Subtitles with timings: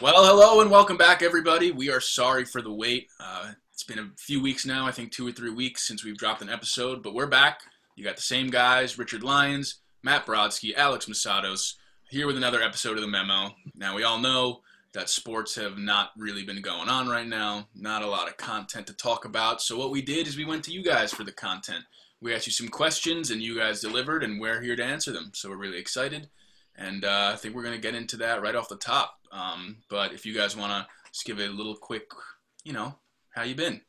[0.00, 1.72] Well, hello and welcome back, everybody.
[1.72, 3.08] We are sorry for the wait.
[3.18, 6.16] Uh, it's been a few weeks now, I think two or three weeks since we've
[6.16, 7.62] dropped an episode, but we're back.
[7.96, 11.74] You got the same guys Richard Lyons, Matt Brodsky, Alex Masados,
[12.10, 13.50] here with another episode of The Memo.
[13.74, 14.60] Now, we all know
[14.92, 18.86] that sports have not really been going on right now, not a lot of content
[18.86, 19.60] to talk about.
[19.60, 21.82] So, what we did is we went to you guys for the content.
[22.20, 25.32] We asked you some questions, and you guys delivered, and we're here to answer them.
[25.34, 26.28] So, we're really excited.
[26.76, 29.17] And uh, I think we're going to get into that right off the top.
[29.32, 32.04] Um, but if you guys want to just give it a little quick,
[32.64, 32.94] you know,
[33.34, 33.80] how you been?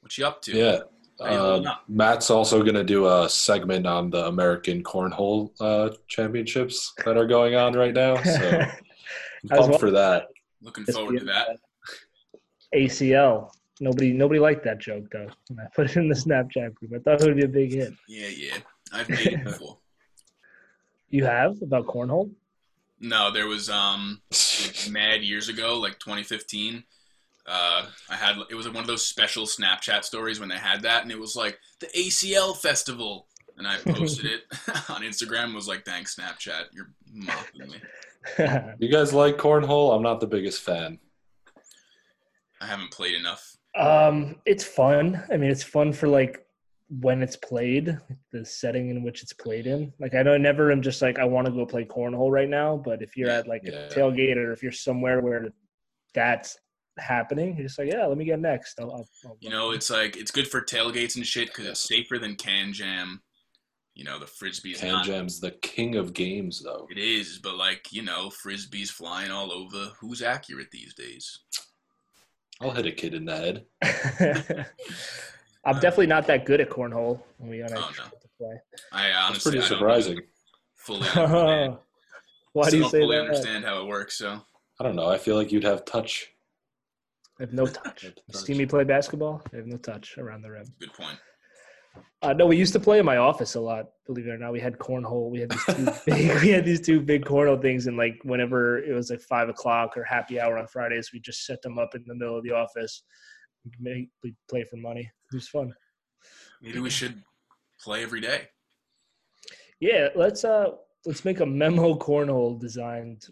[0.00, 0.52] What you up to?
[0.56, 0.78] Yeah.
[1.20, 1.84] How you holding Uh, up?
[1.88, 7.26] Matt's also going to do a segment on the American Cornhole uh, Championships that are
[7.26, 8.22] going on right now.
[8.22, 10.28] So I'm pumped wa- for that.
[10.62, 11.58] Looking forward to that.
[12.74, 13.50] ACL.
[13.80, 15.28] Nobody, nobody liked that joke though.
[15.48, 17.72] When I put it in the Snapchat group, I thought it would be a big
[17.72, 17.92] hit.
[18.08, 18.56] Yeah, yeah.
[18.92, 19.78] I've made it before.
[21.10, 22.30] You have about cornhole?
[23.00, 24.20] No, there was um
[24.90, 26.84] mad years ago, like 2015.
[27.46, 31.02] Uh, I had it was one of those special Snapchat stories when they had that,
[31.02, 34.42] and it was like the ACL festival, and I posted it
[34.90, 35.54] on Instagram.
[35.54, 37.80] Was like, thanks Snapchat, you're mocking me.
[38.78, 39.96] You guys like cornhole?
[39.96, 40.98] I'm not the biggest fan.
[42.60, 43.56] I haven't played enough.
[43.74, 45.22] um, it's fun.
[45.32, 46.44] I mean, it's fun for like
[46.88, 47.98] when it's played,
[48.32, 49.92] the setting in which it's played in.
[49.98, 52.48] Like, I know I never am just like I want to go play cornhole right
[52.48, 52.76] now.
[52.76, 53.72] But if you're Yeah, at like yeah.
[53.72, 55.48] a tailgate or if you're somewhere where
[56.14, 56.58] that's
[56.98, 58.80] happening, you're just like, yeah, let me get next.
[58.80, 61.80] I'll, I'll, I'll You know, it's like it's good for tailgates and shit because it's
[61.80, 63.22] safer than can jam.
[63.94, 65.06] You know, the frisbee's Can not.
[65.06, 66.86] Jam's the king of games, though.
[66.88, 69.90] It is, but like you know, frisbees flying all over.
[70.00, 71.40] Who's accurate these days?
[72.60, 74.66] I'll hit a kid in the head.
[75.68, 77.20] I'm definitely not that good at cornhole.
[77.38, 78.04] When we on oh, no.
[78.04, 78.60] to play.
[78.92, 80.20] I That's honestly pretty I don't surprising.
[80.76, 81.76] fully understand.
[82.54, 83.26] Why do you say fully that?
[83.26, 84.16] understand how it works.
[84.18, 84.40] So
[84.80, 85.08] I don't know.
[85.08, 86.28] I feel like you'd have touch.
[87.38, 88.02] I have no touch.
[88.02, 88.42] Have touch.
[88.42, 89.42] see me play basketball?
[89.52, 90.64] I have no touch around the rim.
[90.80, 91.18] good point.
[92.22, 93.86] Uh, no, we used to play in my office a lot.
[94.06, 95.30] Believe it or not, we had cornhole.
[95.30, 98.78] We had these two big, we had these two big cornhole things, and like whenever
[98.78, 101.94] it was like five o'clock or happy hour on Fridays, we just set them up
[101.94, 103.02] in the middle of the office.
[103.64, 105.10] We'd we play for money.
[105.32, 105.72] It was fun.
[106.62, 107.22] Maybe we should
[107.80, 108.48] play every day.
[109.80, 110.70] Yeah, let's uh
[111.04, 113.26] let's make a memo cornhole designed.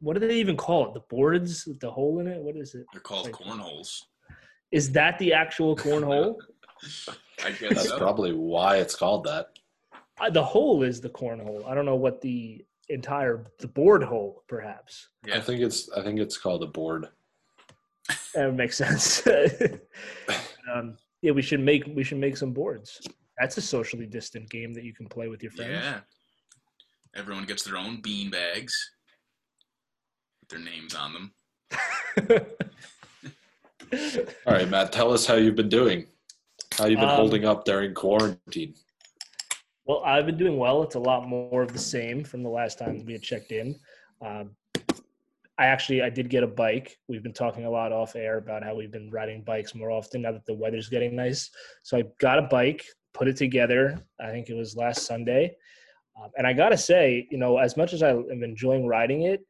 [0.00, 0.94] What do they even call it?
[0.94, 2.40] The boards with the hole in it.
[2.40, 2.86] What is it?
[2.92, 4.02] They're called Like- cornholes.
[4.72, 6.36] Is that the actual cornhole?
[7.44, 7.98] I guess That's so.
[7.98, 9.46] probably why it's called that.
[10.20, 11.64] Uh, the hole is the cornhole.
[11.66, 15.08] I don't know what the entire the board hole, perhaps.
[15.26, 15.36] Yeah.
[15.36, 15.90] I think it's.
[15.92, 17.06] I think it's called a board.
[18.34, 19.26] That would make sense.
[20.74, 23.00] um, yeah, we should make we should make some boards.
[23.40, 25.72] That's a socially distant game that you can play with your friends.
[25.72, 26.00] Yeah.
[27.16, 28.74] Everyone gets their own bean bags
[30.40, 31.32] with their names on them.
[34.46, 34.92] All right, Matt.
[34.92, 36.04] Tell us how you've been doing.
[36.76, 38.74] How you've been Um, holding up during quarantine.
[39.86, 40.82] Well, I've been doing well.
[40.82, 43.76] It's a lot more of the same from the last time we had checked in.
[44.20, 44.50] Um,
[45.58, 46.98] I actually I did get a bike.
[47.08, 50.22] We've been talking a lot off air about how we've been riding bikes more often
[50.22, 51.50] now that the weather's getting nice.
[51.82, 54.04] So I got a bike, put it together.
[54.20, 55.56] I think it was last Sunday,
[56.20, 59.46] um, and I gotta say, you know, as much as I am enjoying riding it,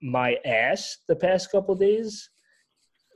[0.00, 2.30] my ass the past couple days,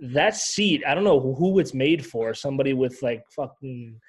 [0.01, 2.35] that seat I don't know who it's made for.
[2.35, 4.01] Somebody with like fucking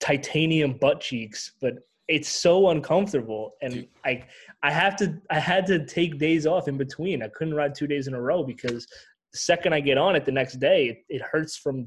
[0.00, 1.74] titanium butt cheeks, but
[2.08, 3.88] it's so uncomfortable and Dude.
[4.04, 4.24] I
[4.62, 7.22] I have to I had to take days off in between.
[7.22, 8.86] I couldn't ride two days in a row because
[9.32, 11.86] the second I get on it the next day, it, it hurts from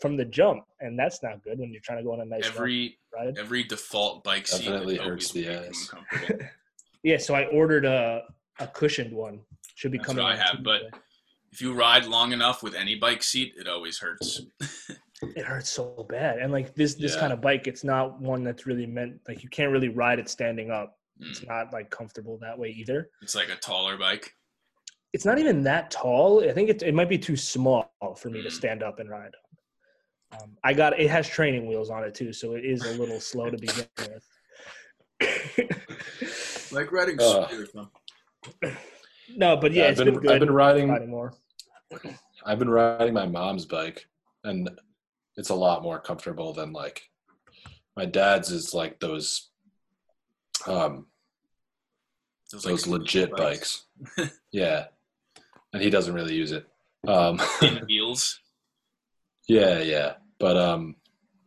[0.00, 2.46] from the jump, and that's not good when you're trying to go on a nice
[2.46, 3.36] Every ride.
[3.38, 5.94] every default bike seat Definitely is hurts always the ass.
[7.02, 8.22] Yeah, so I ordered a
[8.58, 9.40] a cushioned one.
[9.74, 10.24] Should be That's coming.
[10.24, 10.82] what I on have, but-
[11.52, 14.40] If you ride long enough with any bike seat, it always hurts.
[15.22, 16.38] it hurts so bad.
[16.38, 17.20] And like this this Yeah.
[17.20, 20.28] kind of bike, it's not one that's really meant like you can't really ride it
[20.28, 20.98] standing up.
[21.22, 21.30] Mm.
[21.30, 23.10] It's not like comfortable that way either.
[23.22, 24.32] It's like a taller bike.
[25.12, 26.48] it's not even that tall.
[26.48, 28.52] I think it, it might be too small for me to Mm.
[28.52, 29.34] stand up and ride.
[30.40, 33.18] Um, I got it has training wheels on it too, so it is a little
[33.20, 34.24] slow to begin with.
[36.72, 37.48] Like riding Uh.
[39.36, 40.30] no, but yeah, I've it's been, been, good.
[40.30, 40.88] I've been riding.
[40.88, 41.34] riding more.
[42.46, 44.06] I've been riding my mom's bike,
[44.44, 44.70] and
[45.40, 47.02] it's a lot more comfortable than like
[47.96, 48.52] my dad's.
[48.52, 49.48] Is like those,
[50.66, 51.06] um,
[52.52, 53.86] Those, those legit bikes.
[54.52, 54.86] yeah,
[55.72, 56.66] and he doesn't really use it.
[57.08, 58.38] Um, Thin wheels.
[59.48, 60.96] yeah, yeah, but um,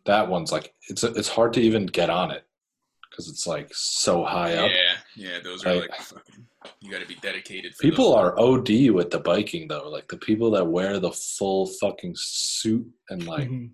[0.06, 2.44] that one's like it's it's hard to even get on it
[3.10, 4.72] because it's like so high up.
[4.72, 5.82] Yeah, yeah, those are Right.
[5.90, 6.48] like fucking.
[6.80, 7.76] You got to be dedicated.
[7.76, 8.20] For People those.
[8.20, 9.90] are OD with the biking though.
[9.90, 13.70] Like the people that wear the full fucking suit and like Mhm.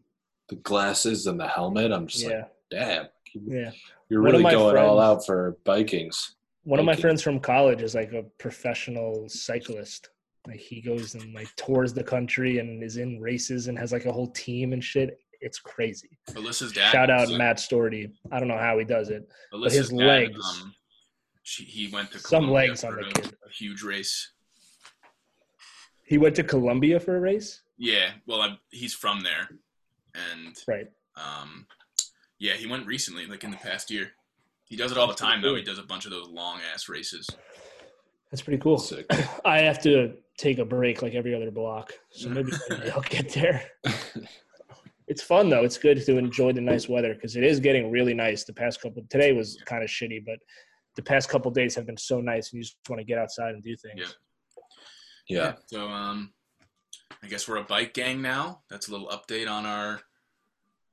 [0.50, 1.92] The glasses and the helmet.
[1.92, 3.08] I'm just like, damn,
[3.48, 3.72] yeah.
[4.10, 6.32] you're really my going all out for bikings.
[6.64, 10.10] One of my friends from college is like a professional cyclist.
[10.48, 14.06] Like he goes and like tours the country and is in races and has like
[14.06, 15.18] a whole team and shit.
[15.42, 16.18] It's crazy.
[16.32, 16.92] Alyssa's dad.
[16.92, 18.12] Shout out was, uh, Matt Storty.
[18.32, 19.30] I don't know how he does it.
[19.54, 20.62] Alyssa's his dad, legs.
[20.62, 20.74] Um,
[21.44, 23.36] she, he went to Some Colombia legs on the a, kid.
[23.46, 24.34] a huge race.
[26.04, 27.62] He went to Colombia for a race.
[27.78, 29.50] Yeah, well, i he's from there,
[30.32, 30.88] and Right.
[31.16, 31.66] um,
[32.40, 34.12] yeah, he went recently, like in the past year.
[34.66, 35.56] He does it all the time, though.
[35.56, 37.28] He does a bunch of those long ass races.
[38.32, 38.78] That's pretty cool.
[38.78, 39.06] Sick.
[39.46, 43.34] I have to take a break like every other block, so maybe maybe I'll get
[43.34, 43.64] there.
[45.08, 45.64] It's fun though.
[45.64, 48.44] It's good to enjoy the nice weather because it is getting really nice.
[48.44, 50.38] The past couple today was kind of shitty, but
[50.96, 53.56] the past couple days have been so nice, and you just want to get outside
[53.56, 54.16] and do things.
[55.28, 55.38] Yeah.
[55.38, 55.54] yeah.
[55.66, 56.32] So, um,
[57.24, 58.62] I guess we're a bike gang now.
[58.70, 60.02] That's a little update on our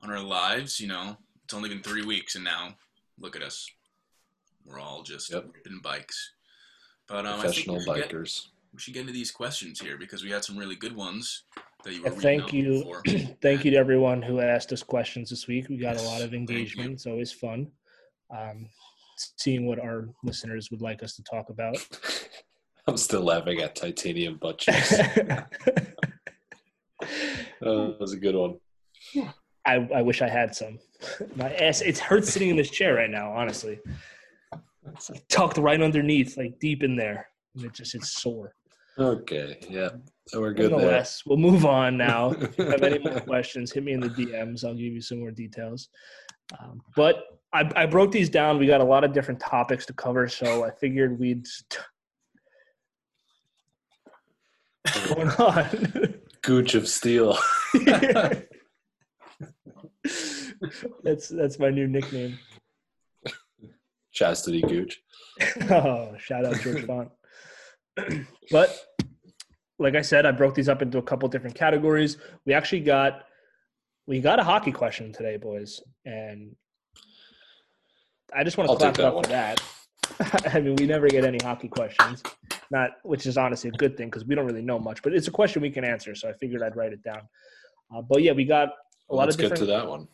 [0.01, 0.79] on our lives.
[0.79, 2.75] You know, it's only been three weeks, and now
[3.19, 3.69] look at us.
[4.65, 5.45] We're all just Yep.
[5.53, 6.31] ripping bikes.
[7.07, 8.47] But um, I think Professional we should, get, bikers.
[8.73, 11.43] we should get into these questions here because we had some really good ones
[11.85, 15.29] that you were And reading thank you, thank you to everyone who asked us questions
[15.29, 15.69] this week.
[15.69, 16.91] We got a lot of engagement.
[16.91, 17.71] It's always fun.
[18.29, 18.67] Um,
[19.37, 21.77] seeing what our listeners would like us to talk about.
[22.87, 24.93] I'm still laughing at titanium butt cheeks.
[27.61, 28.59] Oh, that was a good one.
[29.67, 30.79] I, I wish I had some.
[31.35, 33.79] My ass, it hurts sitting in this chair right now, honestly.
[34.93, 37.27] It's like tucked right underneath, like deep in there.
[37.55, 38.55] And it just, it's sore.
[38.97, 39.89] Okay, yeah,
[40.27, 41.05] so we're good there.
[41.27, 42.31] We'll move on now.
[42.39, 44.65] If you have any more questions, hit me in the DMs.
[44.65, 45.89] I'll give you some more details.
[46.59, 47.23] Um, but
[47.53, 48.57] I, I broke these down.
[48.57, 51.45] We got a lot of different topics to cover, so I figured we'd.
[54.83, 56.15] What's going on?
[56.41, 57.37] Gooch of steel.
[61.03, 62.39] That's that's my new nickname.
[64.11, 64.99] Chastity Gooch.
[65.69, 67.11] Oh, shout out George Font.
[68.51, 68.75] but
[69.79, 72.17] like I said, I broke these up into a couple different categories.
[72.45, 73.25] We actually got
[74.07, 76.55] we got a hockey question today, boys, and
[78.33, 79.61] I just want to I'll clap it up for that.
[80.53, 82.23] I mean, we never get any hockey questions,
[82.71, 85.03] not which is honestly a good thing because we don't really know much.
[85.03, 87.21] But it's a question we can answer, so I figured I'd write it down.
[87.95, 88.69] Uh, but yeah, we got
[89.09, 90.07] a lot let's of get to that one.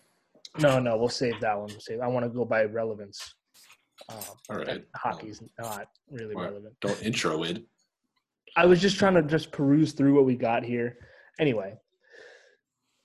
[0.60, 1.70] No, no, we'll save that one.
[1.80, 2.00] Save.
[2.02, 3.36] I want to go by relevance.
[4.10, 4.18] Um,
[4.50, 4.86] All right.
[4.96, 6.50] Hockey's not really All right.
[6.50, 6.76] relevant.
[6.80, 7.64] Don't intro it.
[8.56, 10.98] I was just trying to just peruse through what we got here.
[11.40, 11.74] Anyway,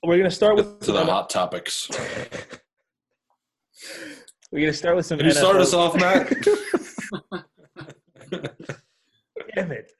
[0.05, 1.89] we're gonna start with To the hot topics.
[4.51, 5.17] we're gonna start with some.
[5.19, 6.31] Can you start us off, Matt?
[9.55, 9.91] Damn it!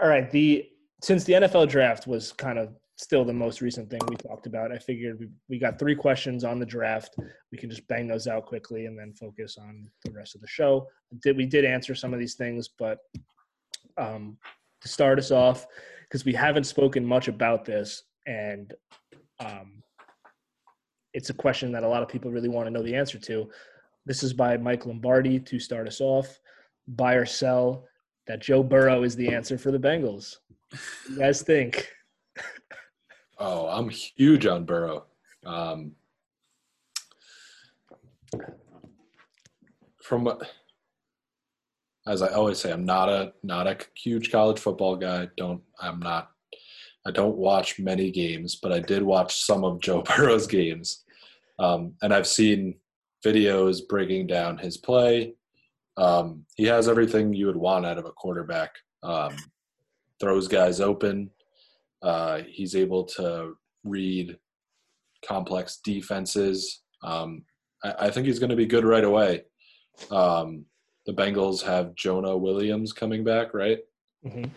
[0.00, 0.66] All right, the
[1.02, 4.72] since the NFL draft was kind of still the most recent thing we talked about,
[4.72, 7.16] I figured we, we got three questions on the draft.
[7.50, 10.46] We can just bang those out quickly and then focus on the rest of the
[10.46, 10.86] show.
[11.20, 12.98] Did we did answer some of these things, but
[13.98, 14.38] um,
[14.80, 15.66] to start us off,
[16.02, 18.72] because we haven't spoken much about this, and
[19.40, 19.82] um,
[21.12, 23.50] it's a question that a lot of people really want to know the answer to.
[24.06, 26.38] This is by Mike Lombardi to start us off.
[26.88, 27.84] Buy or sell
[28.26, 30.36] that Joe Burrow is the answer for the Bengals.
[30.70, 31.88] What you guys think?
[33.44, 35.06] Oh, I'm huge on Burrow.
[35.44, 35.96] Um,
[40.00, 40.48] from what-
[42.06, 45.28] as I always say, I'm not a not a huge college football guy.
[45.36, 46.30] Don't I'm not.
[47.04, 51.04] I don't watch many games, but I did watch some of Joe Burrow's games,
[51.58, 52.76] um, and I've seen
[53.24, 55.34] videos breaking down his play.
[55.96, 58.76] Um, he has everything you would want out of a quarterback.
[59.02, 59.34] Um,
[60.20, 61.30] throws guys open.
[62.02, 63.54] Uh, he's able to
[63.84, 64.36] read
[65.24, 66.82] complex defenses.
[67.02, 67.44] Um,
[67.84, 69.44] I, I think he's going to be good right away.
[70.10, 70.64] Um,
[71.06, 73.78] the Bengals have Jonah Williams coming back, right?
[74.24, 74.50] Mhm.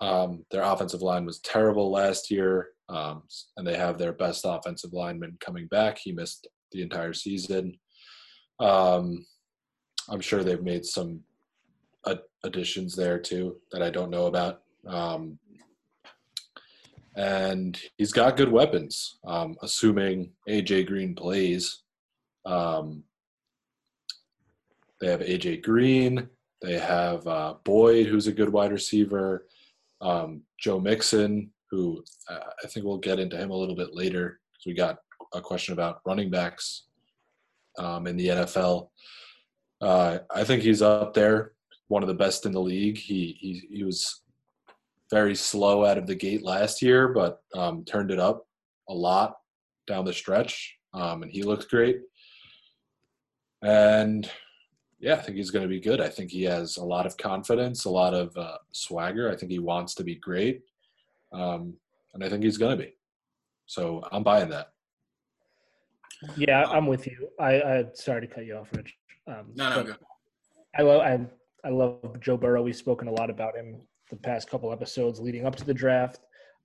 [0.00, 3.22] Um, their offensive line was terrible last year, um,
[3.56, 5.98] and they have their best offensive lineman coming back.
[5.98, 7.78] He missed the entire season.
[8.60, 9.24] Um,
[10.08, 11.20] I'm sure they've made some
[12.44, 14.60] additions there too that I don't know about.
[14.86, 15.38] Um,
[17.16, 21.82] and he's got good weapons, um, assuming AJ Green plays.
[22.44, 23.04] Um,
[25.00, 26.28] they have AJ Green.
[26.62, 29.46] They have uh, Boyd, who's a good wide receiver.
[30.00, 34.40] Um, Joe Mixon, who uh, I think we'll get into him a little bit later
[34.52, 34.98] because we got
[35.34, 36.84] a question about running backs
[37.78, 38.88] um, in the NFL.
[39.80, 41.52] Uh, I think he's up there,
[41.88, 42.96] one of the best in the league.
[42.96, 44.22] He he, he was
[45.10, 48.46] very slow out of the gate last year, but um, turned it up
[48.88, 49.36] a lot
[49.86, 52.00] down the stretch, um, and he looked great.
[53.62, 54.28] And
[55.00, 56.00] yeah, I think he's going to be good.
[56.00, 59.30] I think he has a lot of confidence, a lot of uh, swagger.
[59.30, 60.62] I think he wants to be great,
[61.32, 61.74] um,
[62.14, 62.94] and I think he's going to be.
[63.66, 64.72] So I'm buying that.
[66.36, 67.28] Yeah, I'm with you.
[67.38, 68.94] I, I sorry to cut you off, Rich.
[69.26, 69.94] Um, no, no, go.
[70.76, 71.20] I love I,
[71.66, 72.62] I love Joe Burrow.
[72.62, 73.80] We've spoken a lot about him
[74.10, 76.20] the past couple episodes leading up to the draft,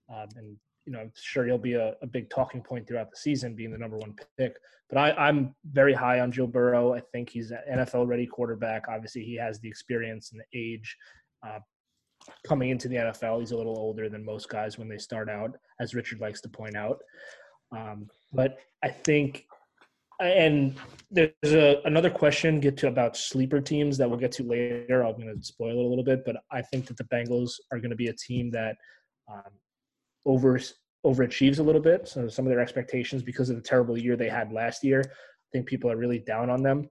[0.10, 3.18] um, and you know, I'm sure he'll be a, a, big talking point throughout the
[3.18, 4.56] season, being the number one pick.
[4.90, 6.96] But I, am very high on Joe Burrow.
[6.96, 8.86] I think he's an NFL ready quarterback.
[8.90, 10.98] Obviously, he has the experience and the age.
[11.48, 11.60] Uh,
[12.48, 15.52] coming into the NFL, he's a little older than most guys when they start out,
[15.80, 16.98] as Richard likes to point out.
[17.72, 19.46] Um, but I think,
[20.20, 20.76] and
[21.12, 25.04] there's a, another question get to about sleeper teams that we'll get to later.
[25.04, 27.80] I'm going to spoil it a little bit, but I think that the Bengals are
[27.80, 28.76] going to be a team that
[29.32, 29.52] um,
[30.26, 30.60] over
[31.06, 32.08] overachieves a little bit.
[32.08, 35.48] So some of their expectations because of the terrible year they had last year, I
[35.54, 36.90] think people are really down on them.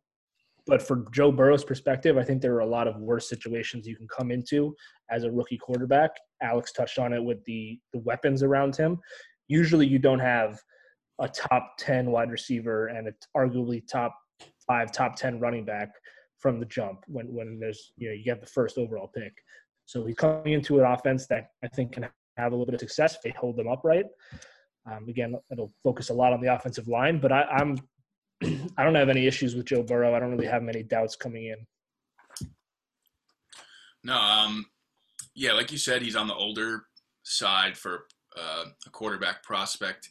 [0.66, 3.96] But for Joe Burrow's perspective, I think there are a lot of worse situations you
[3.96, 4.74] can come into
[5.10, 6.10] as a rookie quarterback.
[6.42, 8.98] Alex touched on it with the the weapons around him.
[9.46, 10.60] Usually, you don't have
[11.20, 14.16] a top ten wide receiver and arguably top
[14.66, 15.90] five, top ten running back
[16.38, 19.32] from the jump when when there's you know you get the first overall pick.
[19.86, 22.80] So he's coming into an offense that I think can have a little bit of
[22.80, 24.04] success if they hold them upright.
[24.90, 27.78] Um, again, it'll focus a lot on the offensive line, but I, I'm
[28.76, 30.14] I don't have any issues with Joe Burrow.
[30.14, 31.66] I don't really have many doubts coming in.
[34.04, 34.66] No, um,
[35.34, 36.84] yeah, like you said, he's on the older
[37.24, 38.06] side for
[38.38, 40.10] uh, a quarterback prospect,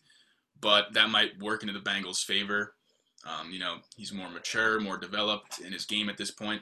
[0.61, 2.73] but that might work into the Bengals' favor.
[3.25, 6.61] Um, you know, he's more mature, more developed in his game at this point.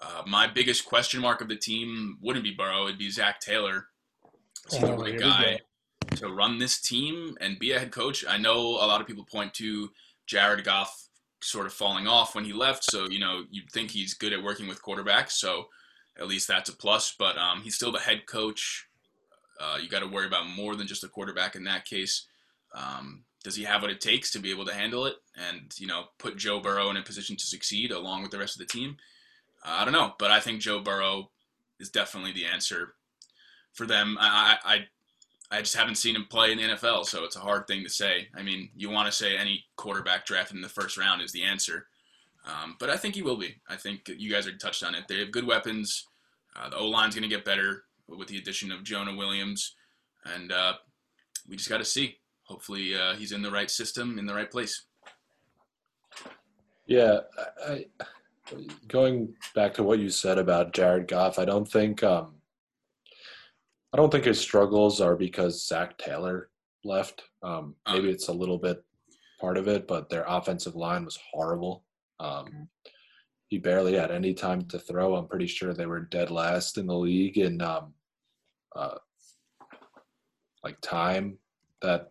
[0.00, 3.88] Uh, my biggest question mark of the team wouldn't be Burrow; it'd be Zac Taylor.
[4.70, 5.58] Is he the right guy
[6.16, 8.24] to run this team and be a head coach?
[8.28, 9.90] I know a lot of people point to
[10.26, 11.08] Jared Goff
[11.40, 14.42] sort of falling off when he left, so you know you'd think he's good at
[14.42, 15.32] working with quarterbacks.
[15.32, 15.66] So
[16.18, 17.14] at least that's a plus.
[17.18, 18.86] But um, he's still the head coach.
[19.60, 22.26] Uh, you got to worry about more than just a quarterback in that case.
[22.74, 25.86] Um, does he have what it takes to be able to handle it and you
[25.86, 28.72] know put Joe Burrow in a position to succeed along with the rest of the
[28.72, 28.96] team?
[29.64, 31.30] I don't know, but I think Joe Burrow
[31.80, 32.94] is definitely the answer
[33.72, 34.16] for them.
[34.20, 34.78] I, I
[35.50, 37.88] I just haven't seen him play in the NFL, so it's a hard thing to
[37.88, 38.28] say.
[38.36, 41.42] I mean, you want to say any quarterback drafted in the first round is the
[41.42, 41.86] answer,
[42.46, 43.56] um, but I think he will be.
[43.68, 45.04] I think you guys are touched on it.
[45.08, 46.06] They have good weapons.
[46.54, 49.74] Uh, the O line's going to get better with the addition of Jonah Williams,
[50.24, 50.74] and uh,
[51.48, 52.18] we just got to see.
[52.48, 54.86] Hopefully, uh, he's in the right system, in the right place.
[56.86, 57.20] Yeah,
[57.66, 57.84] I,
[58.88, 62.36] going back to what you said about Jared Goff, I don't think um,
[63.92, 66.50] I don't think his struggles are because Zac Taylor
[66.84, 67.22] left.
[67.42, 67.94] Um, oh.
[67.94, 68.82] maybe it's a little bit
[69.40, 71.84] part of it, but their offensive line was horrible.
[72.20, 72.68] Um,
[73.48, 75.14] he barely had any time to throw.
[75.14, 77.94] I'm pretty sure they were dead last in the league in um,
[78.76, 78.96] uh,
[80.64, 81.38] like time
[81.80, 82.10] that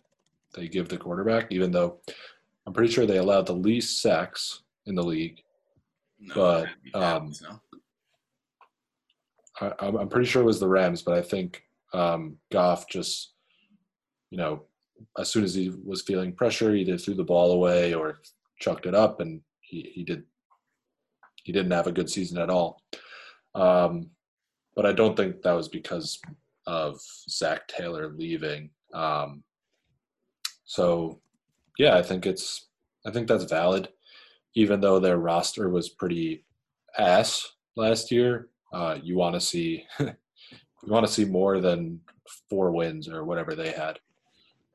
[0.55, 1.99] they give the quarterback, even though
[2.65, 5.41] I'm pretty sure they allowed the least sacks in the league.
[6.19, 7.61] No, but um, no.
[9.61, 11.63] I, I'm pretty sure it was the Rams, but I think
[11.93, 13.33] um, Goff just,
[14.29, 14.63] you know,
[15.17, 18.19] as soon as he was feeling pressure, he either threw the ball away or
[18.59, 20.23] chucked it up, and he, he did.
[21.43, 22.81] He didn't have a good season at all.
[23.55, 24.09] Um,
[24.75, 26.19] but I don't think that was because
[26.65, 26.99] of
[27.29, 28.69] Zac Taylor leaving.
[28.93, 29.43] Um,
[30.67, 31.21] so,
[31.79, 32.67] yeah, I think it's
[33.05, 33.89] I think that's valid,
[34.53, 36.43] even though their roster was pretty
[36.97, 38.49] ass last year.
[38.73, 40.13] Uh, you want to see you
[40.83, 42.01] want to see more than
[42.49, 43.97] four wins or whatever they had.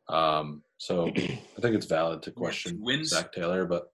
[0.09, 3.11] Um, so I think it's valid to question wins.
[3.11, 3.93] Zac Taylor, but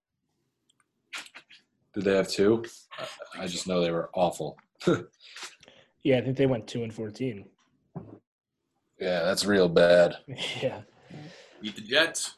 [1.95, 2.65] did they have two?
[2.99, 4.57] I, I just know they were awful.
[6.03, 7.45] yeah, I think they went two and fourteen.
[9.01, 10.17] Yeah, that's real bad.
[10.63, 10.83] Yeah.
[11.61, 12.35] Beat the Jets.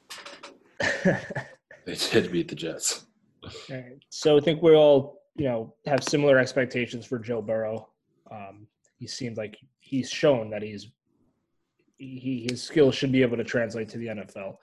[0.81, 3.07] they did beat the Jets.
[3.45, 3.99] All right.
[4.09, 7.89] So I think we all, you know, have similar expectations for Joe Burrow.
[8.31, 8.67] Um,
[8.99, 10.91] he seemed like he's shown that he's
[11.99, 14.57] he his skills should be able to translate to the NFL.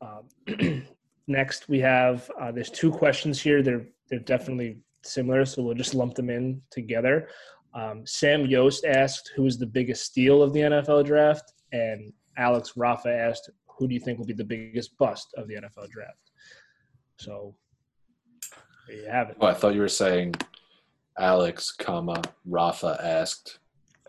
[0.00, 0.86] Um,
[1.26, 3.62] next, we have uh, there's two questions here.
[3.62, 7.28] They're they're definitely similar, so we'll just lump them in together.
[7.74, 12.72] Um, Sam Yost asked, "Who is the biggest steal of the NFL draft?" and Alex
[12.76, 16.30] Rafa asked, "Who do you think will be the biggest bust of the NFL draft?"
[17.18, 17.54] So,
[18.86, 19.36] There you have it.
[19.40, 20.34] Oh, I thought you were saying
[21.18, 23.58] Alex, comma Rafa asked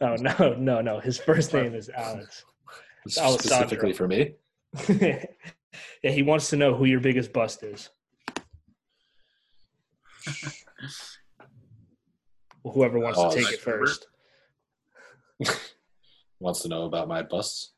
[0.01, 0.99] Oh no, no, no.
[0.99, 2.45] His first name is Alex.
[3.17, 3.37] Alessandro.
[3.37, 4.35] specifically for me.
[4.89, 5.25] yeah,
[6.11, 7.89] he wants to know who your biggest bust is.
[12.63, 14.07] Well, whoever wants Oh, to take it first.
[16.41, 17.73] Wants to know about my busts.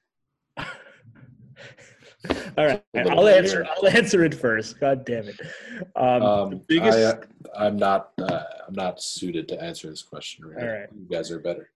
[2.58, 3.66] All right, I'll answer.
[3.66, 4.80] I'll answer it first.
[4.80, 5.40] God damn it.
[5.96, 6.98] Um, the Um, biggest.
[6.98, 7.22] I, uh,
[7.58, 8.12] I'm not.
[8.20, 10.46] Uh, I'm not suited to answer this question.
[10.46, 10.88] All right.
[10.94, 11.70] You guys are better.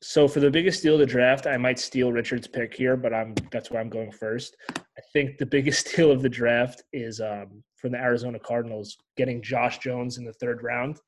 [0.00, 3.12] So for the biggest steal of the draft, I might steal Richard's pick here, but
[3.12, 4.56] I'm that's where I'm going first.
[4.76, 9.42] I think the biggest steal of the draft is um, from the Arizona Cardinals getting
[9.42, 11.00] Josh Jones in the third round.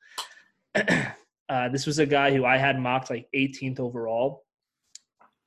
[0.74, 4.42] uh, this was a guy who I had mocked like 18th overall.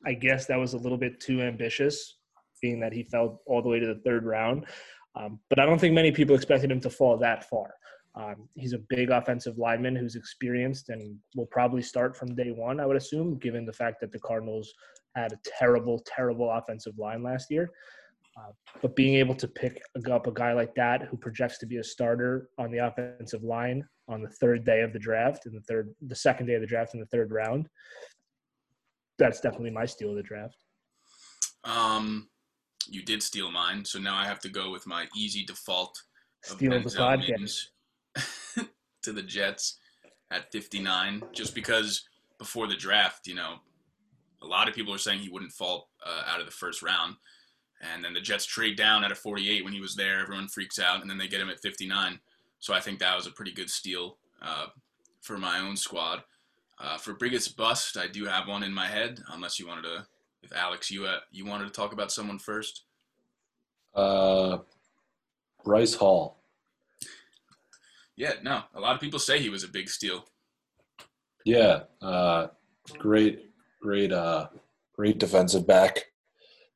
[0.05, 2.17] I guess that was a little bit too ambitious,
[2.63, 4.65] being that he fell all the way to the third round.
[5.15, 7.75] Um, but I don't think many people expected him to fall that far.
[8.15, 12.79] Um, he's a big offensive lineman who's experienced and will probably start from day one,
[12.79, 14.73] I would assume, given the fact that the Cardinals
[15.15, 17.69] had a terrible, terrible offensive line last year.
[18.37, 18.51] Uh,
[18.81, 19.79] but being able to pick
[20.09, 23.83] up a guy like that who projects to be a starter on the offensive line
[24.07, 26.67] on the third day of the draft, in the third, the second day of the
[26.67, 27.67] draft in the third round,
[29.19, 30.57] that's definitely my steal of the draft.
[31.63, 32.27] Um,
[32.89, 36.01] you did steal mine, so now I have to go with my easy default
[36.49, 37.67] of Steal the podcast.
[39.03, 39.79] To the Jets
[40.31, 42.05] at 59, just because
[42.37, 43.55] before the draft, you know,
[44.41, 47.15] a lot of people are saying he wouldn't fall uh, out of the first round.
[47.81, 50.21] And then the Jets trade down at a 48 when he was there.
[50.21, 52.17] Everyone freaks out, and then they get him at 59.
[52.59, 54.67] So I think that was a pretty good steal uh,
[55.21, 56.23] for my own squad.
[56.79, 59.21] Uh, for biggest bust, I do have one in my head.
[59.33, 60.07] Unless you wanted to,
[60.43, 62.85] if Alex, you uh, you wanted to talk about someone first.
[63.95, 64.59] Uh,
[65.63, 66.43] Bryce Hall.
[68.15, 68.61] Yeah, no.
[68.75, 70.25] A lot of people say he was a big steal.
[71.45, 72.47] Yeah, uh,
[72.97, 73.49] great,
[73.81, 74.47] great, uh,
[74.95, 76.05] great defensive back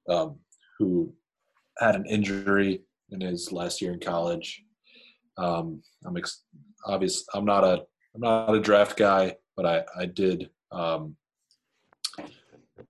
[0.10, 0.38] um,
[0.78, 1.14] who
[1.78, 4.64] had an injury in his last year in college.
[5.38, 6.44] Um, I'm ex-
[6.86, 7.24] obvious.
[7.34, 7.84] I'm not a
[8.16, 10.50] I'm not a draft guy, but I I did.
[10.72, 11.16] Um,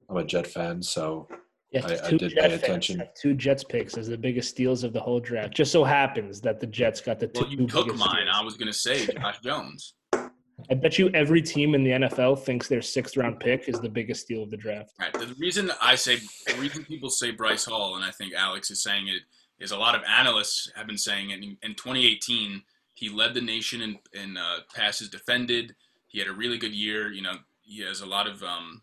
[0.10, 1.28] I'm a Jet fan, so
[1.72, 3.04] Yeah, I- I did Jet pay fans attention.
[3.22, 5.54] Two Jets picks as the biggest steals of the whole draft.
[5.54, 7.42] Just so happens that the Jets got the two.
[7.42, 8.22] Well, you took biggest mine.
[8.22, 8.36] steals.
[8.36, 9.94] I was gonna say Josh Jones.
[10.72, 13.90] I bet you every team in the NFL thinks their sixth round pick is the
[13.90, 14.92] biggest steal of the draft.
[15.00, 15.14] Right.
[15.14, 16.16] The reason I say
[16.48, 19.22] the reason people say Bryce Hall, and I think Alex is saying it,
[19.60, 21.44] is a lot of analysts have been saying it.
[21.44, 25.76] In, in 2018, he led the nation in, in uh, passes defended.
[26.08, 27.12] He had a really good year.
[27.12, 28.82] You know, he has a lot of um,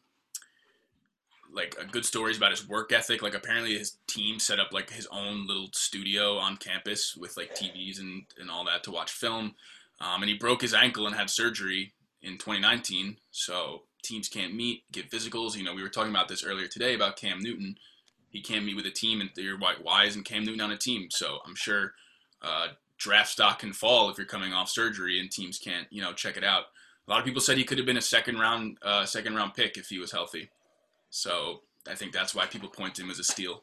[1.54, 3.22] like good stories about his work ethic.
[3.22, 7.54] Like apparently his team set up like his own little studio on campus with like
[7.54, 9.54] TVs and and all that to watch film.
[10.00, 13.16] Um, and he broke his ankle and had surgery in 2019.
[13.30, 15.56] So teams can't meet, get physicals.
[15.56, 17.76] You know, we were talking about this earlier today about Cam Newton.
[18.30, 20.76] He can't meet with a team, and you're why, why isn't Cam Newton on a
[20.76, 21.08] team?
[21.10, 21.92] So I'm sure
[22.42, 26.12] uh, draft stock can fall if you're coming off surgery and teams can't, you know,
[26.12, 26.64] check it out.
[27.06, 29.54] A lot of people said he could have been a second round, uh, second round
[29.54, 30.50] pick if he was healthy.
[31.14, 33.62] So I think that's why people point to him as a steal.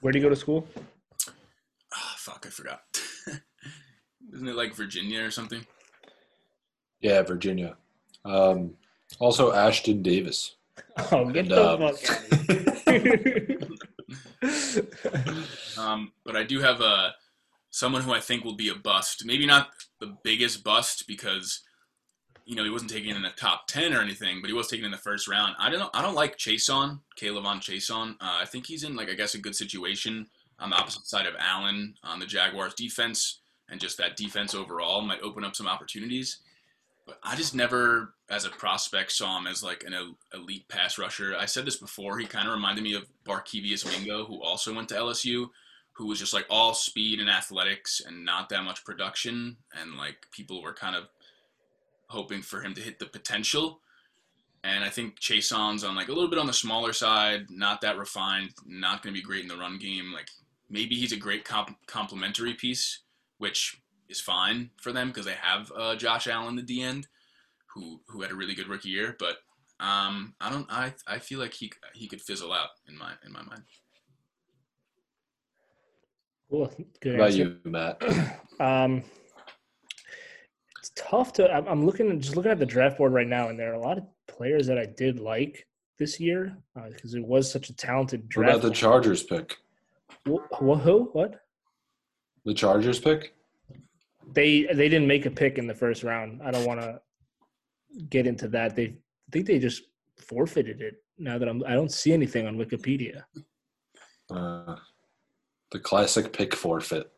[0.00, 0.66] Where do you go to school?
[1.94, 2.82] Ah, fuck, I forgot.
[4.34, 5.64] Isn't it like Virginia or something?
[7.00, 7.76] yeah, Virginia.
[8.24, 8.74] Um,
[9.20, 10.56] also, Ashtyn Davis.
[11.12, 12.10] Oh, get And, the um, fuck
[12.88, 13.06] out
[14.42, 15.78] of.
[15.78, 17.14] Um, but I do have a
[17.70, 19.24] someone who I think will be a bust.
[19.24, 19.68] Maybe not
[20.00, 21.60] the biggest bust because
[22.50, 24.84] you know he wasn't taken in the top ten or anything, but he was taken
[24.84, 25.54] in the first round.
[25.60, 25.90] I don't know.
[25.94, 28.14] I don't like Chaisson, Caleb on Chason.
[28.14, 30.26] Uh, I think he's in like I guess a good situation
[30.58, 35.00] on the opposite side of Allen on the Jaguars defense, and just that defense overall
[35.00, 36.38] might open up some opportunities.
[37.06, 41.36] But I just never, as a prospect, saw him as like an elite pass rusher.
[41.38, 42.18] I said this before.
[42.18, 45.50] He kind of reminded me of Barkevious Mingo, who also went to LSU,
[45.92, 49.56] who was just like all speed and athletics and not that much production.
[49.80, 51.04] And like people were kind of
[52.10, 53.80] hoping for him to hit the potential.
[54.62, 57.96] And I think Chaisson's on like a little bit on the smaller side, not that
[57.96, 60.12] refined, not going to be great in the run game.
[60.12, 60.28] Like
[60.68, 63.00] maybe he's a great comp- complementary piece,
[63.38, 67.06] which is fine for them because they have uh, Josh Allen, the D end,
[67.74, 69.16] who who had a really good rookie year.
[69.18, 69.36] But
[69.78, 70.66] um, I don't.
[70.70, 73.62] I I feel like he he could fizzle out in my in my mind.
[76.50, 76.70] Cool.
[77.00, 77.38] Good What about answer.
[77.38, 78.02] you, Matt?
[78.60, 79.19] Um, it's
[81.08, 81.50] tough to.
[81.52, 83.98] I'm, looking, just looking at the draft board right now, and there are a lot
[83.98, 85.66] of players that I did like
[85.98, 88.48] this year because it was such a talented draft.
[88.48, 89.56] What about the Chargers pick?
[90.28, 91.10] Wh- wh- who?
[91.12, 91.40] What?
[92.44, 93.34] The Chargers pick?
[94.32, 96.40] they they didn't make a pick in the first round.
[96.44, 97.00] I don't want to
[98.08, 98.76] get into that.
[98.76, 99.82] They I think they just
[100.18, 101.02] forfeited it.
[101.18, 103.24] Now that I'm, I don't see anything on Wikipedia.
[104.30, 104.76] Uh,
[105.72, 107.10] the classic pick forfeit.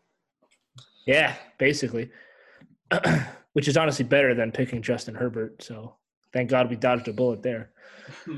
[1.07, 2.11] Yeah, basically,
[3.52, 5.62] which is honestly better than picking Justin Herbert.
[5.62, 5.96] So
[6.32, 7.70] thank God we dodged a bullet there.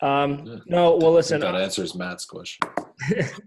[0.00, 1.40] um, no, well, listen.
[1.40, 2.68] that answers Matt's question.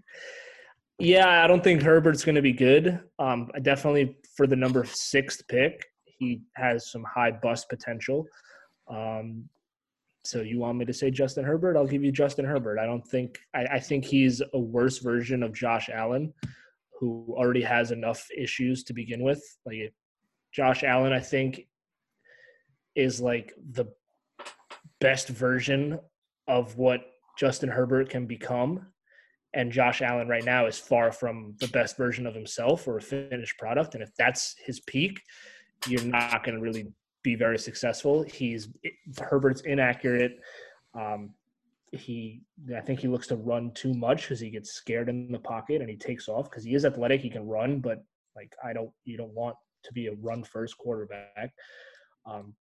[0.98, 3.00] yeah, I don't think Herbert's going to be good.
[3.18, 8.26] Um, definitely for the number sixth pick, he has some high bust potential.
[8.88, 9.48] Um,
[10.24, 11.76] so you want me to say Justin Herbert?
[11.76, 12.78] I'll give you Justin Herbert.
[12.78, 16.32] I don't think I, I think he's a worse version of Josh Allen,
[16.98, 19.42] who already has enough issues to begin with.
[19.64, 19.94] Like
[20.52, 21.66] Josh Allen, I think,
[22.94, 23.86] is like the
[25.00, 25.98] best version
[26.48, 27.00] of what
[27.38, 28.86] Justin Herbert can become.
[29.54, 33.02] And Josh Allen right now is far from the best version of himself or a
[33.02, 33.94] finished product.
[33.94, 35.20] And if that's his peak,
[35.86, 36.86] you're not going to really
[37.22, 38.22] be very successful.
[38.22, 38.68] He's
[39.18, 40.38] Herbert's inaccurate.
[40.94, 41.30] Um,
[41.92, 42.42] he,
[42.76, 45.80] I think he looks to run too much because he gets scared in the pocket
[45.80, 47.20] and he takes off because he is athletic.
[47.20, 48.04] He can run, but
[48.36, 51.52] like I don't, you don't want to be a run first quarterback.
[52.26, 52.54] Um,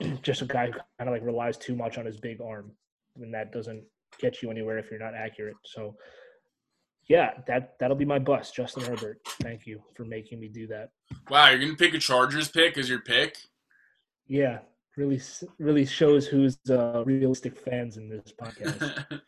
[0.22, 2.72] just a guy who kind of like relies too much on his big arm,
[3.16, 3.84] and that doesn't
[4.18, 5.56] get you anywhere if you're not accurate.
[5.64, 5.96] So,
[7.08, 9.20] yeah, that that'll be my bust, Justin Herbert.
[9.42, 10.90] Thank you for making me do that.
[11.30, 13.36] Wow, you're gonna pick a Chargers pick as your pick?
[14.26, 14.58] Yeah,
[14.96, 15.20] really,
[15.58, 19.20] really shows who's uh, realistic fans in this podcast.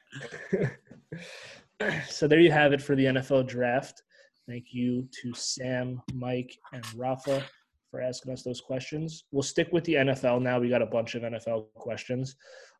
[2.08, 4.02] so there you have it for the NFL draft.
[4.50, 7.44] Thank you to Sam, Mike, and Rafa
[7.88, 9.22] for asking us those questions.
[9.30, 10.58] We'll stick with the NFL now.
[10.58, 12.34] We got a bunch of NFL questions.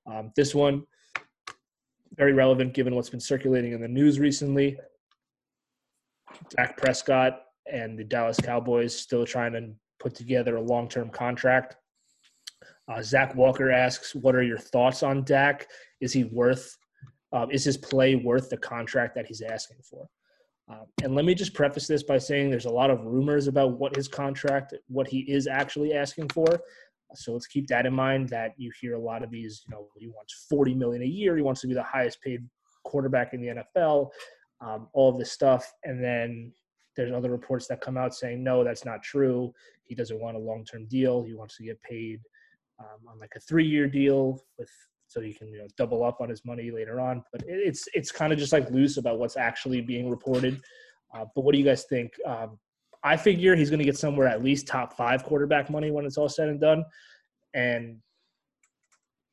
[0.05, 0.83] Um, this one,
[2.17, 4.81] very relevant given what's been circulating in the news recently.
[6.57, 11.77] Dak Prescott and the Dallas Cowboys still trying to put together a long term contract.
[12.89, 15.69] Uh, Zach Walker asks, "What are your thoughts on Dak?
[16.01, 16.77] Is he worth?
[17.33, 20.09] Um, is his play worth the contract that he's asking for?"
[20.71, 23.79] Uh, and let me just preface this by saying there's a lot of rumors about
[23.79, 26.61] what his contract, what he is actually asking for.
[27.15, 28.29] So let's keep that in mind.
[28.29, 31.37] That you hear a lot of these, you know, he wants 40 million a year.
[31.37, 32.47] He wants to be the highest paid
[32.85, 34.11] quarterback in the NFL.
[34.61, 36.53] Um, all of this stuff, and then
[36.95, 39.53] there's other reports that come out saying no, that's not true.
[39.85, 41.23] He doesn't want a long-term deal.
[41.23, 42.21] He wants to get paid
[42.79, 44.71] um, on like a three-year deal with
[45.11, 47.23] so he can you know double up on his money later on.
[47.33, 50.63] But it's it's kind of just like loose about what's actually being reported.
[51.13, 52.13] Uh, but what do you guys think?
[52.25, 52.59] Um,
[53.03, 56.17] I figure he's going to get somewhere at least top five quarterback money when it's
[56.17, 56.85] all said and done.
[57.55, 57.99] And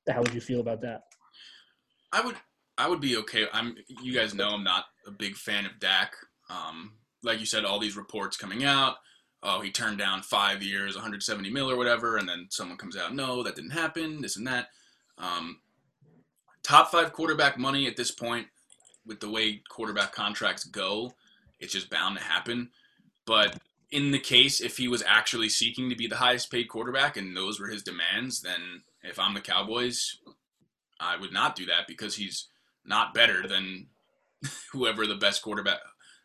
[0.10, 1.02] how would you feel about that?
[2.12, 2.36] I would
[2.80, 3.46] I would be okay.
[3.54, 6.14] I'm you guys know I'm not a big fan of Dak.
[6.50, 8.96] Um, like you said, all these reports coming out
[9.44, 13.14] oh, he turned down five years, 170 mil or whatever, and then someone comes out,
[13.14, 14.68] no, that didn't happen, this and that.
[15.18, 15.60] Um,
[16.68, 18.48] top five quarterback money at this point,
[19.06, 21.14] with the way quarterback contracts go,
[21.60, 22.70] it's just bound to happen.
[23.26, 23.58] But
[23.90, 27.36] in the case, if he was actually seeking to be the highest paid quarterback and
[27.36, 30.18] those were his demands, then if I'm the Cowboys,
[31.00, 32.48] I would not do that because he's
[32.86, 33.88] not better than
[34.74, 35.80] whoever the best quarterback.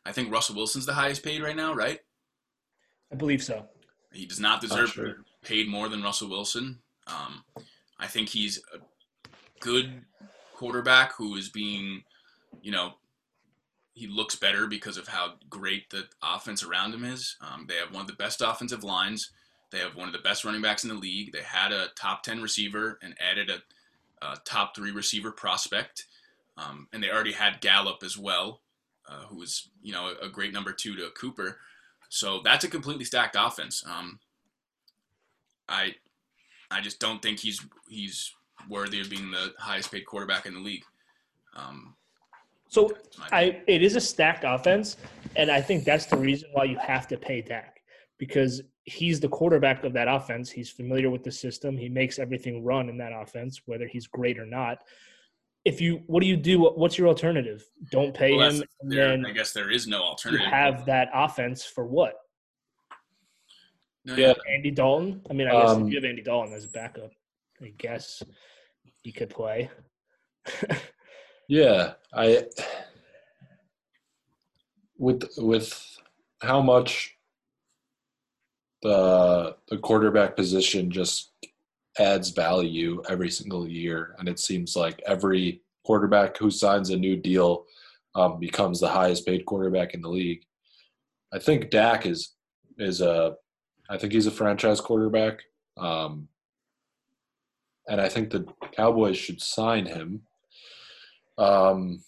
[0.04, 2.00] I think Russell Wilson's the highest paid right now, right?
[3.12, 3.66] I believe so.
[4.12, 5.16] He does not deserve sure.
[5.44, 6.80] paid more than Russell Wilson.
[7.06, 7.44] Um,
[7.98, 8.78] I think he's a
[9.60, 10.02] good
[10.62, 12.04] quarterback who is being,
[12.62, 12.92] you know,
[13.94, 17.36] he looks better because of how great the offense around him is.
[17.40, 19.32] Um, they have one of the best offensive lines.
[19.72, 21.32] They have one of the best running backs in the league.
[21.32, 26.06] They had a top 10 receiver and added a, a top three receiver prospect.
[26.56, 28.60] Um, and they already had Gallup as well,
[29.08, 31.58] uh, who was, you know, a, a great number two to Cooper.
[32.08, 33.82] So that's a completely stacked offense.
[33.84, 34.20] Um,
[35.68, 35.96] I
[36.70, 38.32] I just don't think he's he's
[38.68, 40.84] worthy of being the highest paid quarterback in the league.
[41.56, 41.94] Um,
[42.68, 42.90] so
[43.30, 44.96] I it is a stacked offense,
[45.36, 47.80] and I think that's the reason why you have to pay Dak
[48.18, 50.50] because he's the quarterback of that offense.
[50.50, 51.76] He's familiar with the system.
[51.76, 54.78] He makes everything run in that offense, whether he's great or not.
[55.64, 56.60] If you what do you do?
[56.62, 57.62] What's your alternative?
[57.90, 60.46] Don't pay well, him then i guess there is no alternative.
[60.46, 62.14] have that offense for what?
[64.04, 64.32] No, yeah.
[64.52, 65.20] andy dalton?
[65.30, 67.12] I mean i guess um, if you have andy dalton as a backup
[67.62, 68.22] i guess
[69.02, 69.70] he could play
[71.48, 72.44] yeah i
[74.98, 75.98] with with
[76.42, 77.16] how much
[78.82, 81.32] the the quarterback position just
[81.98, 84.14] adds value every single year.
[84.18, 87.64] And it seems like every quarterback who signs a new deal
[88.14, 90.42] um, becomes the highest paid quarterback in the league.
[91.32, 92.34] I think Dak is
[92.78, 93.34] is a,
[93.90, 95.40] I think he's a franchise quarterback,
[95.76, 96.28] um,
[97.88, 100.22] and I think the Cowboys should sign him.
[101.38, 102.02] Um,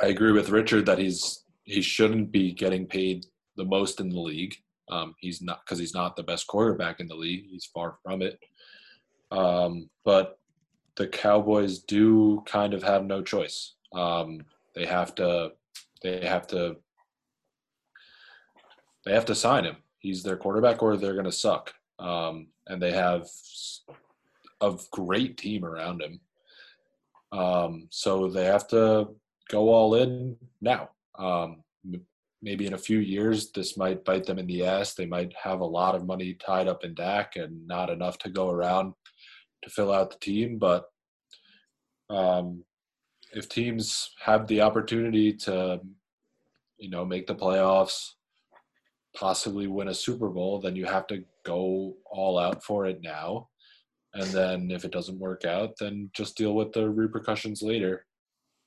[0.00, 4.20] I agree with Richard that he's he shouldn't be getting paid the most in the
[4.20, 4.54] league.
[4.90, 7.46] Um, he's not because he's not the best quarterback in the league.
[7.48, 8.38] He's far from it.
[9.30, 10.38] Um, but
[10.96, 13.74] the Cowboys do kind of have no choice.
[13.94, 14.42] Um,
[14.74, 15.52] they have to.
[16.02, 16.76] They have to.
[19.04, 19.76] They have to sign him.
[19.98, 21.72] He's their quarterback, or they're going to suck.
[21.98, 23.28] Um, and they have
[24.62, 26.20] a great team around him.
[27.32, 29.08] Um, so they have to
[29.50, 30.90] go all in now.
[31.18, 31.62] Um,
[32.40, 34.94] maybe in a few years, this might bite them in the ass.
[34.94, 38.30] They might have a lot of money tied up in Dak and not enough to
[38.30, 38.94] go around
[39.62, 40.58] to fill out the team.
[40.58, 40.84] But
[42.10, 42.64] um,
[43.32, 45.80] if teams have the opportunity to,
[46.78, 48.10] you know, make the playoffs,
[49.14, 53.48] possibly win a Super Bowl, then you have to go all out for it now.
[54.14, 58.04] And then if it doesn't work out, then just deal with the repercussions later.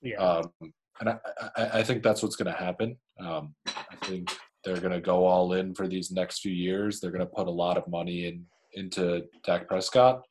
[0.02, 0.18] Yeah.
[0.18, 0.52] Um,
[1.00, 1.18] and I,
[1.56, 2.98] I, I, think that's what's going to happen.
[3.20, 7.00] Um, I think they're going to go all in for these next few years.
[7.00, 10.22] They're going to put a lot of money in into Dak Prescott,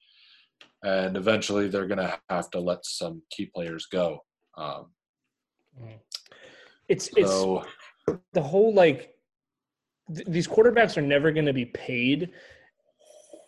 [0.83, 4.19] and eventually they're going to have to let some key players go.
[4.57, 4.87] Um,
[6.89, 7.65] it's so,
[8.07, 9.15] it's the whole like
[10.15, 12.31] th- these quarterbacks are never going to be paid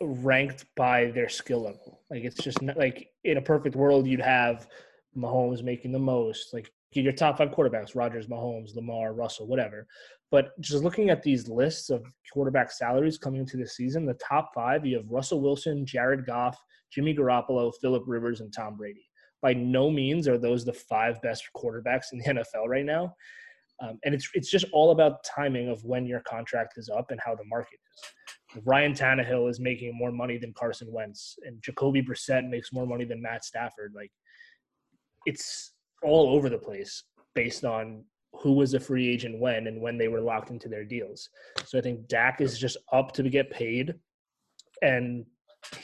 [0.01, 2.01] ranked by their skill level.
[2.11, 4.67] Like it's just not, like in a perfect world, you'd have
[5.17, 9.87] Mahomes making the most, like your top five quarterbacks: Rodgers, Mahomes, Lamar, Russell, whatever.
[10.31, 14.51] But just looking at these lists of quarterback salaries coming into the season, the top
[14.55, 16.59] five you have Russell Wilson, Jared Goff,
[16.91, 19.09] Jimmy Garoppolo, Philip Rivers, and Tom Brady.
[19.43, 23.15] By no means are those the five best quarterbacks in the NFL right now.
[23.83, 27.21] Um, and it's it's just all about timing of when your contract is up and
[27.25, 28.63] how the market is.
[28.65, 33.05] Ryan Tannehill is making more money than Carson Wentz, and Jacoby Brissett makes more money
[33.05, 33.93] than Matt Stafford.
[33.95, 34.11] Like,
[35.27, 39.99] it's all over the place based on who was a free agent when and when
[39.99, 41.29] they were locked into their deals.
[41.65, 43.95] So I think Dak is just up to get paid,
[44.83, 45.25] and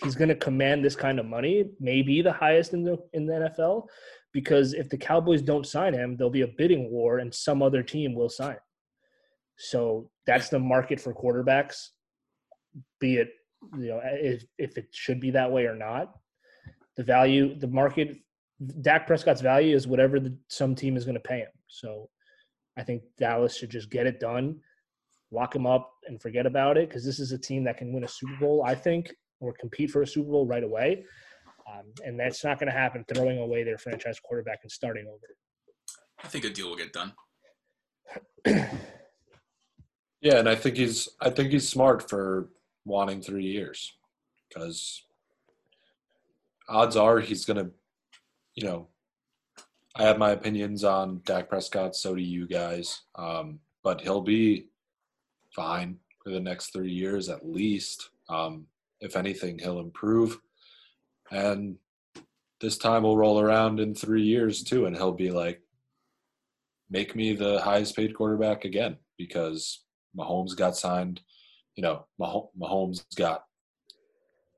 [0.02, 3.52] he's going to command this kind of money, maybe the highest in the in the
[3.58, 3.86] NFL,
[4.32, 7.82] because if the Cowboys don't sign him, there'll be a bidding war, and some other
[7.82, 8.56] team will sign.
[9.58, 11.88] So that's the market for quarterbacks,
[13.00, 13.30] be it
[13.78, 16.12] you know if if it should be that way or not.
[16.96, 18.18] The value, the market
[18.82, 21.52] Dak Prescott's value is whatever the, some team is going to pay him.
[21.68, 22.08] So
[22.76, 24.60] I think Dallas should just get it done,
[25.30, 28.04] lock him up, and forget about it because this is a team that can win
[28.04, 31.04] a Super Bowl, I think, or compete for a Super Bowl right away.
[31.72, 35.36] Um, and that's not going to happen throwing away their franchise quarterback and starting over.
[36.22, 37.12] I think a deal will get done.
[38.46, 42.50] yeah, and I think he's I think he's smart for
[42.84, 43.92] wanting three years
[44.48, 45.04] because
[46.68, 47.70] odds are he's going to
[48.54, 48.88] you know,
[49.96, 51.96] I have my opinions on Dak Prescott.
[51.96, 53.02] So do you guys.
[53.14, 54.68] Um, but he'll be
[55.54, 58.10] fine for the next three years at least.
[58.28, 58.66] Um,
[59.00, 60.38] if anything, he'll improve.
[61.32, 61.76] And
[62.60, 65.60] this time will roll around in three years too, and he'll be like,
[66.90, 69.82] make me the highest paid quarterback again because
[70.16, 71.20] Mahomes got signed.
[71.74, 73.44] You know, Mahomes got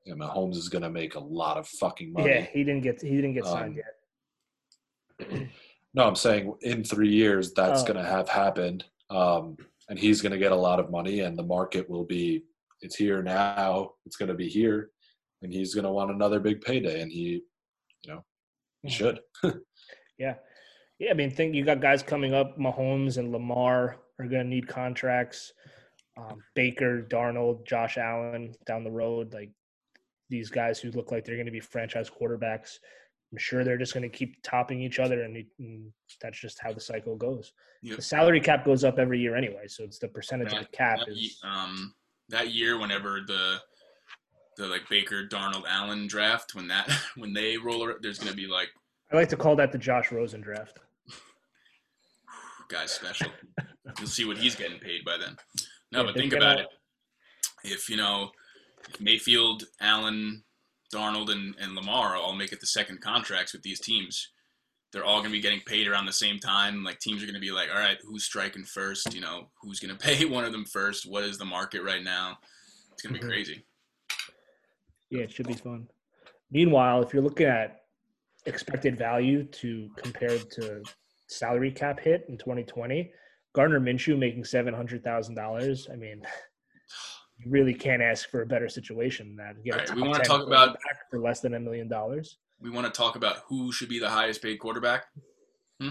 [0.05, 2.29] yeah, Mahomes is going to make a lot of fucking money.
[2.29, 5.49] Yeah, he didn't get he didn't get signed um, yet.
[5.97, 7.85] No, I'm saying in three years that's oh.
[7.85, 9.55] going to have happened, um,
[9.87, 12.43] and he's going to get a lot of money, and the market will be
[12.81, 13.91] it's here now.
[14.05, 14.89] It's going to be here,
[15.41, 17.41] and he's going to want another big payday, and he,
[18.03, 18.23] you know,
[18.81, 19.19] he should.
[20.17, 20.35] yeah,
[20.99, 21.11] yeah.
[21.11, 22.57] I mean, think you got guys coming up.
[22.57, 25.51] Mahomes and Lamar are going to need contracts.
[26.17, 29.33] Um, Baker, Darnold, Josh Allen down the road.
[29.33, 29.51] Like
[30.29, 32.77] these guys who look like they're going to be franchise quarterbacks.
[33.31, 36.71] I'm sure they're just going to keep topping each other, and, and that's just how
[36.71, 37.51] the cycle goes.
[37.81, 37.97] Yep.
[37.97, 40.77] The salary cap goes up every year anyway, so it's the percentage that, of the
[40.77, 41.39] cap that, is.
[41.43, 41.93] Um,
[42.29, 43.57] that year, whenever the
[44.57, 48.47] the like Baker, Darnold, Allen draft, when that when they roll, there's going to be
[48.47, 48.69] like.
[49.11, 50.79] I like to call that the Josh Rosen draft.
[52.69, 53.29] Guy's special.
[53.99, 55.37] You'll see what he's getting paid by then.
[55.91, 56.67] No, yeah, but think about it.
[57.63, 58.31] If you know
[58.99, 60.43] Mayfield, Allen,
[60.93, 64.31] Darnold, and, and Lamar all make it the second contracts with these teams.
[64.91, 66.83] They're all going to be getting paid around the same time.
[66.83, 69.13] Like teams are going to be like, all right, who's striking first?
[69.13, 71.09] You know, who's going to pay one of them first?
[71.09, 72.37] What is the market right now?
[72.93, 73.33] It's going to be mm-hmm.
[73.33, 73.65] crazy.
[75.17, 75.87] Yeah, it should be fun.
[76.51, 77.81] Meanwhile, if you're looking at
[78.45, 80.83] expected value to compared to
[81.27, 83.11] salary cap hit in 2020,
[83.53, 85.87] Gardner Minshew making seven hundred thousand dollars.
[85.91, 86.21] I mean,
[87.37, 89.63] you really can't ask for a better situation than that.
[89.63, 90.77] Get a All right, we wanna talk about-
[91.09, 92.37] for less than a million dollars.
[92.59, 95.05] We want to talk about who should be the highest paid quarterback.
[95.81, 95.89] Hmm?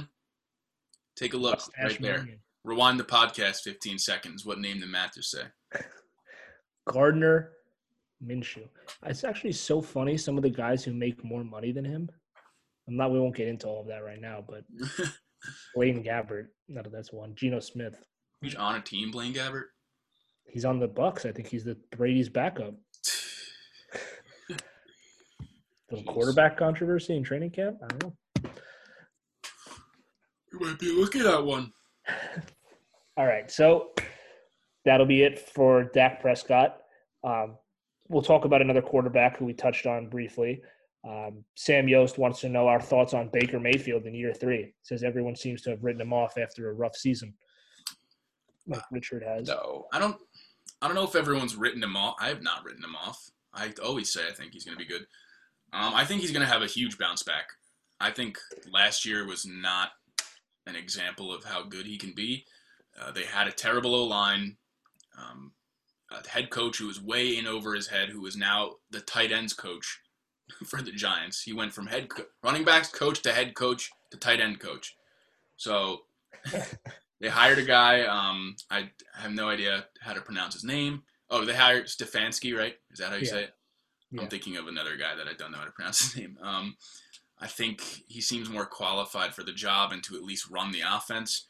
[1.14, 2.18] Take a look Mustache right there.
[2.18, 2.40] million.
[2.64, 4.46] Rewind the podcast 15 seconds.
[4.46, 5.42] What name did Matt just say?
[6.86, 7.52] Gardner
[8.22, 8.68] Minshew.
[9.06, 10.16] It's actually so funny.
[10.16, 12.08] Some of the guys who make more money than him.
[12.88, 13.12] I'm not.
[13.12, 14.44] We won't get into all of that right now.
[14.46, 14.64] But
[15.74, 16.46] Blaine Gabbert.
[16.68, 17.34] No, that's one.
[17.34, 17.96] Geno Smith.
[18.40, 19.64] He's on a team, Blaine Gabbert?
[20.46, 21.26] He's on the Bucs.
[21.26, 22.74] I think he's the Brady's backup.
[25.90, 27.76] The quarterback controversy in training camp.
[27.82, 28.50] I don't know.
[30.52, 31.72] You might be looking at one.
[33.16, 33.90] All right, so
[34.84, 36.78] that'll be it for Dak Prescott.
[37.22, 37.56] Um,
[38.08, 40.60] we'll talk about another quarterback who we touched on briefly.
[41.06, 44.72] Um, Sam Yost wants to know our thoughts on Baker Mayfield in year three.
[44.82, 47.34] Says everyone seems to have written him off after a rough season,
[48.66, 49.48] like Richard has.
[49.48, 49.86] No.
[49.92, 50.16] I don't.
[50.80, 52.16] I don't know if everyone's written him off.
[52.20, 53.30] I have not written him off.
[53.54, 55.06] I always say I think he's going to be good.
[55.72, 57.48] Um, I think he's going to have a huge bounce back.
[58.00, 58.38] I think
[58.70, 59.90] last year was not
[60.66, 62.44] an example of how good he can be.
[63.00, 64.56] Uh, they had a terrible O line,
[65.18, 65.52] um,
[66.24, 69.32] a head coach who was way in over his head, who is now the tight
[69.32, 70.00] ends coach
[70.66, 71.42] for the Giants.
[71.42, 74.96] He went from head co- running backs coach to head coach to tight end coach.
[75.56, 76.02] So
[77.20, 78.02] they hired a guy.
[78.02, 81.02] Um, I have no idea how to pronounce his name.
[81.30, 82.74] Oh, they hired Stefanski, right?
[82.90, 83.30] Is that how you Yeah.
[83.30, 83.54] say it?
[84.10, 84.22] Yeah.
[84.22, 86.38] I'm thinking of another guy that I don't know how to pronounce his name.
[86.42, 86.76] Um,
[87.40, 90.82] I think he seems more qualified for the job and to at least run the
[90.86, 91.46] offense.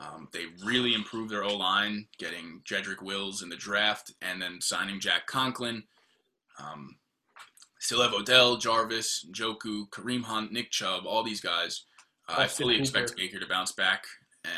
[0.00, 4.58] Um, they really improved their O line, getting Jedrick Wills in the draft and then
[4.60, 5.82] signing Jack Conklin.
[6.58, 6.96] Um,
[7.80, 11.84] still have Odell, Jarvis, Njoku, Kareem Hunt, Nick Chubb, all these guys.
[12.28, 13.20] Uh, I Austin fully expect Hooper.
[13.22, 14.04] Baker to bounce back,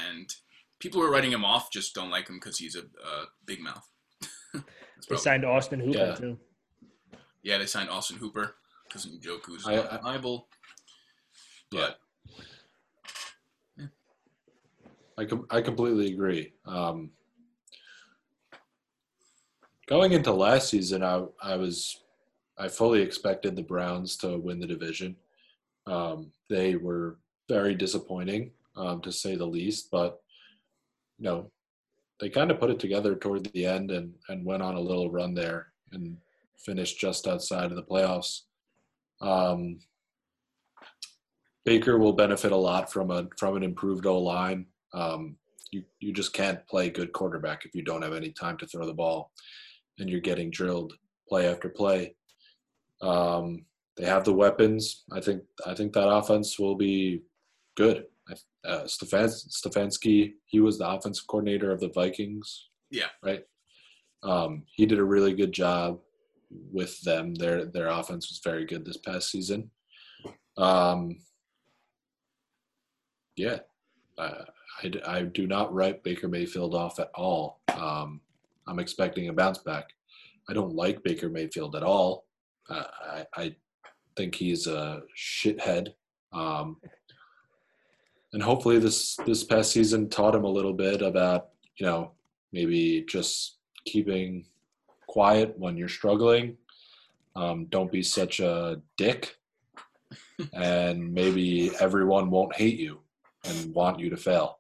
[0.09, 0.33] and
[0.79, 3.61] people who are writing him off just don't like him because he's a, a big
[3.61, 3.87] mouth.
[4.55, 4.61] They
[5.09, 6.15] probably- signed Austin Hooper Yeah.
[6.15, 6.39] too.
[7.43, 8.55] yeah, they signed Austin Hooper
[8.87, 10.47] because Njoku's I- not reliable.
[11.73, 11.81] Yeah.
[11.81, 11.99] But
[15.23, 16.53] I com- I completely agree.
[16.67, 17.11] Um,
[19.87, 22.03] going into last season, I I was
[22.59, 25.17] I fully expected the Browns to win the division.
[25.87, 29.91] Um, they were very disappointing, um, to say the least.
[29.93, 30.21] But
[31.19, 31.53] you know,
[32.19, 35.11] they kind of put it together toward the end and and went on a little
[35.11, 36.17] run there and
[36.59, 38.41] finished just outside of the playoffs.
[39.21, 39.79] Um,
[41.65, 44.67] Baker will benefit a lot from a from an improved O line.
[44.95, 45.37] Um,
[45.71, 48.87] you you just can't play good quarterback if you don't have any time to throw
[48.87, 49.33] the ball,
[49.99, 50.95] and you're getting drilled
[51.29, 52.15] play after play.
[53.01, 53.65] Um,
[53.97, 55.05] they have the weapons.
[55.13, 57.23] I think I think that offense will be
[57.77, 58.05] good.
[58.65, 62.69] Uh, Stefan, Stefanski, he was the offensive coordinator of the Vikings.
[62.91, 63.09] Yeah.
[63.23, 63.45] Right.
[64.23, 65.99] Um, he did a really good job
[66.71, 67.35] with them.
[67.35, 69.71] Their their offense was very good this past season.
[70.57, 71.19] Um,
[73.37, 73.61] yeah,
[74.19, 74.45] uh,
[74.83, 77.61] I, I do not write Baker Mayfield off at all.
[77.75, 78.21] Um,
[78.67, 79.91] I'm expecting a bounce back.
[80.49, 82.25] I don't like Baker Mayfield at all.
[82.69, 83.57] Uh, I, I
[84.17, 85.89] think he's a shithead.
[86.33, 86.77] Um,
[88.33, 92.13] and hopefully this this past season taught him a little bit about you know
[92.53, 94.47] maybe just keeping
[95.07, 96.57] quiet when you're struggling.
[97.35, 99.37] Um, don't be such a dick,
[100.53, 103.01] and maybe everyone won't hate you
[103.45, 104.59] and want you to fail.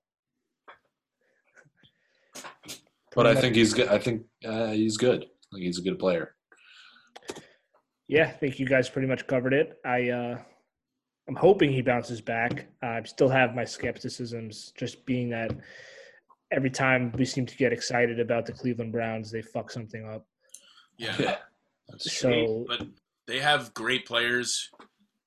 [3.14, 3.88] But I think he's good.
[3.88, 5.25] I think uh, he's good.
[5.25, 6.35] I think he's a good player.
[8.09, 9.79] Yeah, I think you guys pretty much covered it.
[9.85, 10.38] I uh
[11.29, 12.66] I'm hoping he bounces back.
[12.83, 15.53] I still have my skepticisms, just being that
[16.51, 20.27] every time we seem to get excited about the Cleveland Browns, they fuck something up.
[20.98, 21.37] yeah, Yeah,
[21.88, 22.66] that's true.
[22.66, 22.87] So but
[23.27, 24.70] they have great players.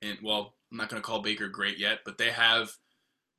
[0.01, 2.71] And well, I'm not going to call Baker great yet, but they have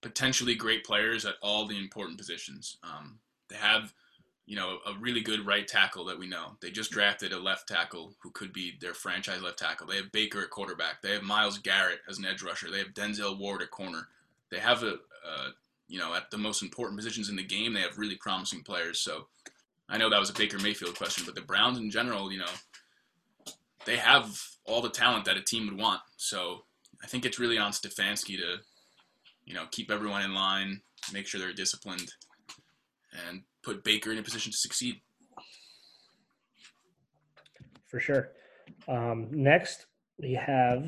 [0.03, 2.79] potentially great players at all the important positions.
[2.83, 3.93] Um, they have,
[4.47, 6.57] you know, a really good right tackle that we know.
[6.61, 9.89] They just drafted a left tackle who could be their franchise left tackle.
[9.89, 11.03] They have Baker at quarterback.
[11.03, 12.70] They have Myles Garrett as an edge rusher.
[12.70, 14.07] They have Denzel Ward at corner.
[14.51, 14.93] They have a,
[15.29, 15.49] uh,
[15.89, 19.01] you know, at the most important positions in the game, they have really promising players.
[19.01, 19.27] So
[19.89, 23.53] I know that was a Baker Mayfield question, but the Browns in general, you know,
[23.85, 26.01] they have all the talent that a team would want.
[26.16, 26.64] So
[27.03, 28.59] I think it's really on Stefanski to,
[29.45, 32.14] you know, keep everyone in line, make sure they're disciplined,
[33.29, 35.01] and put Baker in a position to succeed.
[37.87, 38.31] for sure.
[38.89, 39.87] Um, next,
[40.19, 40.85] we have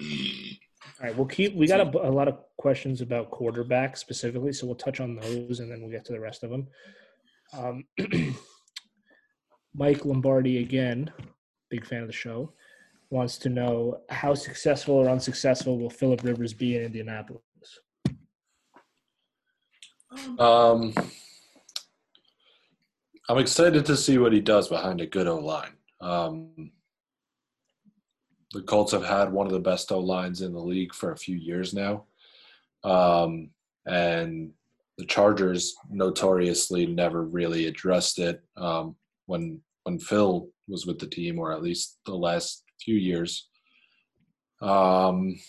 [0.00, 1.54] All right, we'll keep.
[1.54, 5.60] We got a, a, lot of questions about quarterback specifically, so we'll touch on those,
[5.60, 6.68] and then we'll get to the rest of them.
[7.52, 7.84] Um,
[9.74, 11.10] Mike Lombardi again,
[11.70, 12.52] big fan of the show,
[13.10, 17.42] wants to know how successful or unsuccessful will Philip Rivers be in Indianapolis?
[20.38, 20.94] Um,
[23.28, 25.72] I'm excited to see what he does behind a good O line.
[26.00, 26.72] Um,
[28.52, 31.16] the Colts have had one of the best O lines in the league for a
[31.16, 32.04] few years now.
[32.84, 33.50] Um,
[33.86, 34.50] and
[34.98, 38.96] the Chargers notoriously never really addressed it um,
[39.26, 43.48] when when Phil was with the team, or at least the last few years.
[44.60, 45.40] Um,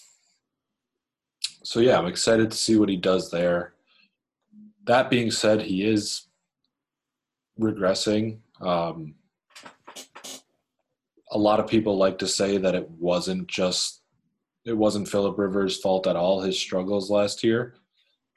[1.64, 3.74] so yeah, I'm excited to see what he does there.
[4.86, 6.28] That being said, he is
[7.60, 8.40] regressing.
[8.62, 9.16] Um,
[11.32, 14.02] a lot of people like to say that it wasn't just
[14.66, 16.42] it wasn't Philip Rivers' fault at all.
[16.42, 17.76] His struggles last year,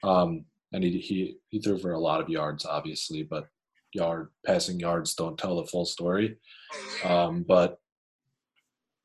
[0.03, 3.47] um, and he, he he threw for a lot of yards, obviously, but
[3.93, 6.37] yard passing yards don't tell the full story.
[7.03, 7.79] Um, but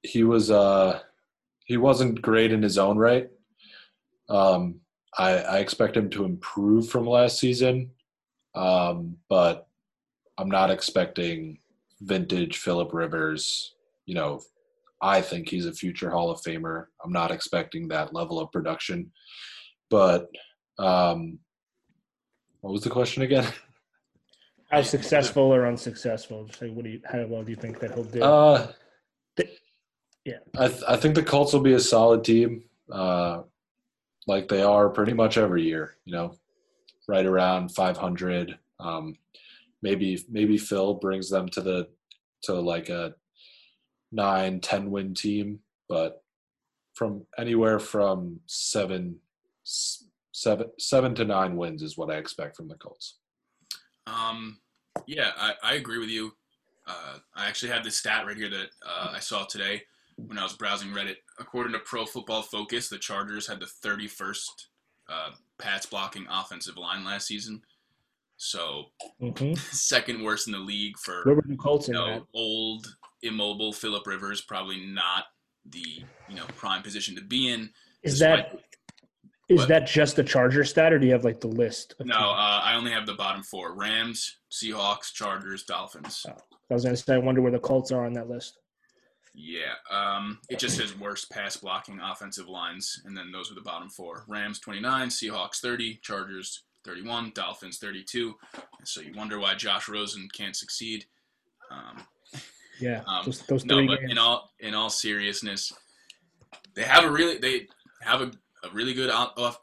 [0.02, 1.00] he was uh,
[1.64, 3.28] he wasn't great in his own right.
[4.28, 4.80] Um,
[5.18, 7.90] I, I expect him to improve from last season,
[8.54, 9.68] um, but
[10.38, 11.58] I'm not expecting
[12.00, 13.74] vintage Philip Rivers
[14.06, 14.40] you know,
[15.00, 16.86] I think he's a future Hall of Famer.
[17.04, 19.10] I'm not expecting that level of production.
[19.90, 20.28] But
[20.78, 21.38] um,
[22.60, 23.46] what was the question again?
[24.70, 26.46] How successful or unsuccessful?
[26.46, 27.00] Just like, what do you?
[27.04, 28.22] How well do you think that he'll do?
[28.22, 28.72] Uh,
[30.24, 33.42] yeah, I th- I think the Colts will be a solid team, uh,
[34.26, 35.96] like they are pretty much every year.
[36.04, 36.34] You know,
[37.08, 38.58] right around 500.
[38.80, 39.16] Um,
[39.82, 41.88] maybe maybe Phil brings them to the
[42.44, 43.14] to like a
[44.10, 46.22] nine, ten win team, but
[46.94, 49.16] from anywhere from seven,
[49.64, 53.18] seven, seven to nine wins is what I expect from the Colts.
[54.06, 54.58] Um,
[55.06, 56.32] yeah, I, I agree with you.
[56.86, 59.82] Uh, I actually have this stat right here that uh, I saw today
[60.26, 61.16] when I was browsing Reddit.
[61.38, 64.44] According to Pro Football Focus, the Chargers had the 31st
[65.08, 67.62] uh, pass blocking offensive line last season.
[68.36, 68.86] So
[69.20, 69.54] mm-hmm.
[69.70, 72.86] second worst in the league for Where were the Colts you know, old
[73.22, 75.24] immobile Philip Rivers probably not
[75.70, 77.70] the you know prime position to be in.
[78.02, 78.58] Is that
[79.48, 81.94] is but, that just the Charger stat, or do you have like the list?
[82.00, 86.24] no, uh, I only have the bottom four: Rams, Seahawks, Chargers, Dolphins.
[86.28, 86.34] Oh,
[86.70, 88.58] I was going to say, I wonder where the Colts are on that list.
[89.34, 93.62] Yeah, um, it just says worst pass blocking offensive lines, and then those are the
[93.62, 98.34] bottom four: Rams twenty nine, Seahawks thirty, Chargers thirty one, Dolphins thirty two.
[98.84, 101.06] So you wonder why Josh Rosen can't succeed.
[101.70, 102.02] Um,
[102.78, 104.12] yeah, um, those, those no, but games.
[104.12, 105.72] in all in all seriousness,
[106.74, 107.68] they have a really they
[108.02, 108.30] have a,
[108.64, 109.58] a really good off,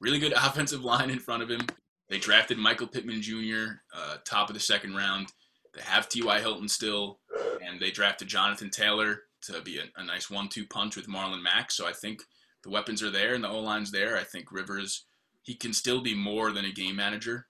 [0.00, 1.60] really good offensive line in front of him.
[2.08, 3.74] They drafted Michael Pittman Jr.
[3.94, 5.28] Uh, top of the second round.
[5.74, 6.40] They have T.Y.
[6.40, 7.20] Hilton still,
[7.64, 11.70] and they drafted Jonathan Taylor to be a, a nice one-two punch with Marlon Mack.
[11.70, 12.22] So I think
[12.62, 14.16] the weapons are there and the O line's there.
[14.16, 15.04] I think Rivers
[15.42, 17.46] he can still be more than a game manager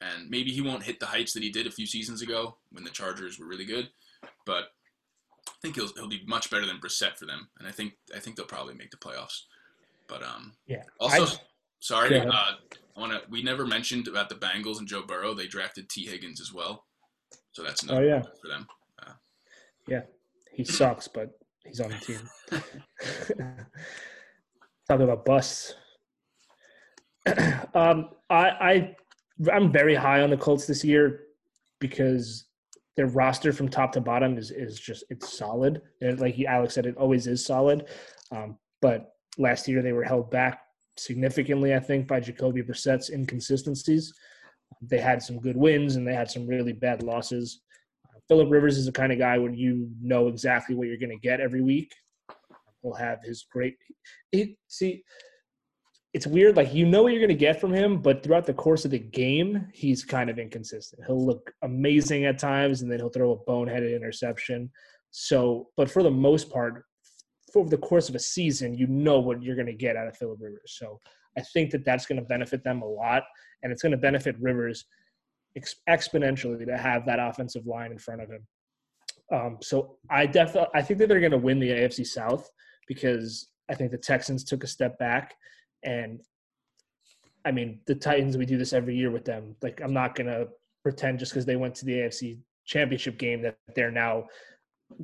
[0.00, 2.84] and maybe he won't hit the heights that he did a few seasons ago when
[2.84, 3.88] the Chargers were really good,
[4.46, 4.64] but
[5.46, 8.18] I think he'll he'll be much better than Brissett for them, and I think I
[8.18, 9.42] think they'll probably make the playoffs.
[10.08, 10.82] But um, yeah.
[10.98, 11.40] Also, I,
[11.80, 13.22] sorry, uh, I want to.
[13.28, 15.34] We never mentioned about the Bengals and Joe Burrow.
[15.34, 16.86] They drafted Tee Higgins as well,
[17.52, 18.22] so that's another oh, yeah.
[18.22, 18.66] for them.
[19.02, 19.12] Uh,
[19.88, 20.02] yeah,
[20.52, 22.20] he sucks, but he's on the team.
[24.88, 25.74] Talking about busts.
[27.74, 28.96] um, I, I
[29.52, 31.20] I'm very high on the Colts this year
[31.78, 32.46] because
[32.96, 35.82] their roster from top to bottom is is just it's solid.
[36.00, 37.86] And like Alex said, it always is solid.
[38.30, 40.60] Um, but last year they were held back
[40.96, 44.12] significantly, I think, by Jacoby Brissett's inconsistencies.
[44.82, 47.60] They had some good wins and they had some really bad losses.
[48.08, 51.10] Uh, Philip Rivers is the kind of guy where you know exactly what you're going
[51.10, 51.92] to get every week.
[52.82, 53.76] He'll have his great.
[54.32, 55.04] He, see,
[56.12, 56.56] it's weird.
[56.56, 58.90] Like you know what you're going to get from him, but throughout the course of
[58.90, 61.02] the game, he's kind of inconsistent.
[61.06, 64.70] He'll look amazing at times, and then he'll throw a boneheaded interception.
[65.10, 66.84] So, but for the most part,
[67.54, 70.16] over the course of a season, you know what you're going to get out of
[70.16, 70.76] Philip Rivers.
[70.78, 70.98] So,
[71.36, 73.22] I think that that's going to benefit them a lot,
[73.62, 74.84] and it's going to benefit Rivers
[75.56, 78.46] ex- exponentially to have that offensive line in front of him.
[79.32, 82.50] Um, so, I definitely I think that they're going to win the AFC South
[82.88, 85.34] because I think the Texans took a step back
[85.84, 86.20] and
[87.44, 89.56] I mean, the Titans, we do this every year with them.
[89.62, 90.48] Like, I'm not going to
[90.82, 94.24] pretend just because they went to the AFC championship game that they're now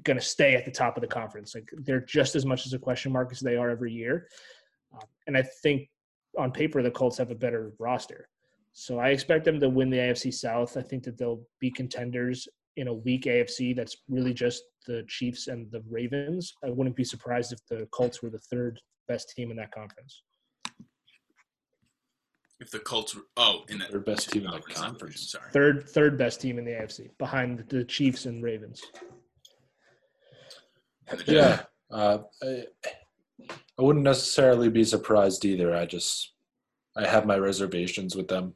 [0.03, 1.55] going to stay at the top of the conference.
[1.55, 4.29] Like they're just as much as a question mark as they are every year.
[4.95, 5.89] Uh, and I think
[6.39, 8.29] on paper the Colts have a better roster.
[8.73, 10.77] So I expect them to win the AFC South.
[10.77, 15.49] I think that they'll be contenders in a weak AFC that's really just the Chiefs
[15.49, 16.53] and the Ravens.
[16.65, 18.79] I wouldn't be surprised if the Colts were the third
[19.09, 20.23] best team in that conference.
[22.61, 25.15] If the Colts were oh in the Third best team in the conference, not conference.
[25.15, 25.53] division, Sorry.
[25.53, 28.83] Third third best team in the AFC behind the Chiefs and Ravens.
[31.09, 32.19] And Yeah, uh,
[33.41, 35.75] I, I wouldn't necessarily be surprised either.
[35.77, 36.33] I just
[36.97, 38.55] I have my reservations with them,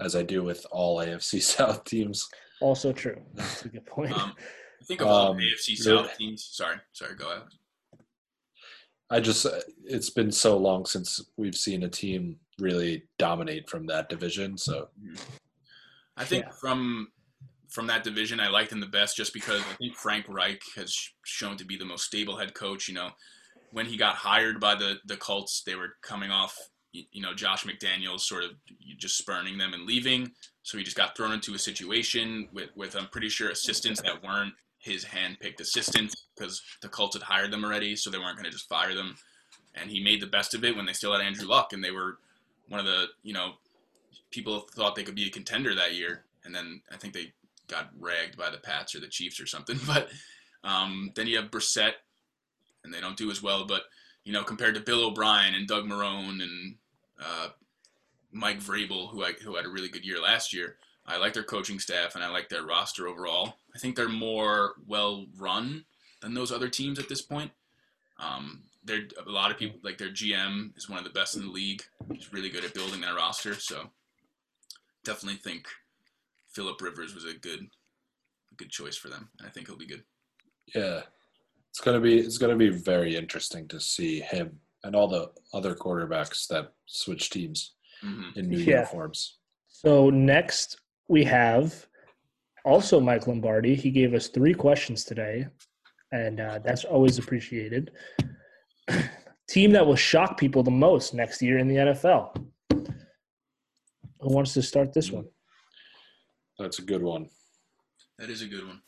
[0.00, 2.28] as I do with all AFC South teams.
[2.60, 3.20] Also true.
[3.34, 4.12] That's a good point.
[4.12, 4.34] Um,
[4.80, 5.76] I think of all Um, AFC you're-
[6.06, 6.48] South teams.
[6.52, 7.42] Sorry, sorry, go ahead.
[9.10, 9.46] I just
[9.84, 14.56] it's been so long since we've seen a team really dominate from that division.
[14.56, 14.88] So
[16.16, 16.52] I think Yeah.
[16.60, 17.08] from
[17.70, 20.96] from that division, I liked him the best just because I think Frank Reich has
[21.24, 22.88] shown to be the most stable head coach.
[22.88, 23.10] You know,
[23.74, 26.56] when he got hired by the the Colts, they were coming off
[26.92, 28.50] you know Josh McDaniels sort of
[28.98, 30.30] just spurning them and leaving,
[30.62, 34.22] so he just got thrown into a situation with with I'm pretty sure assistants that
[34.22, 38.44] weren't his hand-picked assistants because the Colts had hired them already, so they weren't going
[38.44, 39.16] to just fire them.
[39.74, 41.90] And he made the best of it when they still had Andrew Luck, and they
[41.90, 42.18] were
[42.68, 43.54] one of the you know
[44.30, 47.32] people thought they could be a contender that year, and then I think they
[47.66, 49.80] got ragged by the Pats or the Chiefs or something.
[49.86, 50.10] But
[50.62, 51.92] um, then you have Brissett,
[52.84, 53.64] and they don't do as well.
[53.64, 53.82] But
[54.24, 56.76] you know, compared to Bill O'Brien and Doug Marrone and
[57.20, 57.48] uh,
[58.32, 60.76] Mike Vrabel, who I, who had a really good year last year,
[61.06, 63.54] I like their coaching staff and I like their roster overall.
[63.74, 65.84] I think they're more well run
[66.22, 67.50] than those other teams at this point.
[68.18, 71.42] Um, they're a lot of people like their GM is one of the best in
[71.42, 71.82] the league.
[72.12, 73.54] He's really good at building that roster.
[73.54, 73.90] So
[75.04, 75.66] definitely think
[76.52, 77.68] Philip Rivers was a good
[78.56, 79.28] good choice for them.
[79.38, 80.04] And I think he'll be good.
[80.74, 81.02] yeah,
[81.74, 85.74] it's gonna be it's gonna be very interesting to see him and all the other
[85.74, 88.76] quarterbacks that switch teams hmm in new Yeah.
[88.76, 89.38] uniforms.
[89.66, 91.86] So next we have
[92.64, 93.74] also Mike Lombardi.
[93.74, 95.48] He gave us three questions today,
[96.12, 97.90] and uh, that's always appreciated.
[99.48, 102.34] Team that will shock people the most next year in the NFL.
[104.20, 105.26] Who wants to start this one?
[106.58, 107.28] That's a good one.
[108.18, 108.80] That is a good one.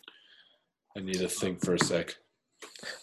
[0.96, 2.16] I need to think for a sec.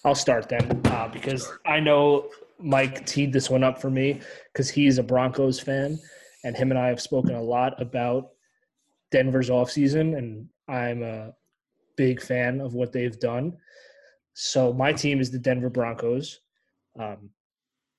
[0.03, 1.51] I'll start then uh, because.
[1.65, 2.29] I know
[2.59, 5.99] Mike teed this one up for me because he's a Broncos fan,
[6.43, 8.29] and him and I have spoken a lot about
[9.11, 11.33] Denver's offseason, and I'm a
[11.95, 13.57] big fan of what they've done.
[14.33, 16.39] So my team is the Denver Broncos.
[16.99, 17.29] Um,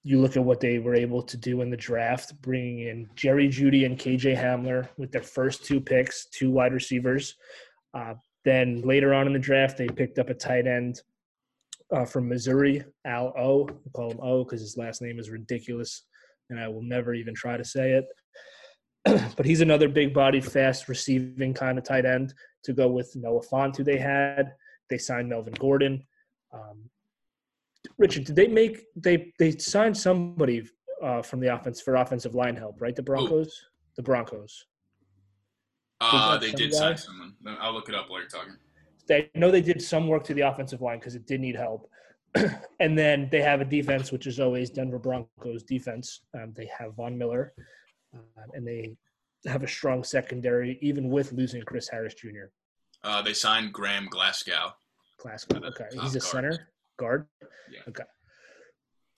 [0.02, 3.48] you look at what they were able to do in the draft, bringing in Jerry
[3.48, 7.36] Jeudy and KJ Hamler with their first two picks, two wide receivers.
[7.94, 11.00] Uh, then later on in the draft, they picked up a tight end
[11.92, 13.64] uh, from Missouri, Al O.
[13.64, 16.04] We call him O because his last name is ridiculous,
[16.50, 18.04] and I will never even try to say it.
[19.36, 22.32] but he's another big-bodied, fast receiving kind of tight end
[22.64, 24.52] to go with Noah Fant, who they had.
[24.88, 26.06] They signed Melvin Gordon.
[26.52, 26.88] Um,
[27.98, 30.66] Richard, did they make they they signed somebody
[31.02, 32.96] uh, from the offense for offensive line help, right?
[32.96, 33.66] The Broncos.
[33.96, 34.66] The Broncos.
[36.00, 36.78] Uh, they did guy?
[36.78, 37.34] sign someone.
[37.60, 38.56] I'll look it up while you're talking.
[39.06, 41.90] They know they did some work to the offensive line because it did need help.
[42.80, 46.22] and then they have a defense, which is always Denver Broncos defense.
[46.34, 47.52] Um, they have Von Miller,
[48.14, 48.96] uh, and they
[49.46, 52.46] have a strong secondary, even with losing Chris Harris Jr.
[53.04, 54.72] Uh, they signed Graham Glasgow.
[55.18, 55.64] Classical.
[55.64, 56.22] Uh, Okay, he's a guard.
[56.22, 57.26] center guard.
[57.70, 57.80] Yeah.
[57.88, 58.04] Okay.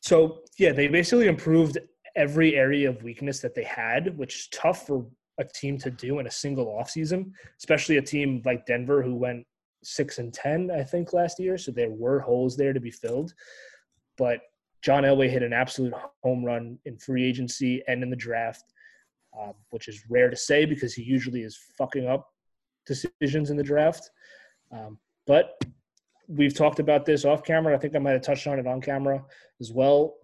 [0.01, 1.79] So yeah, they basically improved
[2.17, 5.07] every area of weakness that they had, which is tough for
[5.39, 9.47] a team to do in a single offseason, especially a team like Denver who went
[9.87, 11.57] six and ten, I think, last year.
[11.57, 13.33] So there were holes there to be filled.
[14.19, 14.41] But
[14.83, 18.65] John Elway hit an absolute home run in free agency and in the draft,
[19.41, 22.29] um, which is rare to say because he usually is fucking up
[22.87, 24.11] decisions in the draft.
[24.73, 25.59] Um, but
[26.29, 27.75] we've talked about this off camera.
[27.75, 29.25] I think I might have touched on it on camera
[29.61, 30.15] as well.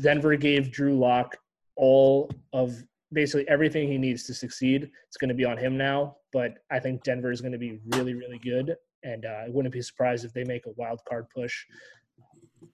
[0.00, 1.36] Denver gave Drew Lock
[1.76, 2.82] all of
[3.12, 4.90] basically everything he needs to succeed.
[5.06, 7.78] It's going to be on him now, but I think Denver is going to be
[7.94, 8.76] really, really good.
[9.02, 11.64] And uh, I wouldn't be surprised if they make a wild card push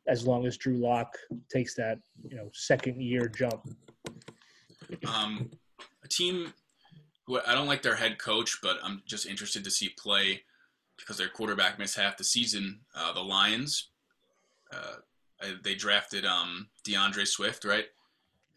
[0.08, 1.16] as long as Drew Lock
[1.50, 3.68] takes that, you know, second year jump.
[5.06, 5.50] Um,
[6.04, 6.52] a team
[7.26, 10.42] who I don't like their head coach, but I'm just interested to see play
[10.96, 12.80] because their quarterback missed half the season.
[12.94, 13.90] Uh, the Lions,
[14.72, 14.96] uh,
[15.62, 17.86] they drafted um, D'Andre Swift, right?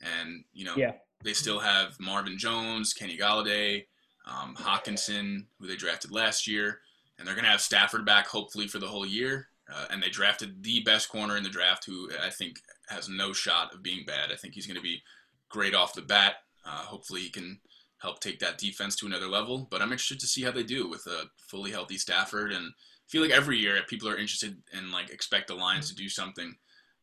[0.02, 0.94] And you know, Yeah.
[1.26, 3.86] They still have Marvin Jones, Kenny Golladay,
[4.28, 6.82] um, Hockenson, who they drafted last year,
[7.18, 9.48] and they're going to have Stafford back hopefully for the whole year.
[9.68, 13.34] Uh, and they drafted the best corner in the draft, who I think has no
[13.34, 14.32] shot of being bad.
[14.32, 15.02] I think he's going to be
[15.50, 16.36] great off the bat.
[16.64, 17.60] Uh, hopefully, he can
[17.98, 19.68] help take that defense to another level.
[19.72, 22.52] But I'm interested to see how they do with a fully healthy Stafford.
[22.52, 25.96] And I feel like every year people are interested and like expect the Lions to
[25.96, 26.56] do something,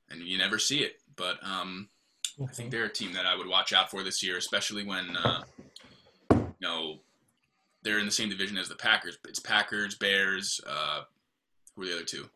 [0.08, 1.00] and you never see it.
[1.16, 1.88] But um,
[2.40, 5.16] I think they're a team that I would watch out for this year, especially when
[5.16, 5.42] uh,
[6.30, 7.00] you know
[7.82, 9.18] they're in the same division as the Packers.
[9.28, 10.60] It's Packers, Bears.
[10.66, 11.02] Uh,
[11.74, 12.28] who are the other two?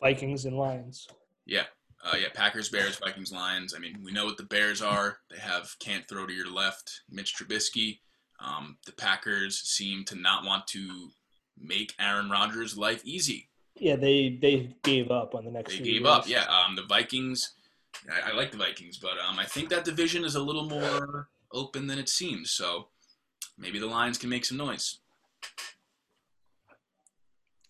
[0.00, 1.08] Vikings and Lions.
[1.46, 1.64] Yeah,
[2.04, 3.74] uh, yeah, Packers, Bears, Vikings, Lions.
[3.74, 5.18] I mean, we know what the Bears are.
[5.30, 8.00] They have can't throw to your left, Mitch Trubisky.
[8.40, 11.10] Um, the Packers seem to not want to
[11.58, 13.48] make Aaron Rodgers' life easy.
[13.76, 15.72] Yeah, they they gave up on the next.
[15.72, 16.06] They gave years.
[16.06, 16.28] up.
[16.28, 17.54] Yeah, um, the Vikings.
[18.10, 21.28] I, I like the Vikings, but um, I think that division is a little more
[21.52, 22.50] open than it seems.
[22.50, 22.88] So
[23.58, 24.98] maybe the Lions can make some noise.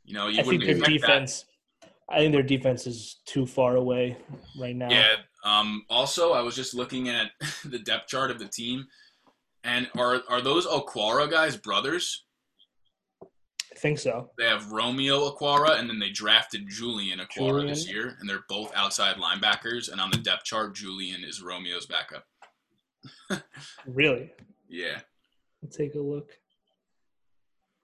[0.04, 1.06] You know, you I think wouldn't their expect that.
[1.06, 1.44] defense.
[2.08, 4.16] I think their defense is too far away
[4.58, 4.90] right now.
[4.90, 5.16] Yeah.
[5.44, 7.30] Um, also, I was just looking at
[7.64, 8.86] the depth chart of the team,
[9.62, 12.23] and are are those Okwara guys brothers?
[13.74, 14.30] I think so.
[14.38, 18.72] They have Romeo Okwara, and then they drafted Julian Okwara this year, and they're both
[18.76, 19.90] outside linebackers.
[19.90, 22.24] And on the depth chart, Julian is Romeo's backup.
[23.86, 24.30] Really,
[24.68, 25.00] Yeah,
[25.62, 26.30] let's take a look.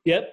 [0.04, 0.32] Yep,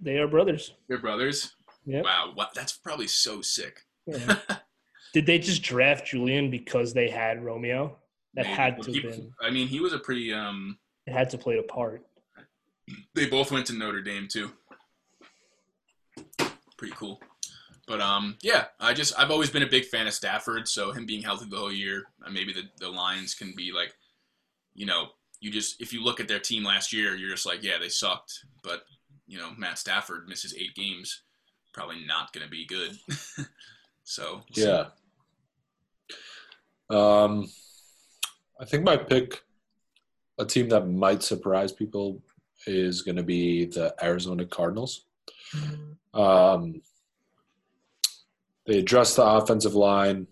[0.00, 0.74] they are brothers.
[0.88, 1.52] they're brothers.
[1.86, 2.04] Yep.
[2.04, 3.80] Wow, what, that's probably so sick.
[4.06, 4.36] Yeah.
[5.14, 7.96] Did they just draft Julian because they had Romeo?
[8.34, 8.54] That Maybe.
[8.54, 9.32] had to He- have been.
[9.42, 10.32] I mean, he was a pretty.
[10.32, 12.06] Um, It had to play a part.
[13.16, 14.52] they both went to Notre Dame too.
[16.80, 17.20] Pretty cool.
[17.86, 21.04] But um, yeah, I just I've always been a big fan of Stafford, so him
[21.04, 23.92] being healthy the whole year, uh, maybe the the Lions can be like,
[24.72, 25.08] you know,
[25.40, 27.90] you just if you look at their team last year, you're just like, yeah, they
[27.90, 28.84] sucked, but
[29.26, 31.20] you know, Matt Stafford misses eight games,
[31.74, 32.96] probably not going to be good.
[34.04, 34.40] so.
[34.54, 34.86] Yeah.
[36.88, 37.46] Um,
[38.58, 39.42] I think my pick,
[40.38, 42.22] a team that might surprise people,
[42.66, 45.04] is going to be the Arizona Cardinals.
[46.14, 46.82] Um,
[48.66, 50.26] they addressed the offensive line,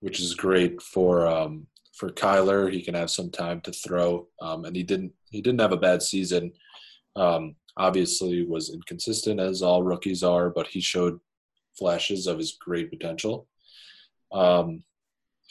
[0.00, 2.72] which is great for um, for Kyler.
[2.72, 5.76] He can have some time to throw, um, and he didn't he didn't have a
[5.76, 6.52] bad season.
[7.16, 11.18] Um, obviously, was inconsistent as all rookies are, but he showed
[11.76, 13.46] flashes of his great potential.
[14.32, 14.82] Um,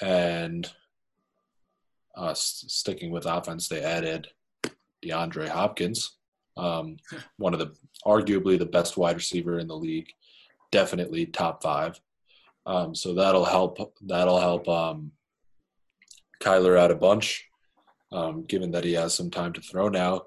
[0.01, 0.69] and
[2.15, 4.27] uh, sticking with offense, they added
[5.03, 6.16] DeAndre Hopkins,
[6.57, 6.97] um,
[7.37, 7.73] one of the
[8.05, 10.09] arguably the best wide receiver in the league,
[10.71, 11.99] definitely top five.
[12.65, 13.95] Um, so that'll help.
[14.01, 15.11] That'll help um,
[16.41, 17.45] Kyler out a bunch,
[18.11, 20.23] um, given that he has some time to throw now.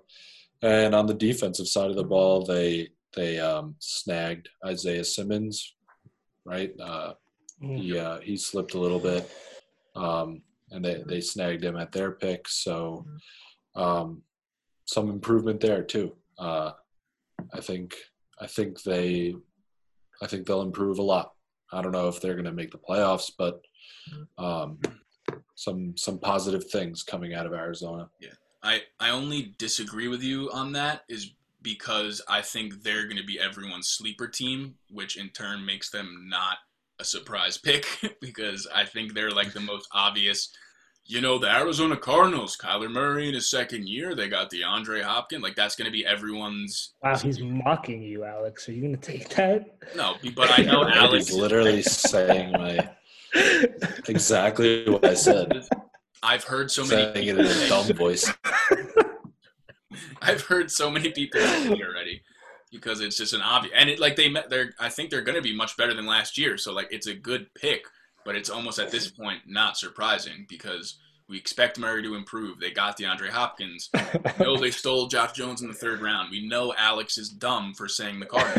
[0.62, 5.74] And on the defensive side of the ball, they they um, snagged Isaiah Simmons,
[6.44, 6.72] right?
[6.80, 7.14] Uh,
[7.62, 7.76] Mm.
[7.78, 9.30] he uh, he slipped a little bit,
[9.94, 12.48] um, and they they snagged him at their pick.
[12.48, 13.04] So
[13.74, 14.22] um,
[14.86, 16.16] some improvement there too.
[16.40, 16.72] Uh,
[17.52, 17.94] I think
[18.40, 19.34] I think they
[20.22, 21.32] I think they'll improve a lot.
[21.72, 23.60] I don't know if they're going to make the playoffs, but
[24.38, 24.78] um,
[25.54, 28.08] some some positive things coming out of Arizona.
[28.20, 28.30] Yeah,
[28.62, 31.32] I, I only disagree with you on that is
[31.62, 36.26] because I think they're going to be everyone's sleeper team, which in turn makes them
[36.28, 36.56] not
[36.98, 37.86] a surprise pick
[38.20, 40.52] because I think they're like the most obvious.
[41.10, 45.42] You know, the Arizona Cardinals, Kyler Murray in his second year, they got DeAndre Hopkins.
[45.42, 46.94] Like, that's going to be everyone's.
[47.02, 48.68] Wow, he's mocking you, Alex.
[48.68, 49.76] Are you going to take that?
[49.96, 51.26] No, but I know Alex.
[51.26, 52.88] He's literally saying my
[54.06, 55.66] exactly what I said.
[56.22, 57.12] I've heard so many.
[57.12, 58.32] saying it in a dumb voice.
[60.22, 62.22] I've heard so many people say already
[62.70, 65.34] because it's just an obvious and it like they met they're I think they're going
[65.34, 67.84] to be much better than last year so like it's a good pick
[68.24, 70.98] but it's almost at this point not surprising because
[71.28, 73.88] we expect Murray to improve they got DeAndre Hopkins
[74.38, 77.74] we know they stole Josh Jones in the third round we know Alex is dumb
[77.74, 78.56] for saying the card.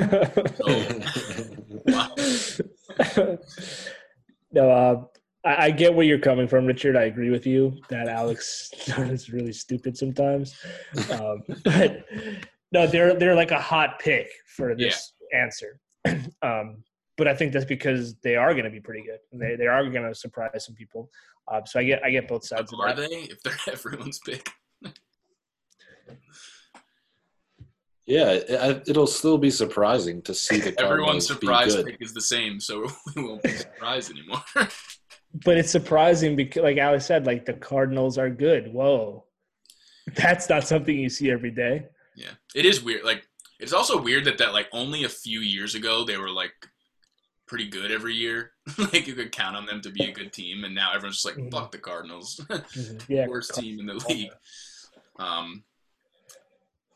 [1.88, 2.16] wow.
[4.52, 5.04] no, uh,
[5.44, 6.96] I, I get where you're coming from, Richard.
[6.96, 10.56] I agree with you that Alex is really stupid sometimes.
[11.12, 12.06] Um, but
[12.72, 15.80] no, they're they're like a hot pick for this answer.
[16.44, 16.84] Um,
[17.22, 19.20] but I think that's because they are going to be pretty good.
[19.32, 21.12] They they are going to surprise some people.
[21.48, 23.10] Um, so I get I get both sides of are that.
[23.12, 24.50] they if they're everyone's pick
[28.08, 32.22] Yeah, it, it'll still be surprising to see the everyone's Cardinals surprise pick is the
[32.22, 34.42] same so we won't be surprised anymore
[35.46, 38.74] But it's surprising because, like Alex said, like the Cardinals are good.
[38.74, 39.26] Whoa,
[40.16, 41.86] that's not something you see every day.
[42.16, 43.06] Yeah, it is weird.
[43.06, 43.28] Like
[43.60, 46.54] It's also weird that that like only a few years ago they were like
[47.52, 48.54] pretty good every year.
[48.78, 51.26] like you could count on them to be a good team, and now everyone's just
[51.26, 51.52] like, Mhm.
[51.52, 53.04] "Fuck the Cardinals, Mhm.
[53.10, 53.28] Yeah.
[53.28, 54.32] worst team in the league."
[55.20, 55.66] Um,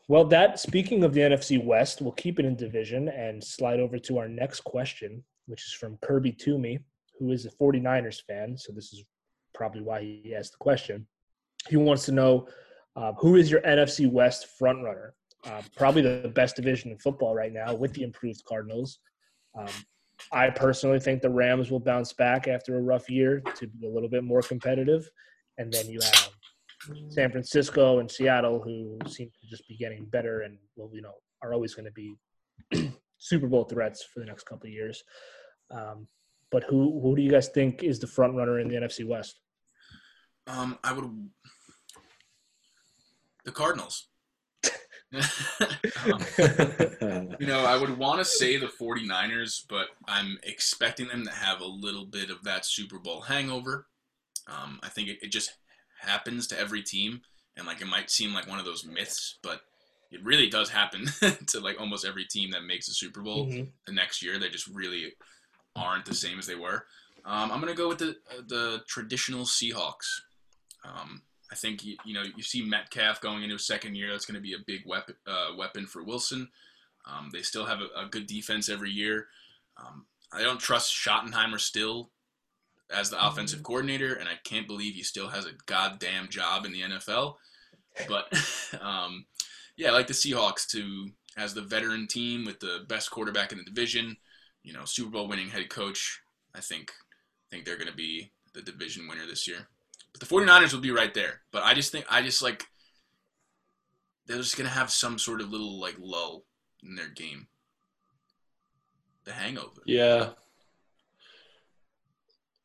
[0.08, 3.98] Well, that speaking of the NFC West, we'll keep it in division and slide over
[3.98, 6.78] to our next question, which is from Kirby Toomey,
[7.18, 8.56] who is a 49ers fan.
[8.56, 9.04] So this is
[9.52, 11.06] probably why he asked the question.
[11.68, 12.48] He wants to know
[12.94, 15.10] uh, who is your NFC West frontrunner?
[15.44, 19.00] Uh, probably the best division in football right now with the improved Cardinals.
[19.58, 19.66] Um,
[20.32, 23.90] I personally think the Rams will bounce back after a rough year to be a
[23.90, 25.08] little bit more competitive.
[25.58, 26.30] And then you have
[27.08, 31.14] San Francisco and Seattle, who seem to just be getting better and well, you know,
[31.42, 35.02] are always going to be Super Bowl threats for the next couple of years.
[35.70, 36.06] Um,
[36.50, 39.40] but who who do you guys think is the front runner in the NFC West?
[40.46, 41.28] um, I would
[43.44, 44.08] the Cardinals.
[46.04, 51.30] Um, You know, I would want to say the 49ers, but I'm expecting them to
[51.32, 53.86] have a little bit of that Super Bowl hangover.
[54.48, 55.52] Um, I think it, it just
[56.00, 57.20] happens to every team,
[57.56, 59.62] and like it might seem like one of those myths, but
[60.10, 61.06] it really does happen
[61.48, 63.68] to like almost every team that makes a Super Bowl Mhm.
[63.86, 64.38] the next year.
[64.38, 65.12] They just really
[65.74, 66.86] aren't the same as they were.
[67.24, 70.06] Um, I'm gonna go with the uh, the traditional Seahawks.
[70.84, 74.10] Um, I think you, you know you see Metcalf going into his second year.
[74.10, 76.48] That's going to be a big weapon uh, weapon for Wilson.
[77.06, 79.28] Um, they still have a, a good defense every year.
[79.76, 82.10] Um, I don't trust Schottenheimer still
[82.90, 86.72] as the offensive coordinator, and I can't believe he still has a goddamn job in
[86.72, 87.34] the NFL.
[88.08, 88.32] But
[88.80, 89.26] um,
[89.76, 93.58] yeah, I like the Seahawks to as the veteran team with the best quarterback in
[93.58, 94.16] the division.
[94.62, 96.20] You know, Super Bowl winning head coach.
[96.54, 99.68] I think I think they're going to be the division winner this year.
[100.18, 101.42] But the 49ers will be right there.
[101.52, 102.64] But I just think I just like
[104.26, 106.44] they're just going to have some sort of little like lull
[106.82, 107.48] in their game.
[109.24, 109.82] The hangover.
[109.84, 110.30] yeah.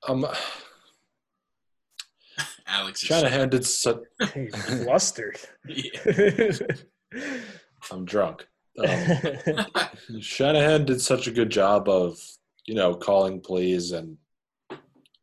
[0.08, 0.26] Um,
[2.68, 3.98] Alex is Shanahan did such.
[4.34, 5.38] He's flustered.
[5.68, 6.52] Yeah.
[7.92, 8.48] I'm drunk.
[8.78, 9.66] Um,
[10.22, 12.18] Shanahan did such a good job of,
[12.66, 14.18] you know, calling plays and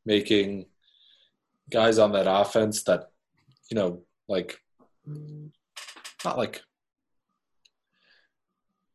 [0.05, 0.67] making
[1.71, 3.11] guys on that offense that,
[3.71, 4.61] you know, like,
[6.25, 6.63] not like,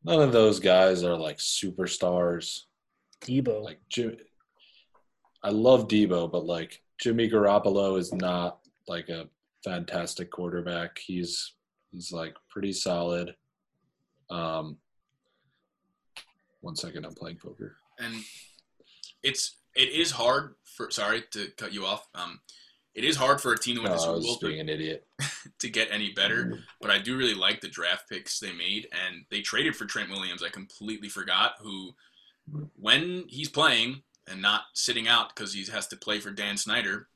[0.04, 2.62] none of those guys are like superstars.
[3.22, 3.64] Deebo.
[3.64, 4.18] Like Jim,
[5.44, 9.30] I love Deebo, but like Jimmy Garoppolo is not like a
[9.64, 10.98] fantastic quarterback.
[11.00, 11.54] He's
[11.92, 13.36] he's like pretty solid.
[14.30, 14.78] Um,
[16.62, 17.78] one second, I'm playing poker.
[18.00, 18.16] and
[19.22, 22.08] it's it is hard for sorry to cut you off.
[22.16, 22.40] Um,
[22.96, 24.70] it is hard for a team to win the I Super Bowl to, being an
[24.70, 25.08] idiot.
[25.60, 26.60] to get any better.
[26.80, 30.10] But I do really like the draft picks they made, and they traded for Trent
[30.10, 30.44] Williams.
[30.44, 31.96] I completely forgot who,
[32.76, 37.08] when he's playing and not sitting out because he has to play for Dan Snyder.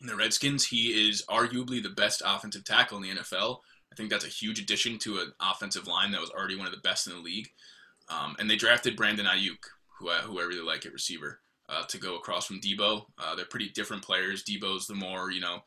[0.00, 3.58] In the Redskins, he is arguably the best offensive tackle in the NFL.
[3.92, 6.72] I think that's a huge addition to an offensive line that was already one of
[6.72, 7.48] the best in the league.
[8.08, 9.58] Um, and they drafted Brandon Aiyuk,
[9.98, 11.40] who I, who I really like at receiver,
[11.70, 13.04] uh, to go across from Deebo.
[13.18, 14.44] Uh, they're pretty different players.
[14.44, 15.60] Deebo's the more you know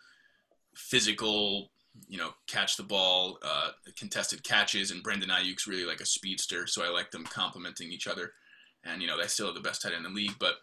[0.76, 1.72] physical,
[2.08, 6.68] you know, catch the ball, uh, contested catches, and Brandon Aiyuk's really like a speedster.
[6.68, 8.34] So I like them complementing each other.
[8.84, 10.36] And you know, they still have the best tight end in the league.
[10.39, 10.56] But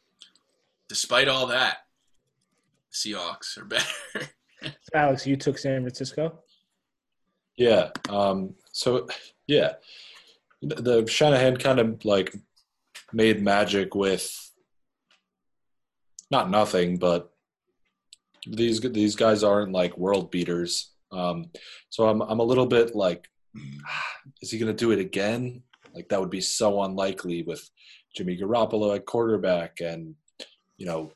[0.88, 1.78] despite all that,
[2.92, 4.28] Seahawks are better.
[4.94, 6.40] Alex, you took San Francisco.
[7.56, 7.90] Yeah.
[8.08, 9.08] Um, so,
[9.46, 9.74] yeah,
[10.62, 12.34] the, the Shanahan kind of like
[13.12, 14.49] made magic with
[16.30, 17.32] not nothing, but
[18.46, 20.92] these these guys aren't like world beaters.
[21.12, 21.50] Um,
[21.88, 23.28] so I'm I'm a little bit like,
[24.42, 25.62] is he going to do it again?
[25.94, 27.68] Like that would be so unlikely with
[28.14, 30.14] Jimmy Garoppolo at quarterback, and
[30.76, 31.12] you know,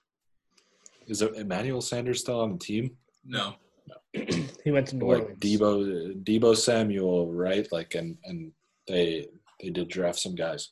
[1.06, 2.96] is it Emmanuel Sanders still on the team?
[3.24, 3.54] no,
[3.88, 4.24] no.
[4.64, 5.38] he went to New like Orleans.
[5.38, 7.66] Deebo Deebo Samuel, right?
[7.72, 8.52] Like and and
[8.88, 9.28] they
[9.60, 10.70] they did draft some guys.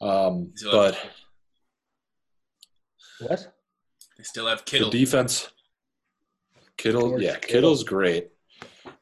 [0.00, 0.98] Um but
[3.20, 3.52] What?
[4.20, 5.48] They still have the defense
[6.76, 7.48] Kittle, George yeah, Kittle.
[7.48, 8.28] Kittle's great.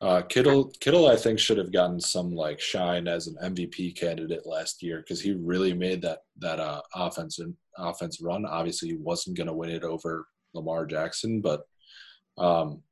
[0.01, 4.47] Uh, Kittle, Kittle, I think should have gotten some like shine as an MVP candidate
[4.47, 8.47] last year because he really made that that uh, offense and offense run.
[8.47, 11.63] Obviously, he wasn't going to win it over Lamar Jackson, but
[12.37, 12.83] um,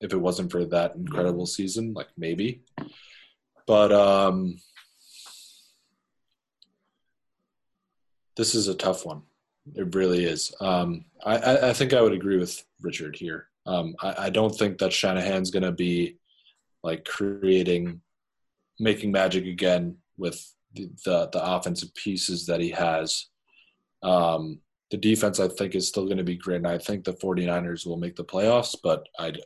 [0.00, 2.62] if it wasn't for that incredible season, like maybe.
[3.66, 4.56] But um,
[8.36, 9.22] this is a tough one.
[9.74, 10.52] It really is.
[10.60, 13.48] Um, I, I, think I would agree with Richard here.
[13.64, 16.16] Um, I, I don't think that Shanahan's going to be
[16.82, 18.00] like creating,
[18.80, 20.44] making magic again with
[20.74, 23.26] the, the, the offensive pieces that he has.
[24.02, 24.60] Um,
[24.90, 26.56] the defense, I think, is still going to be great.
[26.56, 28.76] And I think the 49ers will make the playoffs.
[28.82, 29.40] But I'd,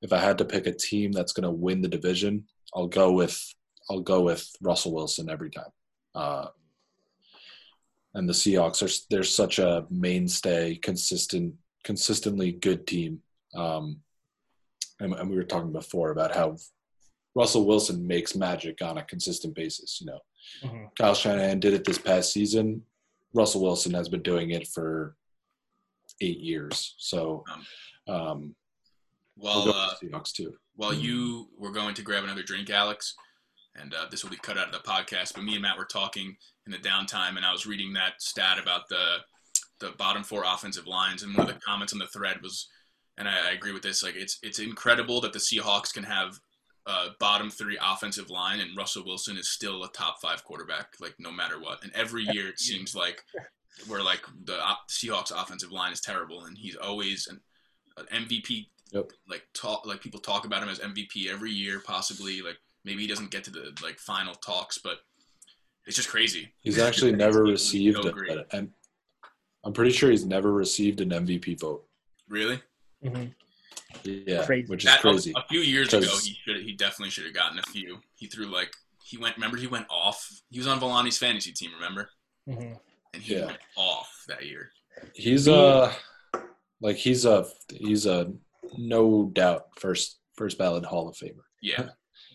[0.00, 2.44] if I had to pick a team that's going to win the division,
[2.74, 3.54] I'll go with
[3.90, 5.70] I'll go with Russell Wilson every time.
[6.14, 6.46] Uh,
[8.14, 11.54] and the Seahawks are they're such a mainstay, consistent,
[11.84, 13.20] consistently good team.
[13.54, 13.98] Um,
[14.98, 16.56] and, and we were talking before about how
[17.34, 20.00] Russell Wilson makes magic on a consistent basis.
[20.00, 20.18] You know,
[20.64, 20.84] mm-hmm.
[20.98, 22.82] Kyle Shanahan did it this past season.
[23.32, 25.14] Russell Wilson has been doing it for
[26.20, 26.94] eight years.
[26.98, 27.44] So,
[28.08, 28.54] um, um
[29.36, 30.54] well, uh, Seahawks too.
[30.74, 33.14] While you were going to grab another drink, Alex,
[33.76, 35.34] and uh, this will be cut out of the podcast.
[35.34, 38.58] But me and Matt were talking in the downtime, and I was reading that stat
[38.58, 39.18] about the
[39.80, 42.68] the bottom four offensive lines, and one of the comments on the thread was,
[43.16, 46.38] and I, I agree with this, like it's it's incredible that the Seahawks can have
[46.86, 51.14] a bottom three offensive line, and Russell Wilson is still a top five quarterback, like
[51.18, 51.82] no matter what.
[51.82, 53.22] And every year it seems like
[53.86, 54.58] where like the
[54.88, 57.40] Seahawks offensive line is terrible, and he's always an,
[57.96, 58.66] an MVP.
[58.92, 59.12] Yep.
[59.28, 62.42] Like talk, like people talk about him as MVP every year, possibly.
[62.42, 64.98] Like maybe he doesn't get to the like final talks, but
[65.86, 66.52] it's just crazy.
[66.60, 68.70] He's actually never received it, and
[69.64, 71.84] I'm pretty sure he's never received an MVP vote.
[72.28, 72.60] Really?
[73.04, 73.26] Mm-hmm.
[74.04, 74.66] Yeah, crazy.
[74.68, 75.32] which is crazy.
[75.36, 77.98] A, a few years ago, he should he definitely should have gotten a few.
[78.14, 78.72] He threw like
[79.04, 79.36] he went.
[79.36, 80.26] Remember, he went off.
[80.48, 81.70] He was on Volani's fantasy team.
[81.74, 82.08] Remember?
[82.48, 82.74] Mm-hmm.
[83.12, 83.46] And he yeah.
[83.46, 84.70] went off that year.
[85.14, 85.92] He's a
[86.80, 88.32] like he's a he's a
[88.78, 91.42] no doubt first first ballot Hall of Famer.
[91.60, 91.88] Yeah.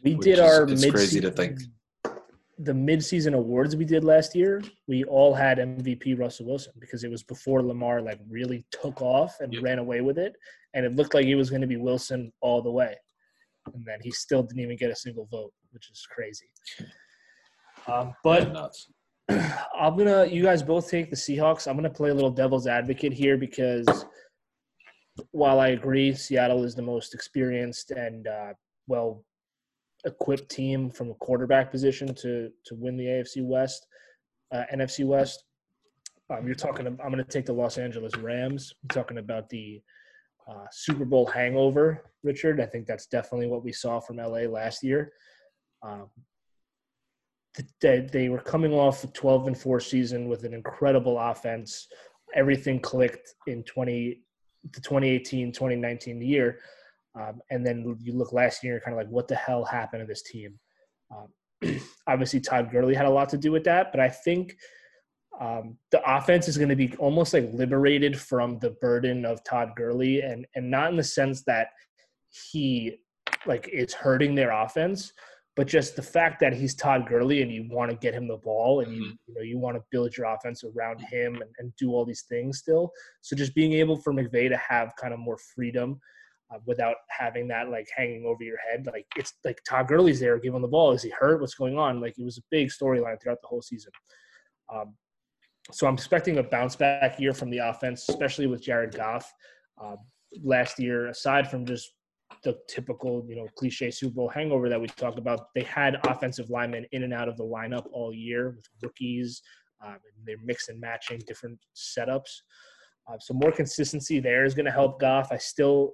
[0.06, 1.60] We did is, our it's mid- crazy to think
[2.58, 7.12] the midseason awards we did last year, we all had MVP Russell Wilson because it
[7.12, 9.64] was before Lamar like really took off and yep.
[9.64, 10.36] ran away with it,
[10.74, 12.96] and it looked like it was going to be Wilson all the way,
[13.74, 16.50] and then he still didn't even get a single vote, which is crazy.
[17.88, 18.56] Um, but
[19.30, 21.68] I'm gonna, you guys both take the Seahawks.
[21.68, 24.06] I'm gonna play a little devil's advocate here because
[25.32, 28.54] while I agree Seattle is the most experienced and uh,
[28.88, 29.24] well
[30.06, 33.88] equipped team from a quarterback position to to win the AFC West,
[34.54, 35.44] uh, NFC West.
[36.30, 36.88] Um, you're talking.
[36.88, 38.74] I'm going to take the Los Angeles Rams.
[38.84, 39.82] I'm talking about the
[40.48, 42.60] uh, Super Bowl hangover, Richard.
[42.60, 45.12] I think that's definitely what we saw from LA last year.
[45.84, 46.10] Um,
[47.80, 51.88] they, they were coming off a 12 and 4 season with an incredible offense.
[52.34, 54.22] Everything clicked in 20
[54.74, 56.60] the 2018 2019 year
[57.20, 60.06] um, and then you look last year, kind of like, what the hell happened to
[60.06, 60.60] this team?
[61.16, 64.56] Um, obviously, Todd Gurley had a lot to do with that, but I think
[65.40, 69.72] um, the offense is going to be almost like liberated from the burden of Todd
[69.76, 71.68] Gurley, and and not in the sense that
[72.52, 72.98] he
[73.46, 75.14] like it's hurting their offense,
[75.56, 78.38] but just the fact that he's Todd Gurley and you want to get him the
[78.38, 79.12] ball and you mm-hmm.
[79.28, 82.26] you know you want to build your offense around him and, and do all these
[82.30, 82.92] things still.
[83.22, 86.00] So just being able for McVay to have kind of more freedom
[86.54, 88.86] uh, without having that like hanging over your head.
[88.86, 90.92] Like it's like Todd Gurley's there, him the ball.
[90.92, 91.42] Is he hurt?
[91.42, 92.02] What's going on?
[92.02, 93.92] Like it was a big storyline throughout the whole season.
[94.74, 94.96] Um,
[95.72, 99.32] so I'm expecting a bounce back year from the offense, especially with Jared Goff.
[99.84, 99.96] Uh,
[100.44, 101.92] last year, aside from just
[102.44, 106.50] the typical, you know, cliche Super Bowl hangover that we talk about, they had offensive
[106.50, 109.42] linemen in and out of the lineup all year with rookies.
[109.84, 112.42] Um, they're mix and matching different setups.
[113.08, 115.32] Uh, so more consistency there is going to help Goff.
[115.32, 115.94] I still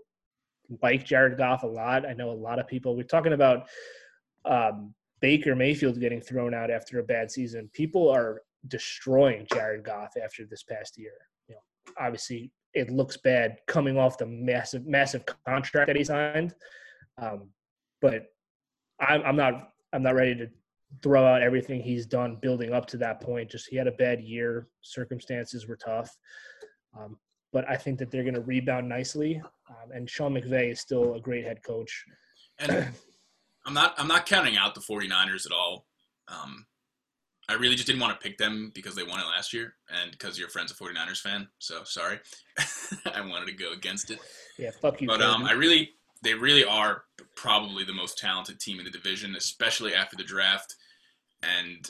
[0.81, 2.05] like Jared Goff a lot.
[2.07, 2.95] I know a lot of people.
[2.95, 3.67] We're talking about
[4.45, 7.69] um, Baker Mayfield getting thrown out after a bad season.
[7.73, 11.13] People are destroying Jared Goff after this past year.
[11.47, 11.61] You know,
[11.99, 16.55] obviously it looks bad coming off the massive, massive contract that he signed.
[17.17, 17.49] Um,
[18.01, 18.27] but
[18.99, 20.47] I'm, I'm not, I'm not ready to
[21.01, 23.49] throw out everything he's done building up to that point.
[23.49, 24.67] Just he had a bad year.
[24.81, 26.15] Circumstances were tough.
[26.97, 27.17] Um,
[27.51, 29.41] but I think that they're going to rebound nicely.
[29.69, 32.05] Um, and Sean McVay is still a great head coach.
[32.59, 32.87] And
[33.65, 35.85] I'm not I'm not counting out the 49ers at all.
[36.27, 36.65] Um,
[37.49, 40.11] I really just didn't want to pick them because they won it last year and
[40.11, 41.47] because your friend's a 49ers fan.
[41.59, 42.19] So sorry.
[43.13, 44.19] I wanted to go against it.
[44.57, 45.07] Yeah, fuck you.
[45.07, 45.91] But um, I really
[46.23, 47.03] they really are
[47.35, 50.75] probably the most talented team in the division, especially after the draft.
[51.43, 51.89] And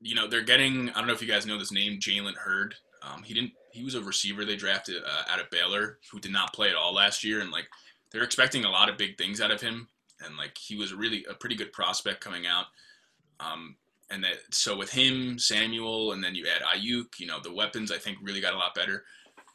[0.00, 2.74] you know, they're getting I don't know if you guys know this name, Jalen Hurd.
[3.02, 6.32] Um, he didn't he was a receiver they drafted uh, out of Baylor who did
[6.32, 7.68] not play at all last year, and like
[8.10, 9.88] they're expecting a lot of big things out of him,
[10.24, 12.66] and like he was really a pretty good prospect coming out.
[13.38, 13.76] Um,
[14.10, 17.92] and that so with him, Samuel, and then you add Aiyuk, you know the weapons
[17.92, 19.04] I think really got a lot better.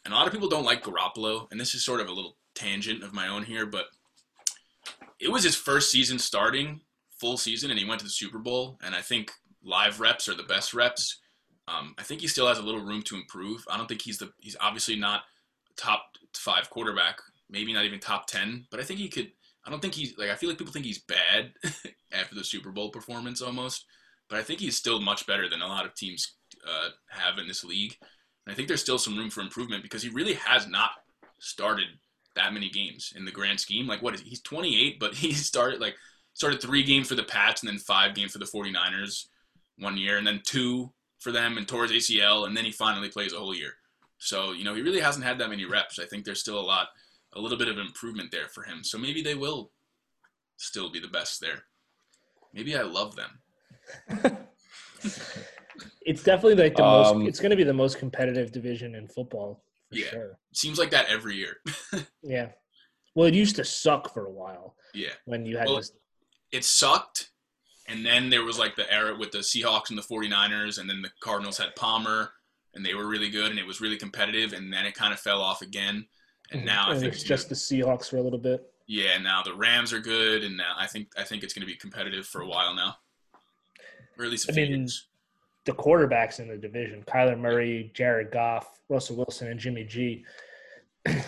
[0.04, 2.38] And a lot of people don't like Garoppolo, and this is sort of a little
[2.56, 3.86] tangent of my own here, but
[5.20, 6.82] it was his first season starting
[7.20, 9.32] full season and he went to the Super Bowl, and I think
[9.64, 11.21] live reps are the best reps.
[11.72, 13.64] Um, I think he still has a little room to improve.
[13.70, 15.24] I don't think he's the he's obviously not
[15.78, 16.04] top
[16.36, 17.20] five quarterback,
[17.50, 19.32] maybe not even top ten, but I think he could.
[19.66, 21.54] I don't think he's like I feel like people think he's bad
[22.12, 23.86] after the Super Bowl performance almost,
[24.30, 26.36] but I think he's still much better than a lot of teams
[26.68, 27.96] uh, have in this league.
[28.46, 30.92] And I think there's still some room for improvement because he really has not
[31.40, 31.86] started
[32.36, 33.88] that many games in the grand scheme.
[33.88, 35.96] Like what is he's 28, but he started like
[36.34, 39.26] started three games for the Pats and then five games for the 49ers
[39.78, 40.92] one year and then two
[41.22, 43.74] for them and tore his ACL and then he finally plays a whole year.
[44.18, 46.00] So, you know, he really hasn't had that many reps.
[46.00, 46.90] I think there's still a lot
[47.34, 48.84] a little bit of improvement there for him.
[48.84, 49.72] So maybe they will
[50.58, 51.64] still be the best there.
[52.54, 53.40] Maybe I love them.
[56.02, 57.30] it's definitely like the Um, most.
[57.30, 60.10] It's going to be the most competitive division in football for Yeah.
[60.10, 60.40] sure.
[60.54, 61.58] Seems like that every year.
[62.24, 62.50] Yeah.
[63.16, 65.10] Well, it used to suck for a while yeah.
[65.26, 65.92] when you had Well, this.
[66.52, 67.31] It sucked.
[67.88, 71.02] And then there was like the era with the Seahawks and the 49ers, and then
[71.02, 72.32] the Cardinals had Palmer,
[72.74, 75.20] and they were really good, and it was really competitive, and then it kind of
[75.20, 76.06] fell off again.
[76.52, 76.68] And mm-hmm.
[76.68, 78.72] now I think it's just the Seahawks for a little bit.
[78.88, 81.72] Yeah, now the Rams are good, and now I think I think it's going to
[81.72, 82.98] be competitive for a while now,
[84.18, 85.08] or at least I mean, years.
[85.66, 90.26] The quarterbacks in the division: Kyler Murray, Jared Goff, Russell Wilson, and Jimmy G.
[91.08, 91.24] a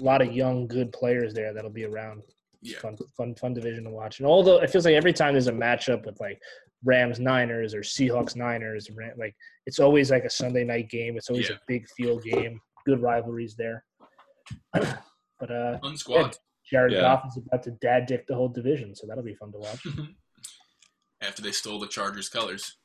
[0.00, 2.22] lot of young, good players there that'll be around.
[2.64, 4.20] Yeah, Fun, fun, fun division to watch.
[4.20, 6.40] And although it feels like every time there's a matchup with like
[6.84, 8.88] Rams Niners or Seahawks Niners,
[9.18, 9.34] like
[9.66, 11.16] it's always like a Sunday night game.
[11.16, 11.56] It's always Yeah.
[11.56, 12.60] a big field game.
[12.86, 13.84] Good rivalries there.
[14.72, 16.36] but uh, fun squad.
[16.70, 17.00] Jared Yeah.
[17.00, 19.84] Goff is about to dad dick the whole division, so that'll be fun to watch.
[21.20, 22.76] After they stole the Chargers colors,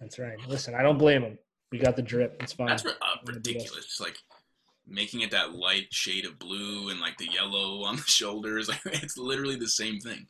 [0.00, 0.36] That's right.
[0.48, 1.38] Listen, I don't blame them.
[1.72, 2.36] We got the drip.
[2.40, 2.68] It's fine.
[2.68, 3.46] that's uh, One of the best.
[3.46, 3.84] ridiculous.
[3.86, 4.18] It's like
[4.86, 8.70] making it that light shade of blue and like the yellow on the shoulders.
[8.86, 10.26] it's literally the same thing.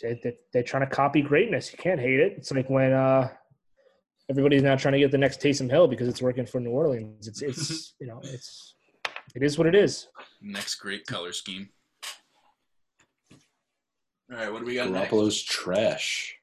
[0.00, 1.70] They, they, they're trying to copy greatness.
[1.70, 2.34] You can't hate it.
[2.36, 3.28] It's like when uh,
[4.28, 7.28] everybody's now trying to get the next Taysom Hill because it's working for New Orleans.
[7.28, 8.74] It's it's you know it's
[9.34, 10.08] it is what it is.
[10.40, 11.68] Next great color scheme.
[14.30, 15.12] All right, what do we got next?
[15.12, 16.34] Garoppolo's trash.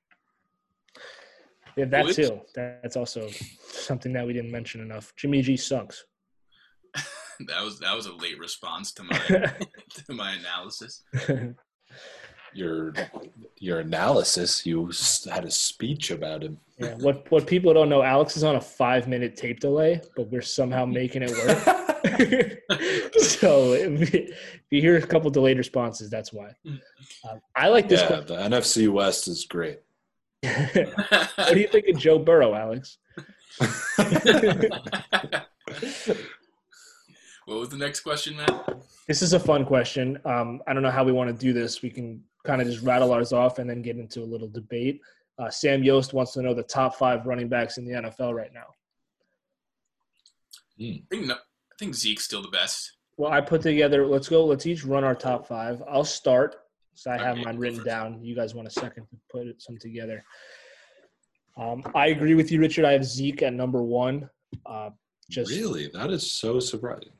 [1.75, 2.15] Yeah, that What?
[2.15, 2.41] too.
[2.55, 3.29] That's also
[3.71, 5.13] something that we didn't mention enough.
[5.15, 6.05] Jimmy G sucks.
[7.47, 9.17] That was that was a late response to my
[10.07, 11.03] to my analysis.
[12.53, 12.93] Your
[13.57, 14.65] your analysis.
[14.65, 14.91] You
[15.31, 16.57] had a speech about him.
[16.77, 16.95] yeah.
[16.95, 20.41] What what people don't know, Alex is on a five minute tape delay, but we're
[20.41, 21.59] somehow making it work.
[23.21, 26.49] so if you- if you hear a couple delayed responses, that's why.
[26.67, 28.01] Um, I like this.
[28.01, 29.79] yeah, the NFC West is great.
[30.43, 32.97] what do you think of Joe Burrow, Alex?
[37.49, 38.77] What was the next question, Matt?
[39.07, 40.19] This is a fun question.
[40.23, 41.81] Um, I don't know how we want to do this.
[41.81, 45.01] We can kind of just rattle ours off and then get into a little debate.
[45.39, 48.53] Uh, Sam Yost wants to know the top five running backs in the NFL right
[48.53, 48.67] now.
[50.79, 52.93] I think no, I think Zeke's still the best.
[53.17, 54.05] Well, I put together.
[54.05, 54.45] Let's go.
[54.45, 55.81] Let's each run our top five.
[55.89, 56.55] I'll start.
[56.93, 57.87] So I have Okay, mine written first.
[57.87, 58.23] down.
[58.23, 60.23] You guys want a second to put some together?
[61.57, 62.85] Um, I agree with you, Richard.
[62.85, 64.29] I have Zeke at number one.
[64.65, 64.91] Uh,
[65.29, 67.11] just really, that is so surprising.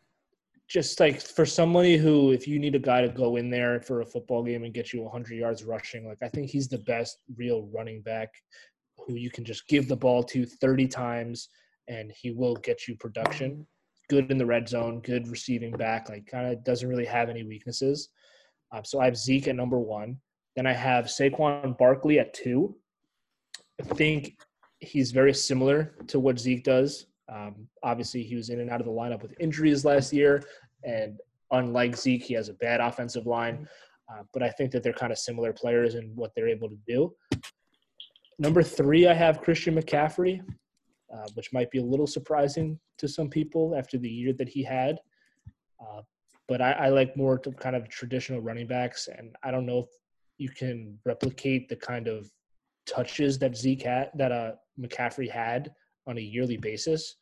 [0.70, 4.02] Just like for somebody who, if you need a guy to go in there for
[4.02, 7.18] a football game and get you 100 yards rushing, like I think he's the best
[7.36, 8.30] real running back
[9.08, 11.50] who you can just give the ball to 30 times
[11.88, 13.66] and he will get you production.
[14.10, 17.44] Good in the red zone, good receiving back, like kind of doesn't really have any
[17.44, 18.10] weaknesses.
[18.72, 20.18] Um, so I have Zeke at number one.
[20.56, 22.76] Then I have Saquon Barkley at two.
[23.82, 24.38] I think
[24.80, 27.08] he's very similar to what Zeke does.
[27.32, 30.44] Um, obviously, he was in and out of the lineup with injuries last year,
[30.84, 31.20] and
[31.52, 33.68] unlike Zeke, he has a bad offensive line.
[34.12, 36.78] Uh, but I think that they're kind of similar players in what they're able to
[36.88, 37.14] do.
[38.40, 40.42] Number three, I have Christian McCaffrey,
[41.14, 44.64] uh, which might be a little surprising to some people after the year that he
[44.64, 45.00] had.
[45.80, 46.02] Uh,
[46.48, 49.90] but I, I like more kind of traditional running backs, and I don't know if
[50.38, 52.32] you can replicate the kind of
[52.88, 55.72] touches that Zeke had, that uh, McCaffrey had
[56.08, 57.16] on a yearly basis.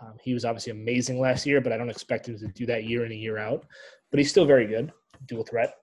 [0.00, 2.84] Um, he was obviously amazing last year, but I don't expect him to do that
[2.84, 3.66] year in and year out.
[4.10, 4.92] But he's still very good,
[5.26, 5.74] dual threat.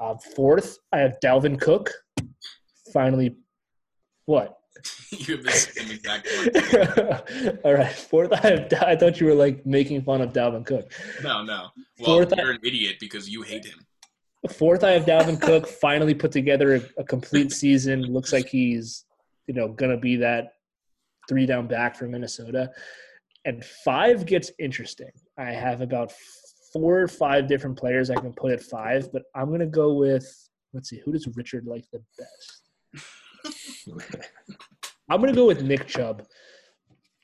[0.00, 1.90] Uh, fourth, I have Dalvin Cook.
[2.92, 3.36] Finally,
[4.26, 4.58] what?
[5.10, 7.58] you have the same exact one.
[7.64, 8.72] All right, fourth, I have.
[8.82, 10.92] I thought you were like making fun of Dalvin Cook.
[11.22, 11.68] No, no.
[12.00, 13.86] Well, Fourth, you're an idiot because you hate him.
[14.50, 15.66] Fourth, I have Dalvin Cook.
[15.66, 18.02] Finally put together a, a complete season.
[18.02, 19.04] Looks like he's,
[19.46, 20.54] you know, gonna be that
[21.28, 22.70] three down back for Minnesota.
[23.44, 25.10] And five gets interesting.
[25.38, 26.12] I have about
[26.72, 30.26] four or five different players I can put at five, but I'm gonna go with
[30.72, 32.62] let's see, who does Richard like the best?
[35.10, 36.24] I'm gonna go with Nick Chubb.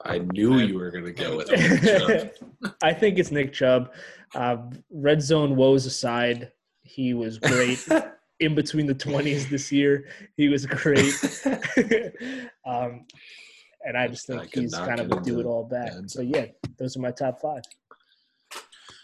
[0.04, 2.74] I knew you were gonna go with Nick Chubb.
[2.82, 3.92] I think it's Nick Chubb.
[4.34, 4.56] Uh,
[4.90, 6.52] red zone woes aside,
[6.82, 7.86] he was great
[8.40, 10.06] in between the 20s this year.
[10.36, 11.14] He was great.
[12.66, 13.06] um,
[13.88, 15.92] and I just think I he's kind of a do it all back.
[15.92, 16.12] ends.
[16.12, 16.46] So yeah,
[16.78, 17.62] those are my top five.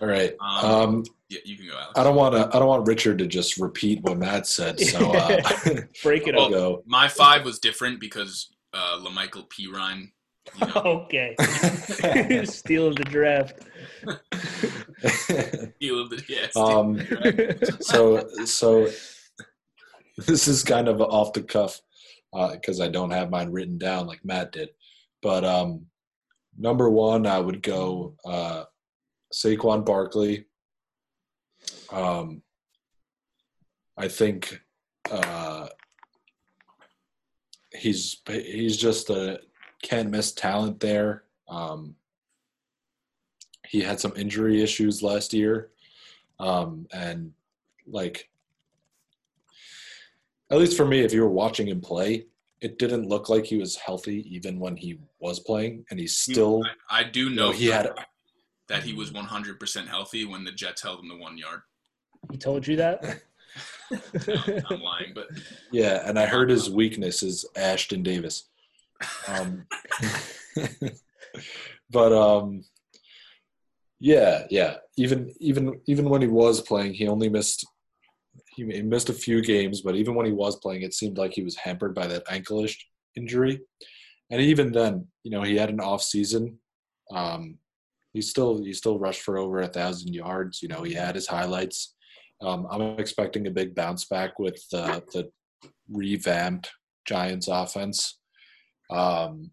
[0.00, 0.34] All right.
[0.40, 1.92] Um, Um, Yeah, you can go, Alex.
[1.96, 2.54] I don't want to.
[2.54, 4.78] I don't want Richard to just repeat what Matt said.
[4.78, 5.40] So uh,
[6.02, 6.50] Break it I'll up.
[6.50, 6.82] go.
[6.86, 10.10] My five was different because uh, La'Mical Perine.
[10.60, 11.34] You know, Okay.
[12.44, 13.54] Steal of the draft.
[15.80, 16.24] he lived it.
[16.28, 17.00] Yeah, um,
[17.80, 18.88] so so
[20.18, 21.80] this is kind of off the cuff
[22.52, 24.70] because I don't have mine written down like Matt did.
[25.22, 25.86] But um,
[26.58, 28.64] number one, I would go uh,
[29.32, 30.46] Saquon Barkley.
[31.90, 32.42] Um,
[33.96, 34.60] I think
[35.10, 35.68] uh,
[37.72, 39.40] he's he's just a
[39.82, 41.24] can't miss talent there.
[41.48, 41.94] Um,
[43.68, 45.70] he had some injury issues last year,
[46.38, 47.32] um, and
[47.86, 48.28] like
[50.54, 52.26] at least for me, if you were watching him play,
[52.60, 56.62] it didn't look like he was healthy even when he was playing, and he's still.
[56.88, 57.92] I, I do You know know, he had
[58.68, 61.60] that he was 100% healthy when the Jets held him to one yard.
[62.30, 63.02] He told you that?
[63.90, 63.98] No,
[64.70, 65.28] I'm lying, but
[65.70, 68.48] Yeah, and I heard his weakness is Ashtyn Davis.
[69.28, 69.66] Um,
[71.90, 72.64] but um,
[74.00, 74.76] yeah, yeah.
[74.96, 77.66] Even even even when he was playing, he only missed
[78.56, 79.80] he he missed a few games.
[79.80, 82.76] But even when he was playing, it seemed like he was hampered by that ankleish
[83.16, 83.60] injury.
[84.30, 86.58] And even then, you know, he had an off season.
[87.12, 87.58] Um,
[88.12, 90.62] he still he still rushed for over a thousand yards.
[90.62, 91.94] You know, he had his highlights.
[92.40, 95.30] Um, I'm expecting a big bounce back with uh, the
[95.90, 96.70] revamped
[97.04, 98.18] Giants offense.
[98.90, 99.50] Um,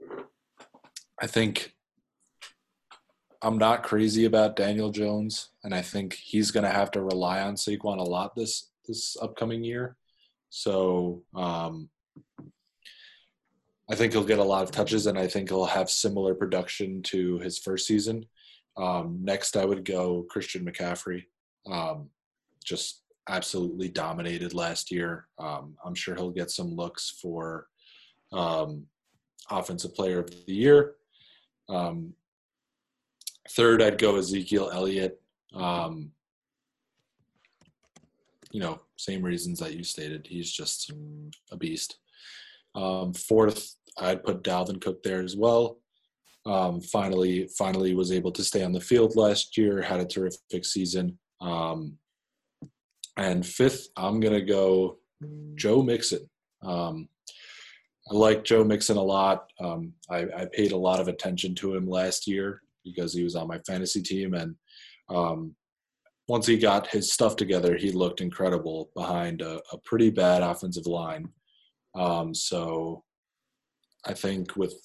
[1.21, 1.73] I think
[3.41, 7.41] I'm not crazy about Daniel Jones, and I think he's going to have to rely
[7.41, 9.95] on Saquon a lot this this upcoming year.
[10.49, 11.89] So um,
[13.89, 17.01] I think he'll get a lot of touches, and I think he'll have similar production
[17.03, 18.25] to his first season.
[18.77, 21.25] Um, next, I would go Christian McCaffrey.
[21.65, 22.09] Um,
[22.63, 25.27] just absolutely dominated last year.
[25.39, 27.67] Um, I'm sure he'll get some looks for
[28.33, 28.87] um,
[29.49, 30.95] offensive player of the year.
[31.69, 32.13] Um,
[33.49, 35.21] third, I'd go Ezekiel Elliott.
[35.53, 36.11] Um,
[38.51, 40.27] you know, same reasons that you stated.
[40.27, 40.91] He's just
[41.51, 41.97] a beast.
[42.75, 45.77] Um, fourth, I'd put Dalvin Cook there as well.
[46.45, 49.81] Um, finally, finally was able to stay on the field last year.
[49.81, 51.19] Had a terrific season.
[51.39, 51.97] Um,
[53.17, 54.97] and fifth, I'm gonna go
[55.55, 56.29] Joe Mixon.
[56.63, 57.09] Um,
[58.09, 59.51] I like Joe Mixon a lot.
[59.59, 63.35] Um, I, I paid a lot of attention to him last year because he was
[63.35, 64.55] on my fantasy team, and
[65.09, 65.55] um,
[66.31, 70.87] once he got his stuff together, he looked incredible behind a, a pretty bad offensive
[70.87, 71.27] line.
[71.93, 73.03] Um, so
[74.05, 74.75] I think with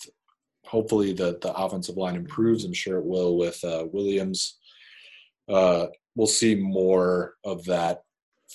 [0.65, 4.59] hopefully the the offensive line improves, I'm sure it will with uh, Williams.
[5.49, 5.87] Uh,
[6.17, 8.03] we'll see more of that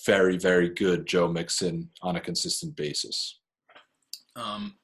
[0.05, 3.39] very very good Joe Mixon on a consistent basis.
[4.35, 4.75] um,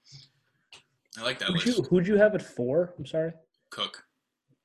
[1.20, 1.78] I like that Who'd list.
[1.78, 2.93] you, who'd you have at four?
[2.97, 3.34] I'm sorry.
[3.70, 4.05] Cook.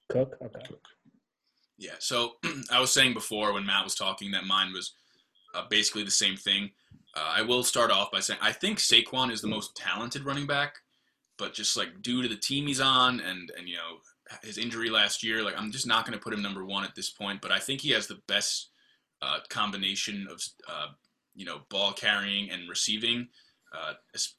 [0.08, 0.36] Cook?
[0.46, 0.76] Okay.
[1.82, 1.94] Yeah.
[1.98, 2.36] So
[2.70, 4.92] I was saying before when Matt was talking that mine was
[5.54, 6.70] uh, basically the same thing.
[7.14, 10.46] Uh, I will start off by saying I think Saquon is the most talented running
[10.46, 10.76] back,
[11.38, 13.98] but just like due to the team he's on and and you know
[14.42, 16.94] his injury last year, like I'm just not going to put him number one at
[16.94, 17.42] this point.
[17.42, 18.68] But I think he has the best
[19.20, 20.40] uh, combination of
[20.70, 20.86] uh,
[21.34, 23.28] you know ball carrying and receiving,
[23.72, 23.94] uh,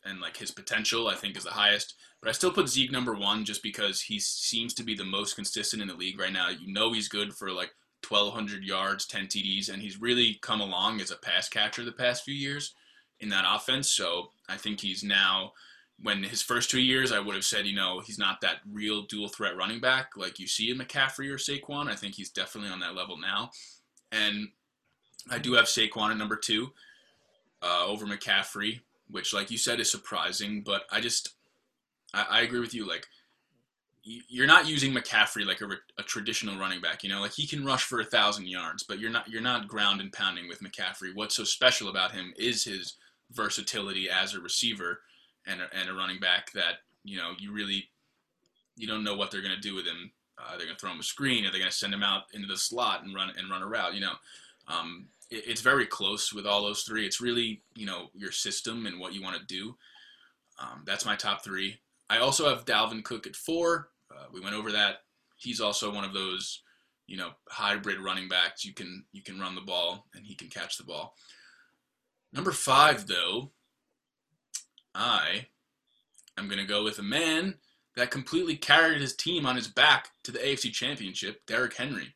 [0.06, 1.96] and like his potential I think is the highest.
[2.22, 5.36] But I still put Zeke number one just because he seems to be the most
[5.36, 6.50] consistent in the league right now.
[6.50, 7.72] You know he's good for like
[8.08, 12.24] 1,200 yards, 10 TDs, and he's really come along as a pass catcher the past
[12.24, 12.76] few years
[13.20, 13.90] in that offense.
[13.90, 15.54] So I think he's now,
[16.02, 19.04] when his first two years, I would have said, you know, he's not that real
[19.04, 21.88] dual threat running back like you see in McCaffrey or Saquon.
[21.88, 23.52] I think he's definitely on that level now.
[24.12, 24.50] And
[25.30, 26.72] I do have Saquon at number two
[27.62, 28.82] uh, over McCaffrey,
[29.14, 31.36] which, like you said, is surprising, but I just.
[32.14, 32.88] I, I agree with you.
[32.88, 33.08] Like,
[34.04, 35.68] you're not using McCaffrey like a,
[35.98, 37.04] a traditional running back.
[37.04, 39.68] You know, like he can rush for a thousand yards, but you're not you're not
[39.68, 41.12] ground and pounding with McCaffrey.
[41.14, 42.96] What's so special about him is his
[43.32, 45.02] versatility as a receiver
[45.48, 47.90] and a, and a running back that you know you really
[48.76, 50.12] you don't know what they're going to do with him.
[50.38, 52.24] Uh, they're going to throw him a screen, or they're going to send him out
[52.34, 53.94] into the slot and run and run a route.
[53.94, 54.14] You know,
[54.68, 57.06] um, it's very close with all those three.
[57.06, 59.76] It's really you know your system and what you want to do.
[60.60, 61.80] Um, that's my top three.
[62.10, 63.90] I also have Dalvin Cook at four.
[64.12, 64.98] Uh, we went over that.
[65.36, 66.62] He's also one of those
[67.08, 68.64] you know hybrid running backs.
[68.64, 71.16] You can you can run the ball and he can catch the ball.
[72.32, 73.52] Number five though,
[74.96, 75.48] I
[76.38, 77.56] am going to go with a man
[77.96, 82.16] that completely carried his team on his back to the AFC Championship, Derrick Henry.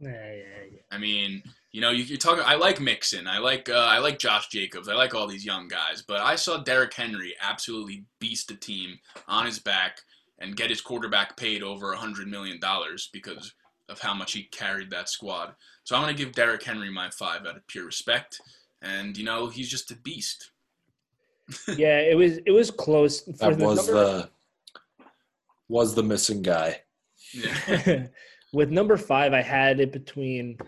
[0.00, 0.80] Yeah, yeah, yeah.
[0.90, 1.42] I mean,
[1.72, 2.42] you know, you, you're talking.
[2.46, 3.26] I like Mixon.
[3.26, 4.88] I like uh, I like Josh Jacobs.
[4.88, 6.02] I like all these young guys.
[6.06, 8.98] But I saw Derrick Henry absolutely beast a team
[9.28, 10.00] on his back
[10.38, 13.54] and get his quarterback paid over a hundred million dollars because
[13.88, 15.54] of how much he carried that squad.
[15.84, 18.40] So I'm going to give Derrick Henry my five out of pure respect.
[18.82, 20.50] And you know, he's just a beast.
[21.76, 23.20] yeah, it was it was close.
[23.22, 24.28] For That the was number- the
[25.68, 26.80] was the missing guy.
[27.32, 28.06] Yeah.
[28.52, 30.58] with number five, I had it between.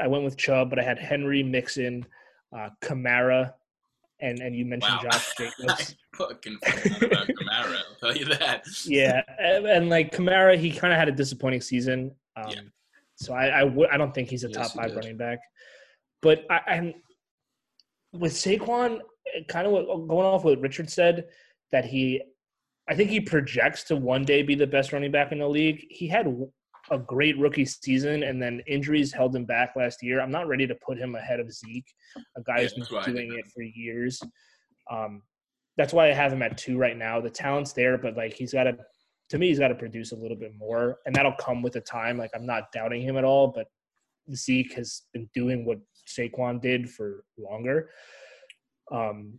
[0.00, 2.06] I went with Chubb, but I had Henry, Mixon,
[2.56, 3.52] uh, Kamara,
[4.20, 5.10] and and you mentioned Wow.
[5.10, 5.96] Josh I Jacobs.
[6.16, 7.76] fucking forgot about Kamara.
[7.76, 8.64] I'll tell you that.
[8.86, 12.12] yeah, and, and like Kamara, he kind of had a disappointing season.
[12.36, 12.60] Um, Yeah.
[13.16, 14.96] So I I, don't think he's a Yes, top five did.
[14.96, 15.38] running back.
[16.22, 16.94] But I, I'm
[18.12, 19.00] with Saquon,
[19.48, 19.72] kind of
[20.08, 21.26] going off what Richard said
[21.70, 22.20] that he,
[22.88, 25.86] I think he projects to one day be the best running back in the league.
[25.90, 26.26] He had
[26.90, 30.20] a great rookie season, and then injuries held him back last year.
[30.20, 31.92] I'm not ready to put him ahead of Zeke,
[32.36, 34.20] a guy Yeah, who's been why I did doing it for years.
[34.90, 35.22] Um,
[35.76, 37.20] that's why I have him at two right now.
[37.20, 38.76] The talent's there, but like he's got to,
[39.30, 41.80] to me, he's got to produce a little bit more, and that'll come with the
[41.80, 42.18] time.
[42.18, 43.66] Like I'm not doubting him at all, but
[44.34, 47.90] Zeke has been doing what Saquon did for longer.
[48.90, 49.38] Um,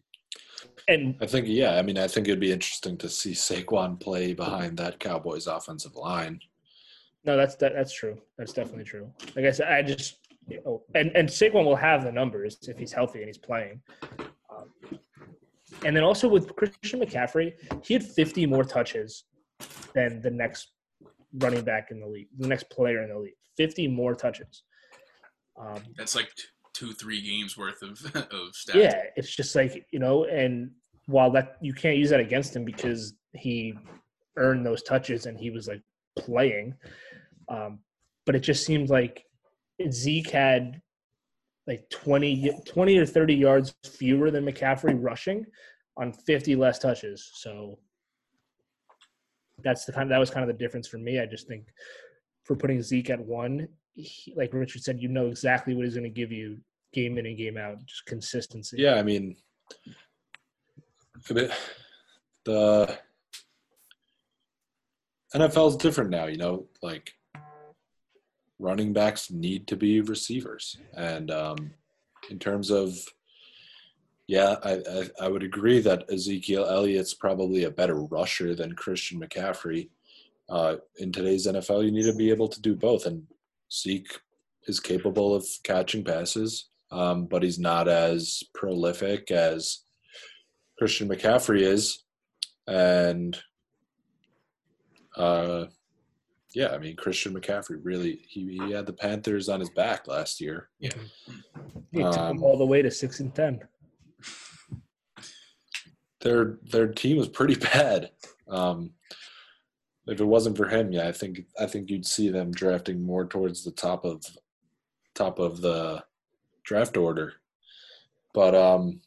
[0.87, 1.75] and I think yeah.
[1.77, 5.95] I mean, I think it'd be interesting to see Saquon play behind that Cowboys offensive
[5.95, 6.39] line.
[7.25, 8.17] No, that's that, that's true.
[8.37, 9.11] That's definitely true.
[9.35, 10.17] Like I said, I just
[10.47, 13.81] you know, and and Saquon will have the numbers if he's healthy and he's playing.
[14.11, 14.99] Um,
[15.85, 19.25] and then also with Christian McCaffrey, he had 50 more touches
[19.93, 20.71] than the next
[21.35, 23.33] running back in the league, the next player in the league.
[23.57, 24.63] 50 more touches.
[25.59, 26.31] Um, That's like
[26.73, 28.75] two, three games worth of of stats.
[28.75, 30.71] yeah, it's just like you know, and
[31.05, 33.75] while that you can't use that against him because he
[34.37, 35.81] earned those touches and he was like
[36.17, 36.73] playing,
[37.47, 37.79] um,
[38.25, 39.25] but it just seemed like
[39.89, 40.81] Zeke had
[41.67, 45.45] like 20, 20 or thirty yards fewer than McCaffrey rushing
[45.97, 47.31] on fifty less touches.
[47.35, 47.79] So
[49.63, 50.11] that's the kind.
[50.11, 51.19] that was kind of the difference for me.
[51.19, 51.67] I just think
[52.43, 56.03] for putting Zeke at one, he, like Richard said, you know exactly what he's going
[56.03, 56.57] to give you
[56.93, 58.77] game in and game out, just consistency.
[58.79, 59.35] Yeah, I mean,
[62.45, 62.97] the
[65.35, 66.25] NFL is different now.
[66.25, 67.13] You know, like
[68.63, 71.71] running backs need to be receivers, and um,
[72.29, 72.97] in terms of,
[74.27, 79.19] yeah, I, I I would agree that Ezekiel Elliott's probably a better rusher than Christian
[79.19, 79.89] McCaffrey.
[80.49, 83.23] Uh, in today's NFL, you need to be able to do both, and
[83.71, 84.19] Zeke
[84.67, 89.79] is capable of catching passes um, but he's not as prolific as
[90.77, 92.03] Christian McCaffrey is.
[92.67, 93.35] And
[95.17, 95.65] uh,
[96.53, 100.39] yeah, I mean Christian McCaffrey really he, he had the Panthers on his back last
[100.41, 100.69] year.
[100.79, 100.91] Yeah,
[101.91, 103.59] he took Um, them all the way to six and ten.
[106.21, 108.11] Their their team was pretty bad.
[108.47, 108.91] Um,
[110.07, 113.25] if it wasn't for him, yeah, I think I think you'd see them drafting more
[113.25, 114.23] towards the top of
[115.15, 116.03] top of the
[116.63, 117.33] draft order.
[118.33, 119.01] But um,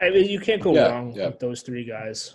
[0.00, 1.28] I mean, you can't go Yeah, wrong yeah.
[1.28, 2.34] with those three guys.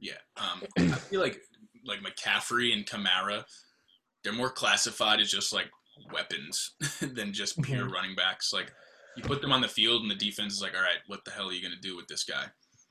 [0.00, 0.14] Yeah.
[0.36, 1.40] Um, I feel like
[1.86, 3.44] like McCaffrey and Kamara,
[4.22, 5.70] they're more classified as just like
[6.12, 7.72] weapons than just mm-hmm.
[7.72, 8.52] pure running backs.
[8.52, 8.72] Like
[9.16, 11.30] you put them on the field and the defense is like, all right, what the
[11.30, 12.44] hell are you gonna do with this guy?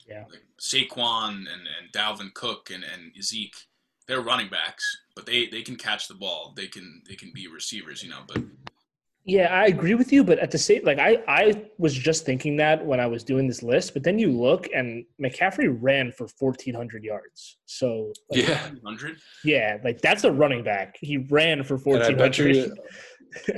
[0.07, 0.23] Yeah.
[0.29, 3.55] Like Saquon and, and Dalvin Cook and, and Zeke,
[4.07, 4.83] they're running backs,
[5.15, 6.53] but they, they can catch the ball.
[6.55, 8.21] They can they can be receivers, you know.
[8.27, 8.43] But
[9.27, 12.57] Yeah, I agree with you, but at the same, like I, I was just thinking
[12.57, 16.27] that when I was doing this list, but then you look and McCaffrey ran for
[16.27, 17.57] fourteen hundred yards.
[17.65, 19.17] So like, yeah, hundred.
[19.43, 20.97] yeah, like that's a running back.
[21.01, 22.13] He ran for 1400.
[22.13, 22.75] I bet you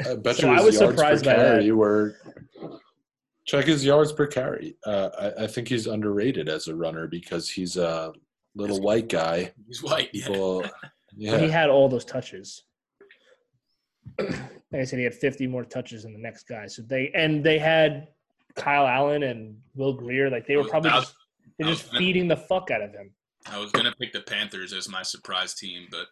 [0.10, 1.64] I bet So you I was yards surprised by that.
[1.64, 2.16] You were
[3.48, 4.78] check his yards per carry.
[4.86, 8.14] Uh, I, I think he's underrated as a runner because he's a
[8.56, 9.52] little white guy.
[9.68, 10.10] He's white.
[10.14, 10.28] Yeah.
[10.28, 10.72] People, But
[11.42, 12.64] he had all those touches.
[14.20, 16.68] Like I said, he had 50 more touches than the next guy.
[16.68, 18.08] So they and they had
[18.56, 20.30] Kyle Allen and Will Grier.
[20.30, 21.14] Like they were probably That just,
[21.58, 23.12] they're that just was- feeding the fuck out of him.
[23.50, 26.08] I was gonna pick the Panthers as my surprise team, but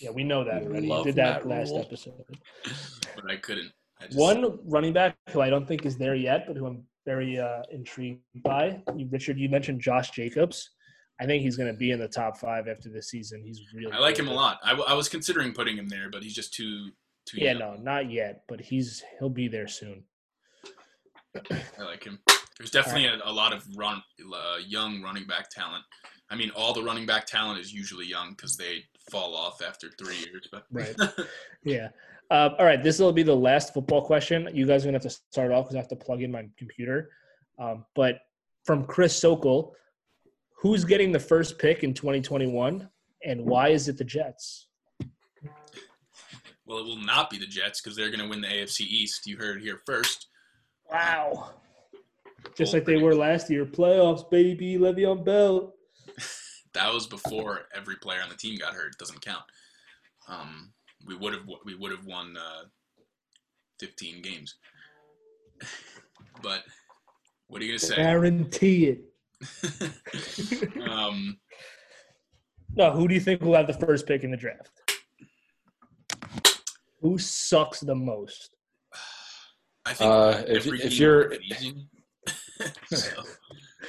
[0.00, 0.88] Yeah, we know that already.
[0.88, 1.80] You did that Matt last Rule.
[1.82, 2.24] episode.
[3.14, 3.70] but I couldn't.
[4.00, 6.82] I just, One running back who I don't think is there yet, but who I'm
[7.06, 8.82] very uh, intrigued by.
[8.96, 10.70] You- Richard, you mentioned Josh Jacobs.
[11.20, 13.42] I think he's going to be in the top five after this season.
[13.42, 13.92] He's really.
[13.92, 14.32] I like him good.
[14.32, 14.58] a lot.
[14.62, 16.90] I, w- I was considering putting him there, but he's just too
[17.26, 17.58] too Yeah, young.
[17.58, 20.04] no, not yet, but he's he'll be there soon.
[21.78, 22.18] I like him.
[22.58, 24.02] There's definitely a, a lot of run
[24.34, 25.84] uh, young running back talent.
[26.30, 29.90] I mean, all the running back talent is usually young because they fall off after
[29.98, 30.48] three years.
[30.50, 30.94] But Right.
[31.64, 31.88] Yeah.
[32.30, 32.82] Um, all right.
[32.82, 34.48] This will be the last football question.
[34.52, 36.46] You guys are gonna have to start off because I have to plug in my
[36.58, 37.10] computer.
[37.58, 38.20] Um, but
[38.64, 39.74] from Chris Sokol,
[40.56, 42.88] who's getting the first pick in 2021,
[43.24, 44.68] and why is it the Jets?
[46.66, 49.26] well, it will not be the Jets because they're going to win the AFC East.
[49.26, 50.26] You heard it here first.
[50.90, 51.54] Wow.
[52.56, 55.72] Just like they were last year, playoffs, baby, Le'Veon Bell.
[56.74, 58.98] That was before every player on the team got hurt.
[58.98, 59.44] Doesn't count.
[60.28, 60.74] Um,
[61.06, 62.64] we would have we would have won uh,
[63.80, 64.56] 15 games.
[66.42, 66.64] but
[67.48, 67.96] what are you gonna say?
[67.96, 69.04] Guarantee it.
[70.90, 71.38] um,
[72.74, 74.70] No, who do you think will have the first pick in the draft?
[77.00, 78.56] Who sucks the most?
[79.84, 81.74] I think Uh, if, if you're is
[83.02, 83.22] so,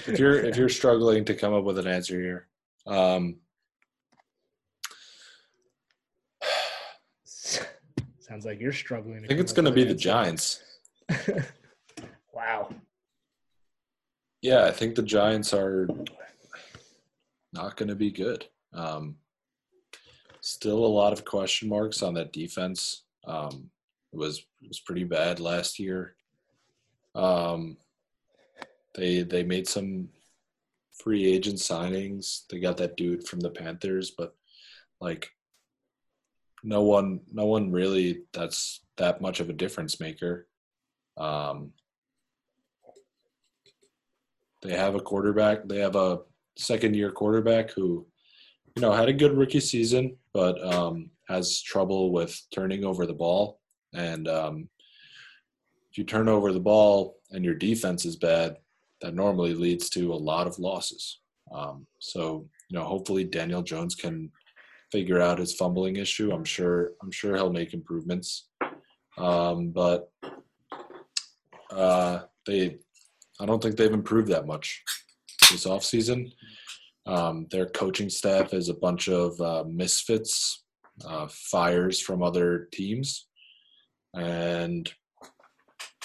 [0.06, 2.48] if you're if you're struggling to come up with an answer here,
[2.86, 3.38] um,
[7.24, 9.24] Sounds like you're struggling.
[9.24, 10.61] I think it's going to be the Giants.
[12.34, 12.69] wow.
[14.41, 15.88] Yeah, I think the Giants are
[17.53, 18.45] not going to be good.
[18.73, 19.15] Um,
[20.41, 23.03] still a lot of question marks on that defense.
[23.26, 23.69] Um,
[24.14, 26.15] it was it was pretty bad last year.
[27.15, 27.77] Um,
[28.95, 30.09] they they made some
[30.93, 32.47] free agent signings.
[32.49, 34.35] They got that dude from the Panthers, but
[35.01, 35.30] like
[36.64, 40.47] no one no one really that's that much of a difference maker.
[41.18, 41.73] Um,
[44.61, 45.67] they have a quarterback.
[45.67, 46.19] They have a
[46.57, 48.07] second year quarterback who,
[48.75, 53.13] you know, had a good rookie season, but um, has trouble with turning over the
[53.13, 53.59] ball.
[53.93, 54.69] And um,
[55.91, 58.57] if you turn over the ball and your defense is bad,
[59.01, 61.19] that normally leads to a lot of losses.
[61.53, 64.31] Um, so, you know, hopefully Daniel Jones can
[64.91, 66.31] figure out his fumbling issue.
[66.31, 66.91] I'm sure.
[67.01, 68.47] I'm sure he'll make improvements.
[69.17, 70.11] Um, but
[71.71, 72.77] uh, they
[73.39, 74.84] I don't think they've improved that much
[75.51, 76.31] this offseason.
[77.05, 80.64] Um, their coaching staff is a bunch of uh, misfits,
[81.05, 83.27] uh, fires from other teams.
[84.14, 84.91] And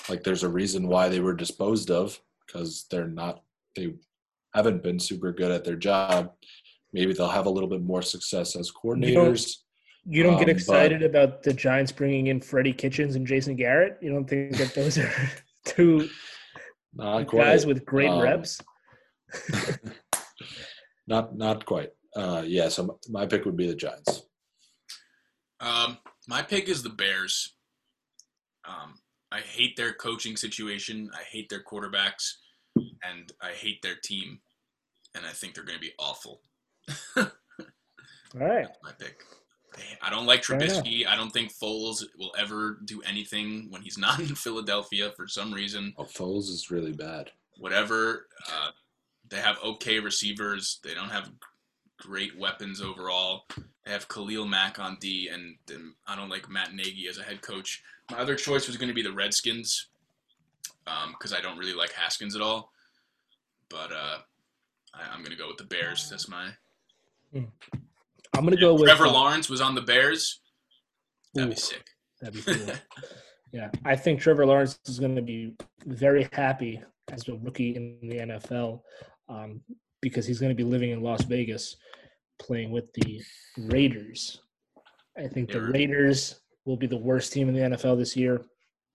[0.08, 3.42] like there's a reason why they were disposed of because they're not,
[3.74, 3.94] they
[4.54, 6.32] haven't been super good at their job.
[6.92, 9.56] Maybe they'll have a little bit more success as coordinators.
[10.04, 13.98] You don't get Um, excited about the Giants bringing in Freddie Kitchens and Jason Garrett.
[14.02, 15.10] You don't think that those are
[15.64, 16.08] two
[16.94, 17.44] Not quite.
[17.44, 18.60] guys with great Um, reps?
[21.06, 21.90] Not not quite.
[22.14, 24.22] Uh, yeah, so my pick would be the Giants.
[25.60, 25.98] um,
[26.28, 27.56] my pick is the Bears.
[28.68, 28.94] Um,
[29.32, 31.10] I hate their coaching situation.
[31.14, 32.34] I hate their quarterbacks,
[32.76, 34.40] and I hate their team.
[35.14, 36.40] And I think they're going to be awful.
[37.16, 37.24] All
[38.34, 38.64] right.
[38.64, 39.22] That's my pick.
[40.00, 40.58] I don't like Fair.
[40.58, 41.06] Trubisky.
[41.06, 45.52] I don't think Foles will ever do anything when he's not in Philadelphia for some
[45.52, 45.94] reason.
[45.96, 47.30] Oh, Foles is really bad.
[47.58, 48.26] Whatever.
[48.48, 48.70] Uh,
[49.28, 50.80] they have okay receivers.
[50.84, 51.30] They don't have
[51.98, 53.44] great weapons overall.
[53.84, 57.22] They have Khalil Mack on D, and, and I don't like Matt Nagy as a
[57.22, 57.82] head coach.
[58.10, 59.88] My other choice was going to be the Redskins
[61.12, 62.72] because I don't really like Haskins at all.
[63.68, 64.18] But uh,
[64.94, 66.08] I, I'm going to go with the Bears.
[66.10, 66.50] That's my.
[68.34, 70.40] I'm gonna go with Trevor uh, Lawrence was on the Bears.
[71.34, 71.84] That'd be sick.
[72.20, 72.74] That'd be cool.
[73.52, 75.54] yeah, I think Trevor Lawrence is going to be
[75.86, 78.80] very happy as a rookie in the NFL
[79.28, 79.60] um,
[80.00, 81.76] because he's going to be living in Las Vegas,
[82.38, 83.20] playing with the
[83.58, 84.40] Raiders.
[85.16, 88.42] I think the Raiders will be the worst team in the NFL this year.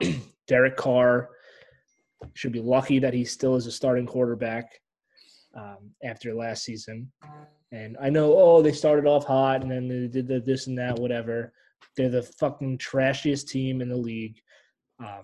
[0.48, 1.30] Derek Carr
[2.34, 4.66] should be lucky that he still is a starting quarterback
[5.56, 7.12] um, after last season.
[7.72, 10.78] And I know, oh, they started off hot and then they did the this and
[10.78, 11.54] that, whatever.
[11.96, 14.40] They're the fucking trashiest team in the league.
[15.00, 15.24] Um,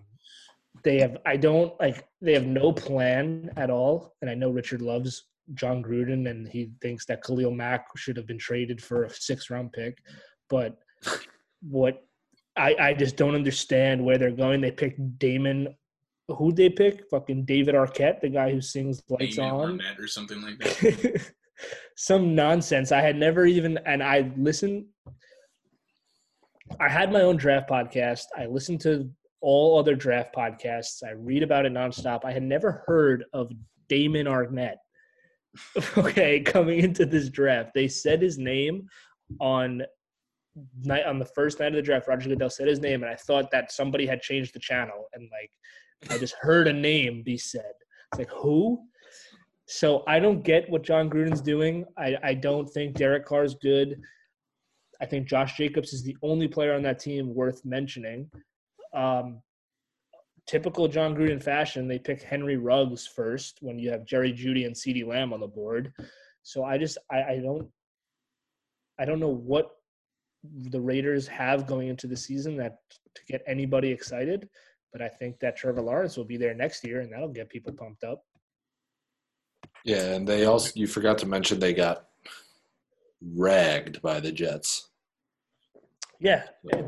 [0.83, 4.15] they have, I don't like, they have no plan at all.
[4.21, 8.27] And I know Richard loves Jon Gruden and he thinks that Khalil Mack should have
[8.27, 9.99] been traded for a six round pick.
[10.49, 10.77] But
[11.61, 12.03] what
[12.55, 14.61] I, I just don't understand where they're going.
[14.61, 15.75] They picked Damon.
[16.27, 17.09] Who'd they pick?
[17.09, 19.79] Fucking David Arquette, the guy who sings Lights Damien On.
[19.79, 21.31] Arnette or something like that.
[21.95, 22.91] some nonsense.
[22.91, 24.85] I had never even, and I listened.
[26.79, 28.23] I had my own draft podcast.
[28.37, 29.09] I listened to
[29.41, 31.03] all other draft podcasts.
[31.05, 32.21] I read about it nonstop.
[32.23, 33.51] I had never heard of
[33.89, 34.77] Damon Arnette.
[35.97, 38.87] okay, coming into this draft, they said his name
[39.39, 39.83] on
[40.81, 42.07] night on the first night of the draft.
[42.07, 45.29] Roger Goodell said his name, and I thought that somebody had changed the channel, and
[45.31, 45.51] like
[46.09, 47.73] I just heard a name be said.
[48.11, 48.79] It's like who?
[49.65, 51.85] So I don't get what Jon Gruden's doing.
[51.97, 53.99] I, I don't think Derek Carr is good.
[55.01, 58.29] I think Josh Jacobs is the only player on that team worth mentioning.
[58.93, 59.41] Um,
[60.47, 64.75] typical Jon Gruden fashion, they pick Henry Ruggs first when you have Jerry Jeudy and
[64.75, 65.93] CeeDee Lamb on the board.
[66.43, 67.67] So I just I, I don't
[68.99, 69.71] I don't know what
[70.43, 72.79] the Raiders have going into the season that
[73.15, 74.49] to get anybody excited,
[74.91, 77.71] but I think that Trevor Lawrence will be there next year and that'll get people
[77.71, 78.23] pumped up.
[79.83, 82.07] Yeah, and they also you forgot to mention they got
[83.21, 84.89] ragged by the Jets.
[86.19, 86.43] Yeah,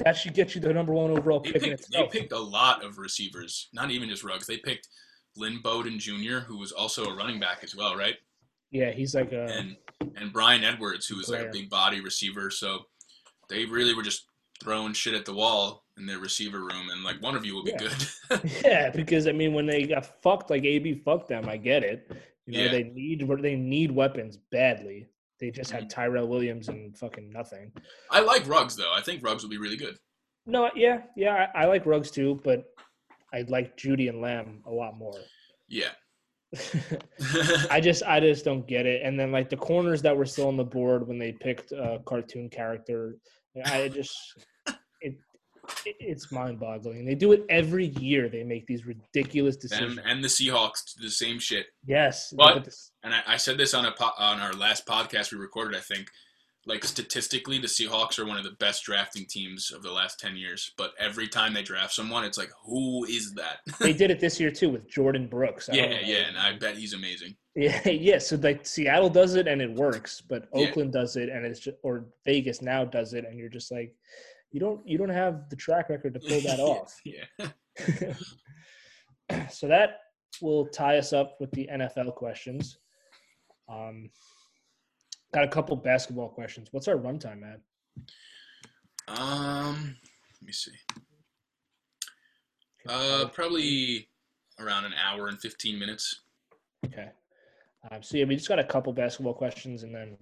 [0.05, 2.39] that should get you the number one overall They pick in picked, they picked a
[2.39, 4.47] lot of receivers, not even just Ruggs.
[4.47, 4.87] They picked
[5.35, 8.15] Lynn Bowden Jr., who was also a running back as well, right?
[8.71, 9.75] Yeah, he's like a And
[10.15, 12.49] and Bryan Edwards, who was like a big body receiver.
[12.49, 12.85] So
[13.49, 14.25] they really were just
[14.63, 17.63] throwing shit at the wall in their receiver room, and like one of you will
[17.63, 17.89] be Yeah.
[18.29, 18.51] good.
[18.65, 22.09] yeah, because I mean, when they got fucked like AB fucked them, I get it.
[22.47, 22.71] You know, Yeah.
[22.71, 25.07] they need they need weapons badly.
[25.39, 25.81] They just Mm-hmm.
[25.81, 27.71] had Tyrell Williams and fucking nothing.
[28.11, 28.93] I like Ruggs though.
[28.93, 29.97] I think Ruggs will be really good.
[30.45, 32.65] No, yeah, yeah, I, I like Ruggs too, but
[33.33, 35.17] I like Jeudy and Lamb a lot more.
[35.67, 35.89] Yeah.
[37.69, 39.01] I just I just don't get it.
[39.03, 41.99] And then like the corners that were still on the board when they picked a
[42.05, 43.17] cartoon character,
[43.65, 44.15] I just
[45.85, 47.05] it's mind boggling.
[47.05, 48.29] They do it every year.
[48.29, 49.95] They make these ridiculous decisions.
[49.97, 51.67] Them and the Seahawks do the same shit.
[51.85, 52.67] yes, But-
[53.03, 55.77] And I, I said this on a po- on our last podcast we recorded.
[55.77, 56.07] I think,
[56.67, 60.35] like statistically, the Seahawks are one of the best drafting teams of the last ten
[60.35, 60.71] years.
[60.77, 63.59] But every time they draft someone, it's like, who is that?
[63.79, 65.69] they did it this year too with Jordyn Brooks.
[65.69, 67.35] I yeah, yeah, and I bet he's amazing.
[67.55, 68.17] Yeah, yeah.
[68.17, 70.67] So like Seattle does it and it works, but Yeah.
[70.69, 73.93] Oakland does it and it's just or Vegas now does it and you're just like,
[74.55, 76.97] you don't you don't have the track record to pull that off.
[77.03, 78.13] Yeah.
[79.51, 79.99] so that
[80.41, 82.77] will tie us up with the NFL questions.
[83.67, 84.09] Um,
[85.33, 86.69] got a couple basketball questions.
[86.71, 87.59] What's our runtime at?
[89.09, 89.97] Um,
[90.39, 90.71] let me see.
[92.87, 94.07] Uh, probably
[94.57, 96.21] around an hour and fifteen minutes.
[96.85, 97.09] Okay.
[97.91, 100.15] Um, so yeah, we just got a couple basketball questions and then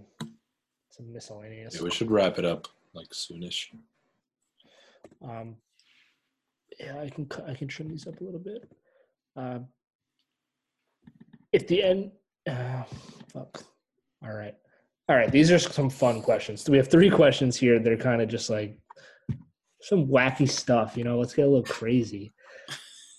[0.89, 1.75] some miscellaneous.
[1.75, 3.67] Yeah, we should wrap it up like soonish.
[5.23, 5.55] Um,
[6.79, 8.69] yeah, I can I can trim these up a little bit.
[9.35, 9.67] Um,
[11.51, 12.11] if the end,
[12.49, 12.83] uh,
[13.31, 13.63] fuck.
[14.23, 14.55] All right,
[15.09, 15.31] all right.
[15.31, 16.67] These are some fun questions.
[16.69, 17.79] We have three questions here.
[17.79, 18.77] They're kind of just like
[19.81, 20.97] some wacky stuff.
[20.97, 22.33] You know, let's get a little crazy.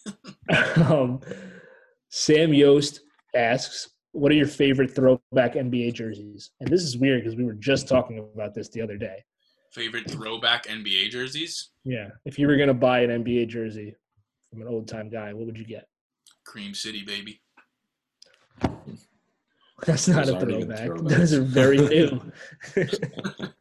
[0.76, 1.20] um,
[2.10, 3.00] Sam Yost
[3.34, 7.54] asks, "What are your favorite throwback NBA jerseys?" And this is weird because we were
[7.54, 9.24] just talking about this the other day.
[9.74, 11.70] Favorite throwback NBA jerseys?
[11.84, 12.10] Yeah.
[12.24, 13.96] If you were gonna buy an NBA jersey
[14.50, 15.88] from an old time guy, what would you get?
[16.46, 17.40] Cream City, baby.
[19.84, 20.88] That's not Those a throwback.
[20.88, 21.08] throwbacks.
[21.08, 22.20] Those are very new.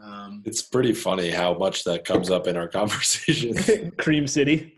[0.00, 3.90] Um, It's pretty funny how much that comes up in our conversation.
[3.98, 4.77] Cream City.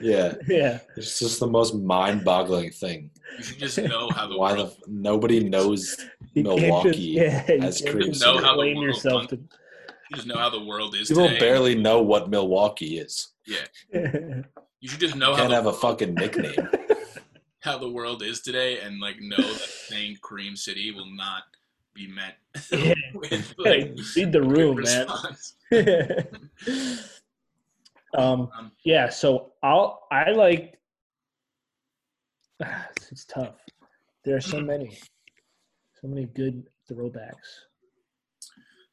[0.00, 0.80] Yeah, Yeah.
[0.96, 3.10] it's just the most mind-boggling thing.
[3.36, 4.76] you should just know how the Why world.
[4.86, 5.96] the nobody knows
[6.34, 8.24] You Milwaukee just- yeah, you has Cream City.
[8.24, 9.48] Know how the world yourself fun-
[10.10, 11.38] You just know how the world is people today.
[11.38, 13.28] barely know what Milwaukee is.
[13.46, 13.66] Yeah,
[14.80, 16.68] you should just know how Can't the, have a fucking nickname.
[17.60, 21.42] how the world is today, and like know that saying Cream City will not
[21.94, 22.36] be met
[22.72, 22.94] Yeah.
[23.14, 23.30] with
[23.64, 25.06] Hey, like read the room, man.
[28.12, 28.50] Response.
[28.54, 30.78] um, Um, yeah, so I'll I like
[33.10, 33.54] it's tough.
[34.24, 34.98] There are so many.
[36.00, 37.64] So many good throwbacks.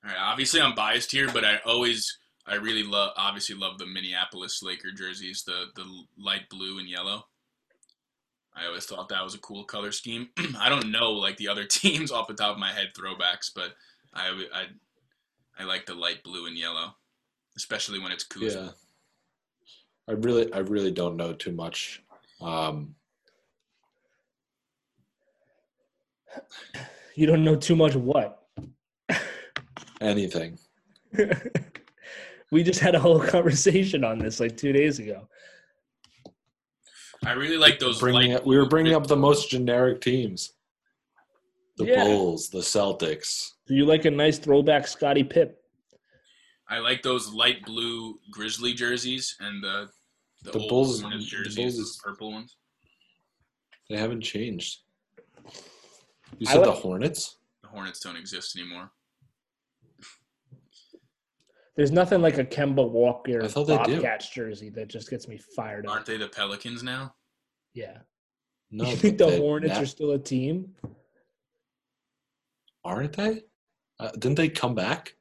[0.04, 2.18] All right, obviously I'm biased here, but I always,
[2.48, 5.86] I really love, obviously love the Minneapolis Laker jerseys, the the
[6.18, 7.24] light blue and yellow.
[8.56, 10.30] I always thought that was a cool color scheme.
[10.60, 13.74] I don't know like the other teams off the top of my head throwbacks, but
[14.14, 14.66] I I,
[15.60, 16.96] I like the light blue and yellow,
[17.56, 18.62] especially when it's Kuzma.
[18.62, 18.70] Yeah.
[20.08, 22.04] I really I really don't know too much.
[22.42, 22.96] Um,
[27.16, 28.42] You don't know too much what?
[30.02, 30.60] anything.
[32.52, 35.26] we just had a whole conversation on this like two days ago.
[37.26, 38.00] I really like those.
[38.02, 40.52] Bringing light up, we were bringing up the most generic teams.
[41.78, 42.04] The Yeah.
[42.04, 43.52] Bulls, the Celtics.
[43.66, 45.62] Do you like a nice throwback Scotty Pip?
[46.68, 49.90] I like those light blue Grizzly jerseys and the
[50.44, 52.58] the, The old Bulls- Hornets the jerseys, Bulls is- purple ones.
[53.90, 54.80] They haven't changed.
[56.40, 57.38] You I said the Hornets?
[57.62, 58.92] The Hornets don't exist anymore.
[61.76, 63.96] There's nothing like a Kemba Walker I thought they do.
[63.96, 65.92] Bobcats jersey that just gets me fired up.
[65.92, 67.14] Aren't they the Pelicans now?
[67.74, 67.98] Yeah.
[68.72, 68.86] No.
[68.90, 70.74] you think the they- Hornets na- are still a team?
[72.84, 73.44] aren't they?
[74.00, 75.16] Uh, didn't they come back?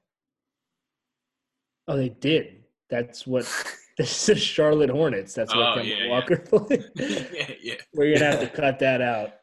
[1.88, 2.64] Oh, they did.
[2.90, 3.44] That's what
[3.98, 5.34] this is Charlotte Hornets.
[5.34, 6.10] That's what Oh, Kemba yeah, yeah.
[6.10, 6.84] Walker played.
[6.96, 7.74] yeah, yeah.
[7.94, 9.34] We're gonna have to cut that out.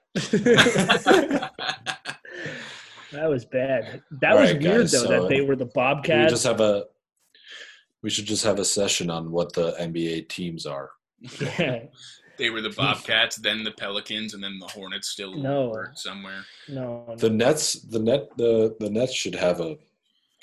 [3.11, 4.01] that was bad.
[4.21, 6.07] That All was right, weird guys, though so that they were the Bobcats.
[6.09, 6.31] we Bobcats.
[6.33, 6.85] just have a.
[8.03, 10.89] We should just have a session on what the NBA teams are.
[11.59, 11.83] yeah.
[12.39, 15.85] they were the Bobcats, then the Pelicans, and then the Hornets still No.
[15.93, 16.43] somewhere.
[16.67, 17.15] No, no.
[17.15, 19.77] The Nets, the net, the the Nets should have a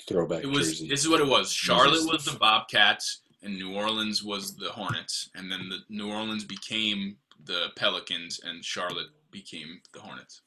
[0.09, 0.67] throwback It was.
[0.69, 0.87] jersey.
[0.89, 1.51] This is what it was.
[1.51, 6.09] Charlotte was the- the Bobcats, and New Orleans was the Hornets, and then the New
[6.11, 10.41] Orleans became the Pelicans, and Charlotte became the Hornets.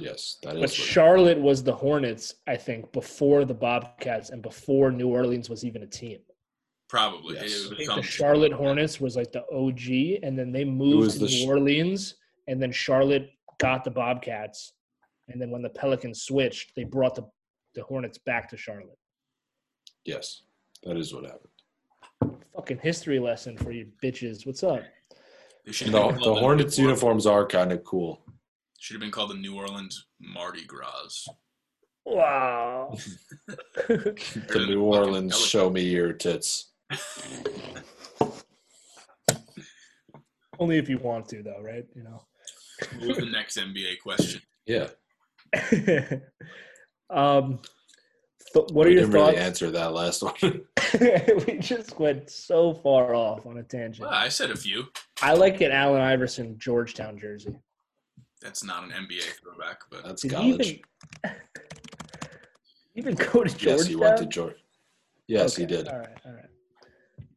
[0.00, 0.60] yes, that is.
[0.62, 5.64] But Charlotte was the Hornets, I think, before the Bobcats and before New Orleans was
[5.64, 6.18] even a team.
[6.88, 7.36] Probably.
[7.36, 7.44] Yes.
[7.44, 11.12] It I was think the Charlotte Hornets was like the OG, and then they moved
[11.12, 12.14] to the New sh- Orleans,
[12.48, 14.72] and then Charlotte got the Bobcats,
[15.28, 17.26] and then when the Pelicans switched, they brought the
[17.74, 18.98] the Hornets back to Charlotte.
[20.04, 20.42] yes,
[20.84, 22.40] that is what happened.
[22.54, 24.46] Fucking history lesson for you bitches.
[24.46, 24.82] What's up?
[25.66, 28.22] They The, the Hornets uniforms are kind of cool.
[28.78, 31.26] Should have been called the New Orleans Mardi Gras.
[32.04, 32.94] Wow.
[33.88, 36.72] The New Orleans show me your tits.
[40.58, 41.84] Only if you want to, though, right?
[41.96, 42.24] You know.
[42.98, 44.40] What was the next NBA question?
[44.66, 44.88] Yeah.
[47.10, 47.60] Um,
[48.52, 49.32] th- what are we your didn't thoughts?
[49.32, 50.34] really answer that last one.
[51.46, 54.08] we just went so far off on a tangent.
[54.08, 54.86] Well, I said a few.
[55.22, 57.56] I like an Allen Iverson Georgetown jersey.
[58.40, 60.82] That's not an NBA throwback, but That's Did he college.
[61.24, 61.36] even,
[62.94, 63.68] even go to Georgetown?
[63.78, 64.56] Yes, he went to Georgia.
[65.26, 65.88] Yes, he did.
[65.88, 66.44] All right, all right.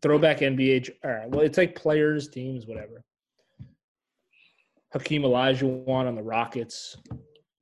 [0.01, 0.89] Throwback NBA.
[1.03, 1.29] All right.
[1.29, 3.01] Well, it's like players, teams, whatever.
[4.93, 6.97] Hakeem Olajuwon on the Rockets.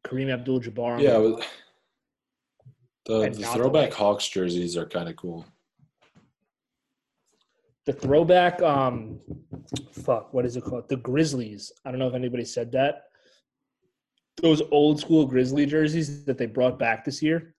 [0.06, 0.96] Kareem Abdul-Jabbar.
[0.96, 1.42] on Yeah,
[3.06, 5.46] the the, And the throwback Hawks jerseys are kind of cool.
[7.86, 8.62] the throwback.
[8.62, 9.20] Um,
[9.92, 10.34] fuck.
[10.34, 10.90] What is it called?
[10.90, 11.72] The Grizzlies.
[11.86, 13.04] I don't know if anybody said that.
[14.42, 17.56] Those old school Grizzly jerseys that they brought back this year,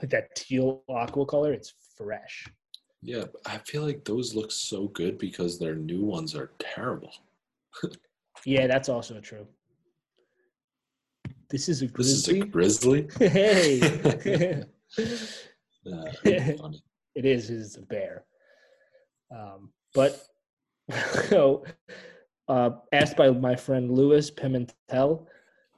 [0.00, 1.52] like that teal aqua color.
[1.52, 2.48] It's fresh.
[3.00, 7.12] Yeah, I feel like those look so good because their new ones are terrible.
[8.44, 9.46] Yeah, that's also true.
[11.54, 13.04] This is a This is a grizzly.
[13.04, 13.08] grizzly.
[13.30, 14.64] hey,
[15.86, 17.50] Uh, it is.
[17.50, 18.24] It is a bear.
[19.30, 20.20] Um, but
[21.28, 21.62] so,
[22.48, 25.26] uh, asked by my friend Louis Pimentel,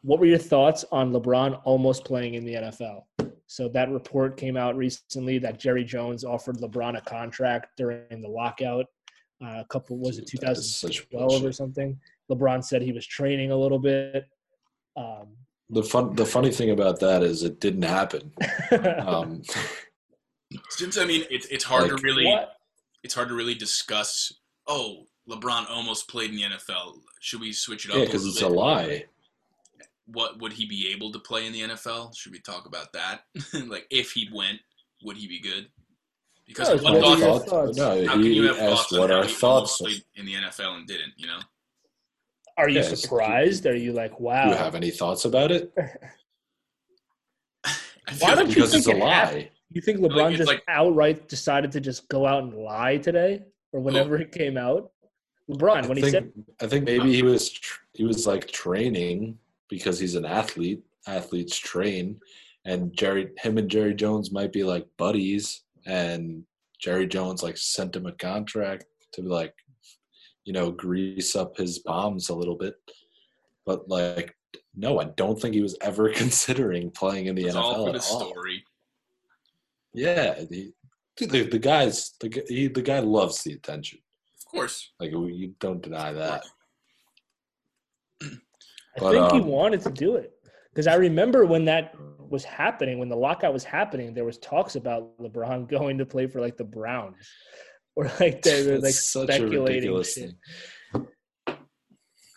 [0.01, 3.03] what were your thoughts on LeBron almost playing in the NFL?
[3.47, 8.28] So that report came out recently that Jerry Jones offered LeBron a contract during the
[8.28, 8.86] lockout.
[9.44, 12.01] Uh, a couple was it Dude, that is 2012 or something?
[12.31, 14.24] LeBron said he was training a little bit.
[14.97, 15.36] Um,
[15.70, 18.32] The fun, the funny thing about that is it didn't happen.
[19.06, 19.43] Um,
[20.70, 22.52] since I mean, it's it's hard Like, to really what?
[23.02, 24.32] it's hard to really discuss.
[24.68, 27.01] Oh, LeBron almost played in the NFL.
[27.20, 27.98] Should we switch it up?
[27.98, 29.05] yeah, because little it's a lie.
[30.06, 32.16] What would he be able to play in the NFL?
[32.16, 33.22] Should we talk about that?
[33.66, 34.60] like, if he went,
[35.02, 35.68] would he be good?
[36.47, 37.22] Because No, what what are thoughts?
[37.22, 37.78] Thoughts- thoughts?
[37.78, 39.80] No, How can you he have asked thoughts on what how our he thoughts.
[39.80, 41.12] almost played in the NFL and didn't?
[41.16, 41.38] You know,
[42.57, 43.66] Are you surprised?
[43.66, 44.45] Are you like, wow?
[44.45, 45.73] Do you have any thoughts about it?
[48.20, 49.41] Why like don't you think it's a it happened?
[49.43, 49.51] lie.
[49.73, 53.43] You think LeBron it's just like- outright decided to just go out and lie today,
[53.73, 54.93] or whenever it came out?
[55.51, 58.51] LeBron, when I he think, said, I think maybe he was tr- he was like
[58.51, 59.39] training
[59.69, 60.83] because he's an athlete.
[61.09, 62.19] Athletes train,
[62.65, 66.43] and Jerry, him and Jerry Jones might be like buddies, and
[66.81, 69.55] Jerry Jones like sent him a contract to be like,
[70.47, 72.77] you know, grease up his bombs a little bit.
[73.66, 74.35] But like,
[74.74, 77.89] no, I don't think he was ever considering playing in the it's NFL all for
[77.94, 78.31] at the all.
[78.31, 78.64] story.
[79.93, 80.73] Yeah, the,
[81.18, 83.98] the, the guy's the he, the guy loves the attention.
[84.39, 86.44] Of course, Like you don't deny that.
[88.23, 88.28] I
[88.98, 90.32] But, think he um, wanted to do it.
[90.70, 91.94] Because I remember when that
[92.31, 96.27] was happening, when the lockout was happening, there was talks about LeBron going to play
[96.27, 97.16] for like the Browns.
[97.98, 100.35] Or like they were like That's such a speculating shit.
[100.94, 101.06] thing.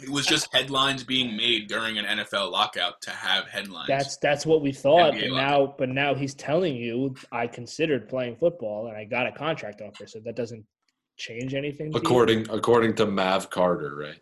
[0.02, 3.90] It was just headlines being made during an NFL lockout to have headlines.
[3.90, 5.50] That's that's what we thought, NBA but lockout.
[5.50, 9.82] now but now he's telling you I considered playing football and I got a contract
[9.82, 10.66] offer, so that doesn't
[11.18, 11.92] change anything.
[11.94, 12.54] According to?
[12.54, 14.20] According according to Mav Carter, right?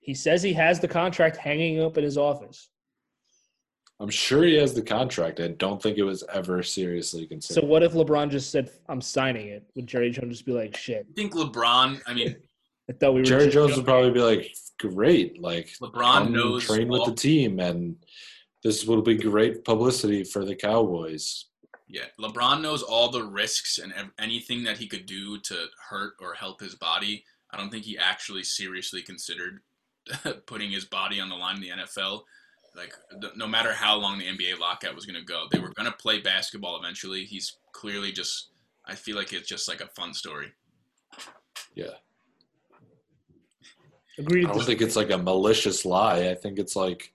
[0.00, 2.68] he says he has the contract hanging up in his office.
[4.00, 5.40] I'm sure he has the contract.
[5.40, 7.60] I don't think it was ever seriously considered.
[7.60, 9.64] So what if LeBron just said I'm signing it?
[9.76, 11.06] Would Jerry Jones just be like, "Shit"?
[11.10, 12.00] I think LeBron.
[12.06, 12.36] I mean,
[12.90, 13.26] I thought we were.
[13.26, 17.14] Jerry Jones joking." would probably be like, "Great, like LeBron come knows train with the
[17.14, 17.96] team, and
[18.64, 21.46] this will be great publicity for the Cowboys."
[21.86, 26.34] Yeah, LeBron knows all the risks and anything that he could do to hurt or
[26.34, 27.24] help his body.
[27.52, 29.60] I don't think he actually seriously considered
[30.46, 32.22] putting his body on the line in the NFL.
[32.76, 35.72] Like, th- no matter how long the NBA lockout was going to go, they were
[35.74, 37.24] going to play basketball eventually.
[37.24, 38.50] He's clearly just,
[38.86, 40.52] I feel like it's just like a fun story.
[41.76, 41.92] Yeah,
[44.18, 44.46] Agreed.
[44.46, 46.28] I don't think it's like a malicious lie.
[46.28, 47.12] I think it's like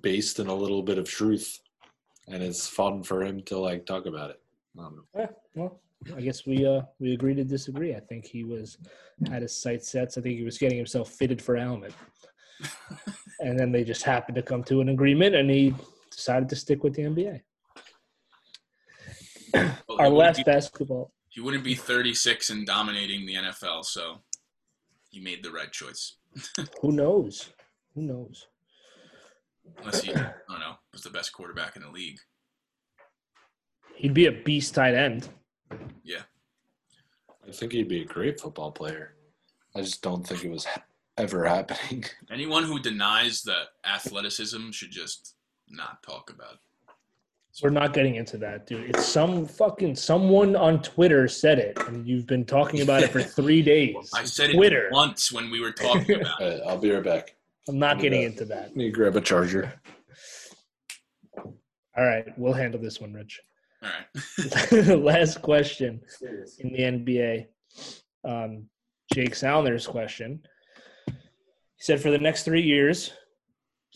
[0.00, 1.60] based in a little bit of truth,
[2.28, 4.40] and it's fun for him to like talk about it.
[4.78, 5.04] I don't know.
[5.14, 5.80] Yeah, well,
[6.16, 7.94] I guess we uh we agree to disagree.
[7.94, 8.78] I think he was
[9.28, 10.16] had his sights set.
[10.16, 11.92] I think he was getting himself fitted for a helmet,
[13.44, 15.74] and then they just happened to come to an agreement, and he
[16.10, 17.40] decided to stick with the NBA.
[19.88, 21.12] Well, Our last be- basketball.
[21.28, 24.22] He wouldn't be 36 and dominating the NFL, so
[25.10, 26.16] he made the right choice.
[26.80, 27.50] Who knows?
[27.94, 28.48] Who knows?
[29.78, 32.18] Unless he, I don't know, was the best quarterback in the league.
[33.94, 35.28] He'd be a beast tight end.
[36.02, 36.22] Yeah.
[37.46, 39.14] I think he'd be a great football player.
[39.76, 40.82] I just don't think it was ha-
[41.16, 42.04] ever happening.
[42.30, 45.34] Anyone who denies the athleticism should just
[45.68, 46.58] not talk about it.
[47.62, 48.90] We're not getting into that, dude.
[48.90, 53.22] It's some fucking someone on Twitter said it, and you've been talking about it for
[53.22, 53.94] three days.
[54.12, 54.88] I said it Twitter.
[54.90, 56.62] once when we were talking about it.
[56.62, 57.36] Uh, I'll be right back.
[57.68, 58.26] I'm not getting Yeah.
[58.28, 58.62] into that.
[58.68, 59.72] Let me grab a charger.
[61.96, 63.40] All right, we'll handle this one, Rich.
[63.84, 64.98] All right.
[64.98, 66.00] Last question
[66.58, 67.46] in the NBA.
[68.24, 68.64] Um,
[69.12, 70.42] Jake Saliner's question.
[71.76, 73.12] He said for the next three years,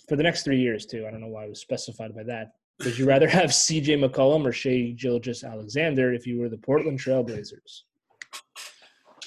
[0.09, 1.07] for the next three years too.
[1.07, 2.53] I don't know why it was specified by that.
[2.85, 3.97] Would you rather have C.J.
[3.97, 7.83] McCollum or Shai Gilgeous Alexander if you were the Portland Trailblazers?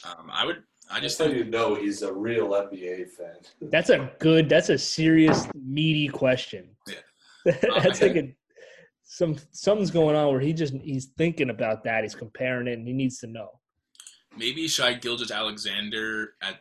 [0.06, 0.64] Um, I would.
[0.90, 3.36] I just so think you know he's a real NBA fan.
[3.62, 4.50] That's a good.
[4.50, 6.70] That's a serious, meaty question.
[6.88, 7.56] Yeah.
[7.84, 8.36] that's like a
[9.04, 12.04] some something's going on where he just he's thinking about that.
[12.04, 13.50] He's comparing it, and he needs to know.
[14.38, 16.60] maybe Shai Gilgeous Alexander at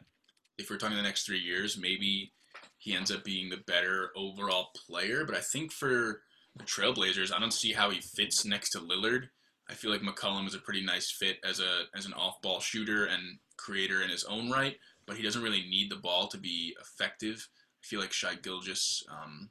[0.61, 2.33] if we're talking the next three years, maybe
[2.79, 5.25] he ends up being the better overall player.
[5.25, 6.23] But I think for
[6.57, 9.29] the Trailblazers, I don't see how he fits next to Lillard.
[9.69, 12.61] I feel like McCollum is a pretty nice fit as a as an off ball
[12.61, 14.77] shooter and creator in his own right,
[15.07, 17.49] but he doesn't really need the ball to be effective.
[17.83, 19.51] I feel like Shai Gilgeous, um,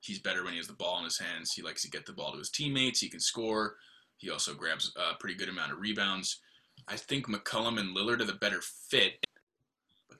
[0.00, 1.52] he's better when he has the ball in his hands.
[1.52, 3.00] He likes to get the ball to his teammates.
[3.00, 3.76] He can score.
[4.16, 6.40] He also grabs a pretty good amount of rebounds.
[6.88, 8.60] I think McCollum and Lillard are the better
[8.90, 9.24] fit.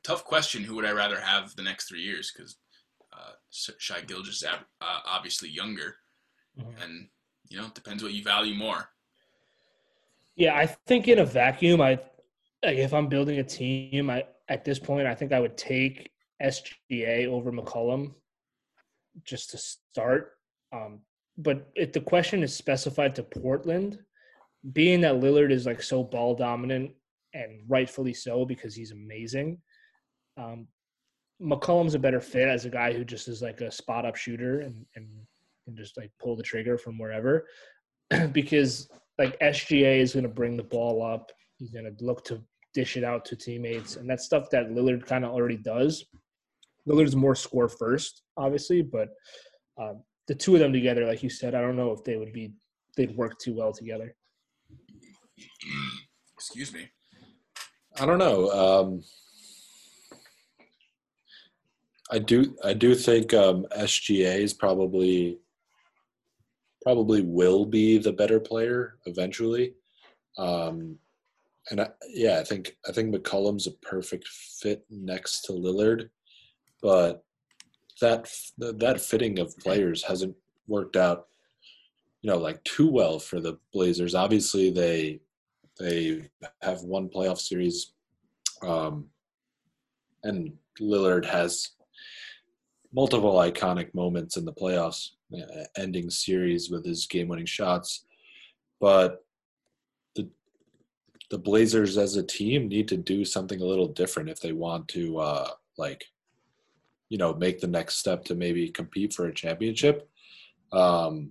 [0.03, 2.33] Tough question: Who would I rather have the next three years?
[2.35, 2.57] Because
[3.13, 3.33] uh,
[3.79, 5.97] Shai Gilgeous is ab- uh, obviously younger,
[6.59, 6.83] Mhm.
[6.83, 7.09] and
[7.49, 8.89] you know, it depends what you value more.
[10.35, 11.99] Yeah, I think in a vacuum, I
[12.65, 16.11] like if I'm building a team, I at this point I think I would take
[16.43, 18.15] SGA over McCollum
[19.25, 20.33] just to start.
[20.73, 21.01] Um,
[21.39, 23.99] but if the question is specified to Portland,
[24.73, 26.93] being that Lillard is like so ball dominant
[27.33, 29.63] and rightfully so because he's amazing,
[30.37, 30.67] um,
[31.41, 34.61] McCollum's a better fit as a guy who just is like a spot up shooter
[34.61, 35.07] and and
[35.65, 37.47] can just like pull the trigger from wherever.
[38.33, 38.89] because
[39.19, 41.31] like SGA is going to bring the ball up.
[41.59, 42.43] He's going to look to
[42.75, 46.05] dish it out to teammates, and that's stuff that Lillard kind of already does.
[46.87, 49.09] Lillard's more score first, obviously, but
[49.81, 52.33] um, the two of them together, like you said, I don't know if they would
[52.33, 52.53] be
[52.97, 54.15] they'd work too well together.
[56.35, 56.89] Excuse me.
[57.99, 58.51] I don't know.
[58.51, 59.03] Um,
[62.11, 62.57] I do.
[62.65, 65.39] I do think um, SGA is probably
[66.83, 69.75] probably will be the better player eventually.
[70.39, 70.99] Um,
[71.71, 76.11] and I, yeah, I think I think McCollum's a perfect fit next to Lillard,
[76.81, 77.25] but
[78.01, 80.37] that that fitting of players hasn't
[80.69, 81.27] worked out,
[82.23, 84.15] you know, like too well for the Blazers.
[84.15, 85.21] Obviously, they
[85.81, 86.29] they
[86.63, 87.95] have one playoff series,
[88.63, 89.07] um,
[90.23, 91.71] and Lillard has
[92.93, 98.05] multiple iconic moments in the playoffs, uh, ending series with his game-winning shots.
[98.81, 99.25] But
[100.15, 100.29] the
[101.31, 104.89] the Blazers as a team need to do something a little different if they want
[104.89, 106.05] to uh, like
[107.09, 110.09] you know, make the next step to maybe compete for a championship.
[110.73, 111.31] Um,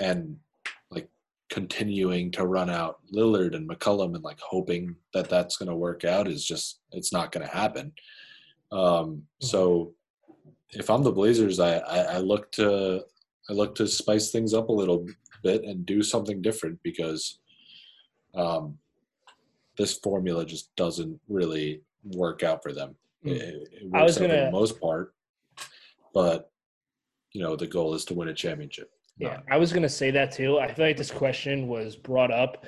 [0.00, 0.36] and
[0.90, 1.08] like
[1.50, 6.04] continuing to run out Lillard and McCollum and like hoping that that's going to work
[6.04, 7.92] out is just, it's not going to happen.
[8.72, 9.92] Um, so
[10.72, 13.02] if I'm the Blazers, I, I, I look to,
[13.48, 15.06] I look to spice things up a little
[15.42, 17.38] bit and do something different because
[18.34, 18.76] um,
[19.76, 22.94] this formula just doesn't really work out for them.
[23.24, 23.32] Mm.
[23.32, 25.14] It, it I works out for gonna- the most part,
[26.12, 26.50] but
[27.32, 28.90] you know the goal is to win a championship.
[29.18, 30.58] Yeah, I was gonna say that too.
[30.58, 32.66] I feel like this question was brought up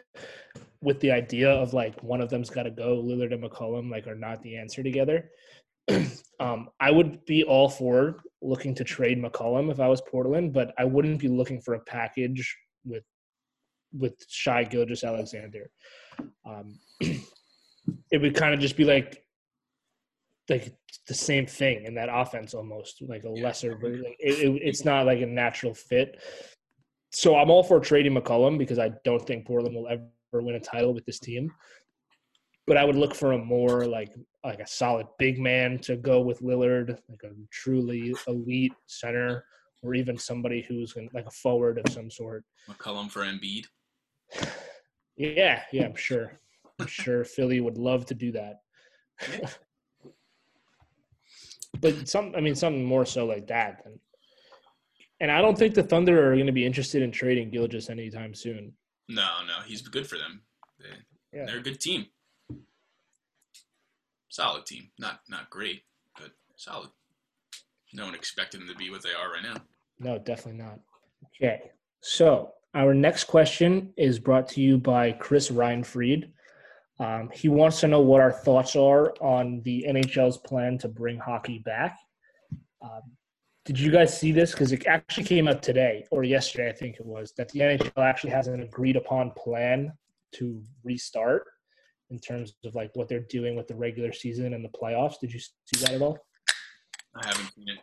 [0.83, 3.03] with the idea of like one of them's got to go.
[3.03, 5.31] Lillard and McCollum like are not the answer together.
[6.41, 10.73] um, I would be all for looking to trade McCollum if I was Portland, but
[10.79, 13.05] I wouldn't be looking for a package with
[13.93, 15.71] with Shai Gilgeous Alexander.
[16.47, 19.25] Um, it would kind of just be like
[20.49, 20.75] like
[21.07, 23.45] the same thing in that offense almost like a Yeah.
[23.45, 26.21] lesser ver- like, it, it, it's not like a natural fit
[27.13, 30.03] so i'm all for trading mccollum because i don't think portland will ever
[30.33, 31.51] win a title with this team
[32.67, 34.13] but i would look for a more like
[34.45, 39.45] like a solid big man to go with lillard like a truly elite center
[39.83, 43.65] or even somebody who's like a forward of some sort McCollum for Embiid.
[45.17, 46.39] yeah yeah i'm sure
[46.79, 48.57] i'm sure philly would love to do that
[51.81, 53.99] but some i mean something more so like that than,
[55.21, 58.35] and i don't think the thunder are going to be interested in trading Gilgeous anytime
[58.35, 58.73] soon
[59.11, 60.43] No, no, he's good for them.
[60.79, 60.87] They,
[61.37, 61.47] Yeah.
[61.47, 62.07] They're a good team.
[64.31, 64.91] Solid team.
[64.99, 65.83] Not not great,
[66.19, 66.89] but solid.
[67.93, 69.57] No one expected them to be what they are right now.
[69.99, 70.79] no definitely not
[71.27, 76.31] okay so our next question is brought to you by chris reinfried
[77.01, 81.19] um, he wants to know what our thoughts are on the nhl's plan to bring
[81.19, 81.99] hockey back
[82.83, 83.03] um,
[83.65, 84.53] did you guys see this?
[84.53, 88.03] Because it actually came up today or yesterday, I think it was, that the NHL
[88.03, 89.93] actually has an agreed upon plan
[90.37, 91.45] to restart
[92.11, 95.19] in terms of like what they're doing with the regular season and the playoffs.
[95.21, 96.19] Did you see that at all?
[97.15, 97.79] I haven't seen it.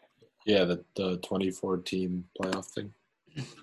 [0.45, 2.93] Yeah, the the 24 team playoff thing.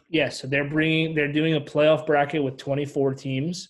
[0.08, 3.68] Yeah, so they're bringing, they're doing a playoff bracket with 24 teams.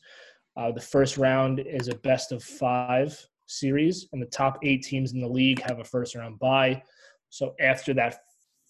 [0.57, 5.13] Uh, the first round is a best of five series, and the top eight teams
[5.13, 6.83] in the league have a first round bye.
[7.31, 8.19] So after that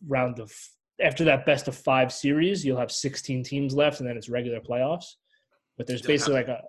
[0.06, 0.52] round of
[1.02, 4.60] after that best of five series, you'll have 16 teams left, and then it's regular
[4.60, 5.14] playoffs.
[5.76, 6.64] But there's basically have- like a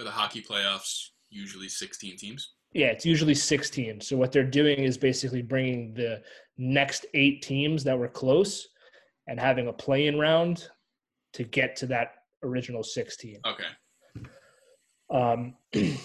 [0.00, 2.54] Are the hockey playoffs usually 16 teams?
[2.72, 4.06] yeah, it's usually six teams.
[4.06, 6.22] So what they're doing is basically bringing the
[6.56, 8.68] next eight teams that were close
[9.26, 10.68] and having a play-in round
[11.32, 12.12] to get to that
[12.42, 13.38] original 16.
[13.46, 13.64] Okay.
[15.12, 15.54] Um,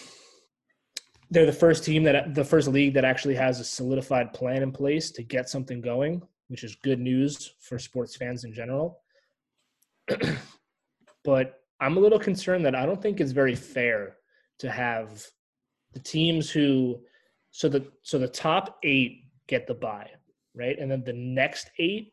[1.29, 4.71] they're the first team that the first league that actually has a solidified plan in
[4.71, 9.01] place to get something going, which is good news for sports fans in general.
[11.23, 14.17] but I'm a little concerned that I don't think it's very fair
[14.59, 15.25] to have
[15.93, 17.01] the teams who
[17.51, 20.09] so the so the top 8 get the bye,
[20.55, 20.77] right?
[20.79, 22.11] And then the next 8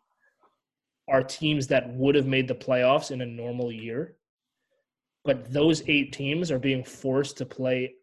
[1.08, 4.16] are teams that would have made the playoffs in a normal year.
[5.24, 7.94] But those eight teams are being forced to play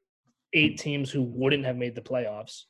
[0.54, 2.64] eight teams who wouldn't have made the playoffs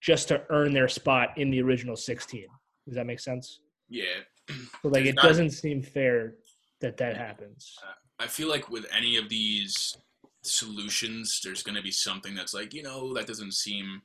[0.00, 2.46] just to earn their spot in the original 16
[2.86, 3.60] does that make sense?
[3.88, 4.04] Yeah.
[4.50, 6.34] so like There's it not- doesn't seem fair
[6.80, 9.96] that that happens uh, I feel like with any of these
[10.42, 14.02] solutions, there's going to be something that's like, you know, that doesn't seem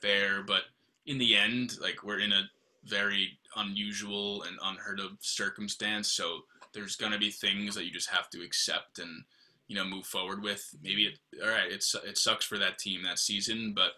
[0.00, 0.42] fair.
[0.42, 0.62] But
[1.06, 2.48] in the end, like, we're in a
[2.84, 6.12] very unusual and unheard of circumstance.
[6.12, 6.40] So
[6.72, 9.24] there's going to be things that you just have to accept and,
[9.68, 10.74] you know, move forward with.
[10.82, 13.92] Maybe it, all right, it's, it sucks for that team that season, but,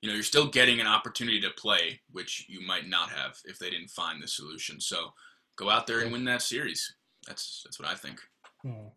[0.00, 3.58] you know, you're still getting an opportunity to play, which you might not have if
[3.58, 4.80] they didn't find the solution.
[4.80, 5.12] So
[5.56, 6.94] go out there and win that series.
[7.28, 8.20] That's that's what I think.
[8.62, 8.88] Hmm.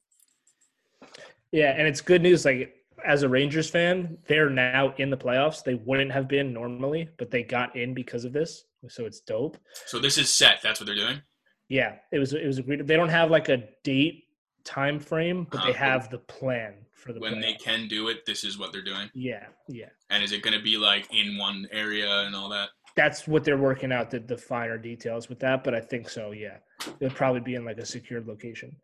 [1.52, 2.74] yeah and it's good news like
[3.06, 7.30] as a rangers fan they're now in the playoffs they wouldn't have been normally but
[7.30, 10.60] they got in because of this so it's dope So this is set.
[10.64, 11.22] That's what they're doing.
[11.70, 14.24] yeah it was it was agreed they don't have like a date
[14.64, 15.86] time frame but they Uh-huh.
[15.91, 19.10] have the plan for the When they can do it, this is what they're doing.
[19.14, 22.70] yeah yeah And is it going to be like in one area and all that?
[22.95, 26.32] that's what they're working out the, the finer details with that but i think so
[26.32, 26.58] yeah
[26.99, 28.76] it'll probably be in like a secured location.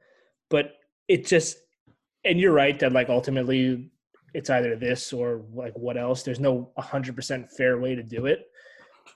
[0.49, 0.73] But
[1.07, 1.57] it just
[2.25, 3.91] and you're right that like ultimately
[4.33, 6.23] it's either this or like what else.
[6.23, 8.47] There's no 100% fair way to do it.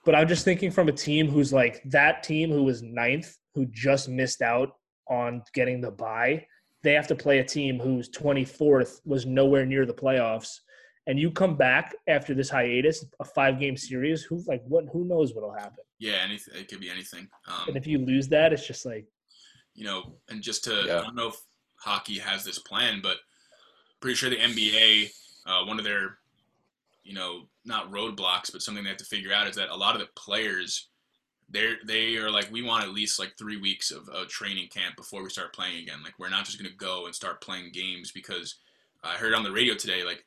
[0.04, 3.66] But i'm just thinking from a team who's like that team who was ninth who
[3.66, 4.70] just missed out
[5.08, 6.46] on getting the bye.
[6.82, 10.60] they have to play a team who's 24th was nowhere near the playoffs
[11.06, 15.04] and you come back after this hiatus, a five game series, who like what who
[15.04, 15.84] knows what'll happen.
[15.98, 16.54] Yeah, anything.
[16.56, 17.28] It could be anything.
[17.48, 19.06] Um, And if you lose that, it's just like
[19.74, 21.00] you know, and just to Yeah.
[21.00, 21.36] I don't know if
[21.80, 23.16] hockey has this plan, but
[24.00, 25.10] pretty sure the NBA,
[25.46, 26.18] uh, one of their,
[27.04, 29.94] you know, not roadblocks, but something they have to figure out is that a lot
[29.94, 30.88] of the players,
[31.48, 34.96] they're they are like, we want at least like three weeks of a training camp
[34.96, 36.02] before we start playing again.
[36.04, 38.56] Like we're not just gonna go and start playing games because
[39.02, 40.24] I heard on the radio today, like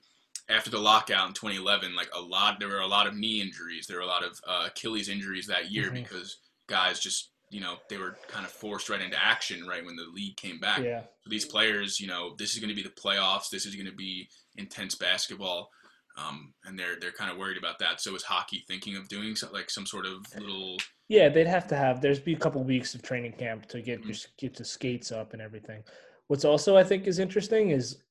[0.50, 3.88] after the lockout in 2011, like a lot, there were a lot of knee injuries,
[3.88, 5.96] there were a lot of uh, Achilles injuries that year Mhm.
[6.04, 9.96] because guys just, you know, they were kind of forced right into action right when
[9.96, 10.80] the league came back.
[10.84, 11.02] yeah.
[11.24, 13.50] For these players, you know, this is going to be the playoffs.
[13.50, 15.70] This is going to be intense basketball,
[16.18, 18.00] um, and they're they're kind of worried about that.
[18.02, 20.78] So is hockey thinking of doing so, like some sort of little?
[21.08, 22.02] Yeah, they'd have to have.
[22.02, 24.08] There's be a couple weeks of training camp to get Mhm.
[24.08, 25.84] your get the skates up and everything.
[26.28, 28.04] What's also I think is interesting is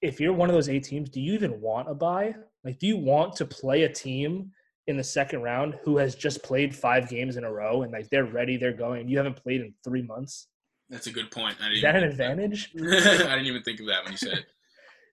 [0.00, 2.34] if you're one of those eight teams, do you even want a bye?
[2.64, 4.52] Like, do you want to play a team
[4.86, 8.08] in the second round who has just played five games in a row and like
[8.10, 9.08] they're ready, they're going?
[9.08, 10.48] You haven't played in three months.
[10.90, 11.56] That's a good point.
[11.62, 12.72] I Is that an even think of advantage?
[12.74, 13.26] that.
[13.28, 14.46] I didn't even think of that when you said it.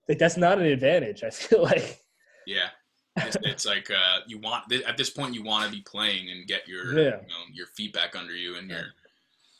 [0.10, 1.23] Like, that's not an advantage.
[1.23, 2.02] I feel like.
[2.48, 2.69] Yeah,
[3.18, 6.48] it's, it's like uh, you want at this point you want to be playing and
[6.48, 7.03] get your Yeah.
[7.22, 8.86] you know, your feet back under you and your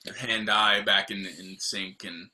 [0.06, 2.30] your hand eye back in in sync and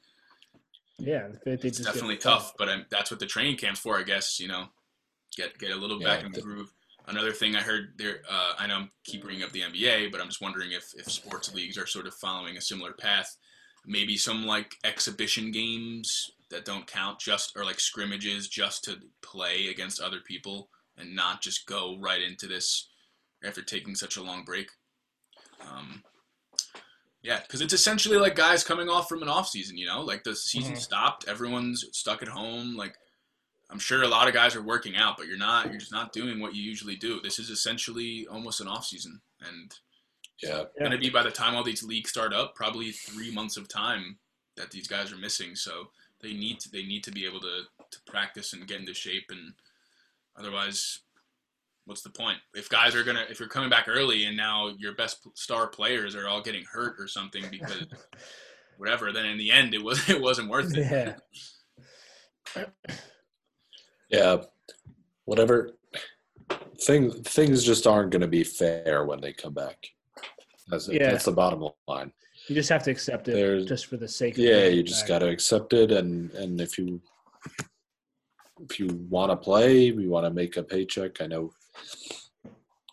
[0.97, 4.39] Yeah, it's definitely tough, but um, that's what the training camp's for, I guess.
[4.39, 4.65] You know,
[5.35, 6.71] get get a little back in the the- groove.
[7.07, 10.19] Another thing I heard there, uh, I know I'm keep bringing up the NBA, but
[10.19, 13.35] I'm just wondering if if sports leagues are sort of following a similar path.
[13.85, 19.67] Maybe some like exhibition games that don't count, just or like scrimmages, just to play
[19.67, 22.87] against other people and not just go right into this
[23.43, 24.69] after taking such a long break.
[25.61, 26.01] Um,
[27.25, 29.77] yeah, because it's essentially like guys coming off from an off season.
[29.77, 30.79] You know, like the season Mhm.
[30.79, 32.75] stopped, everyone's stuck at home.
[32.75, 32.95] Like
[33.71, 35.69] I'm sure a lot of guys are working out, but you're not.
[35.71, 37.19] You're just not doing what you usually do.
[37.21, 39.73] This is essentially almost an off season, and
[40.43, 43.57] Yeah, it's gonna be by the time all these leagues start up, probably three months
[43.57, 44.19] of time
[44.55, 45.55] that these guys are missing.
[45.55, 45.91] So
[46.21, 49.31] they need to they need to be able to to practice and get into shape,
[49.31, 49.53] and
[50.35, 50.99] otherwise,
[51.85, 52.37] what's the point?
[52.53, 56.15] If guys are gonna if you're coming back early and now your best star players
[56.15, 57.85] are all getting hurt or something because
[58.77, 61.17] whatever, then in the end it was it wasn't worth it.
[62.55, 62.65] Yeah.
[64.09, 64.37] yeah.
[65.25, 65.71] Whatever.
[66.81, 69.87] things things just aren't going to be fair when they come back.
[70.67, 71.11] That's Yeah.
[71.11, 72.11] that's the bottom line.
[72.47, 75.01] You just have to accept it There's- just for the sake of Yeah, you just
[75.03, 75.07] back.
[75.09, 77.01] got to accept it, and and if you
[78.69, 81.21] if you want to play, we want to make a paycheck.
[81.21, 81.51] I know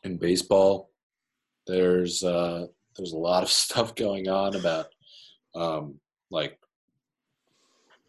[0.05, 0.91] in baseball,
[1.67, 4.87] there's uh, there's a lot of stuff going on about
[5.55, 5.99] um,
[6.31, 6.59] like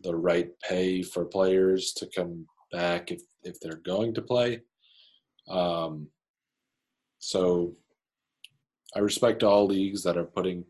[0.02, 4.62] the right pay for players to come back if if they're going to play.
[5.50, 6.08] Um,
[7.20, 7.76] so
[8.95, 10.66] I respect all leagues that are putting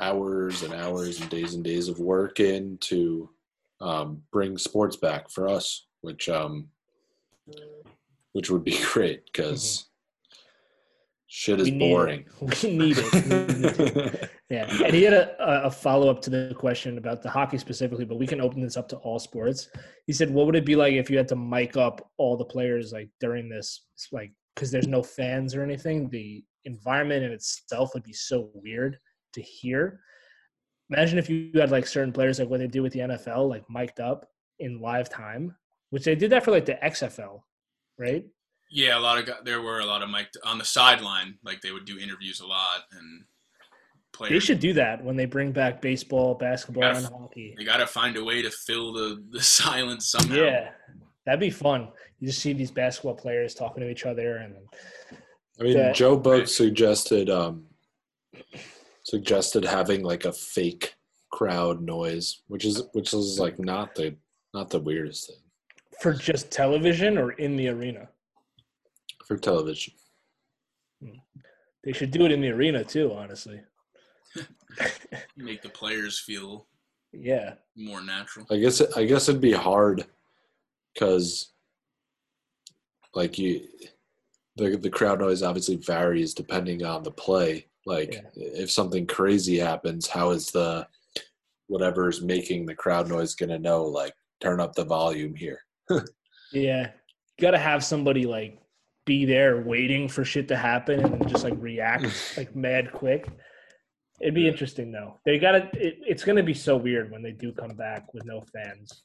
[0.00, 3.30] hours and hours and days and days of work in to
[3.80, 6.68] um, bring sports back for us, which um,
[8.34, 10.38] which would be great because mm-hmm.
[11.26, 11.90] shit is We need it.
[11.90, 12.24] boring.
[12.62, 14.30] We need it.
[14.50, 18.04] Yeah, and he had a, a follow up to the question about the hockey specifically,
[18.04, 19.68] but we can open this up to all sports.
[20.06, 22.44] He said, "What would it be like if you had to mic up all the
[22.44, 26.10] players like during this, like because there's no fans or anything?
[26.10, 28.98] The environment in itself would be so weird
[29.32, 29.98] to hear.
[30.90, 33.64] Imagine if you had like certain players like what they do with the NFL, like
[33.70, 34.26] mic'd up
[34.58, 35.56] in live time,
[35.88, 37.40] which they did that for like the XFL,
[37.98, 38.24] right?
[38.70, 41.38] Yeah, a lot of there were a lot of Mike on the sideline.
[41.44, 43.24] Like they would do interviews a lot, and
[44.12, 44.32] players.
[44.32, 46.96] They should do that when they bring back baseball, basketball, Yeah.
[46.96, 47.54] and hockey.
[47.56, 50.34] They got to find a way to fill the the silence somehow.
[50.36, 50.70] Yeah,
[51.24, 51.88] that'd be fun.
[52.18, 54.54] You just see these basketball players talking to each other, and
[55.60, 57.66] I mean, that- Joe Buck suggested um,
[59.04, 60.94] suggested having like a fake
[61.30, 64.16] crowd noise, which is which is like not the
[64.52, 65.36] not the weirdest thing
[66.00, 68.08] for just television or in the arena.
[69.26, 69.94] for television.
[71.02, 71.18] Hmm.
[71.82, 73.12] They should do it in the arena too.
[73.12, 73.60] Honestly,
[75.36, 76.66] Make the players feel
[77.12, 78.46] yeah, more natural.
[78.50, 80.04] I guess I guess it'd be hard
[80.94, 81.52] because
[83.14, 83.66] like you
[84.56, 87.66] the the crowd noise obviously varies depending on the play.
[87.86, 88.22] Like Yeah.
[88.34, 90.86] if something crazy happens, how is the
[91.66, 95.60] whatever's making the crowd noise going to know like turn up the volume here?
[96.52, 96.90] Yeah.
[97.38, 98.60] You got to have somebody like
[99.04, 102.06] be there waiting for shit to happen and just like react
[102.36, 103.26] like mad quick.
[104.20, 105.18] It'd be interesting though.
[105.24, 105.58] They got to.
[105.74, 109.02] It, it's going to be so weird when they do come back with no fans.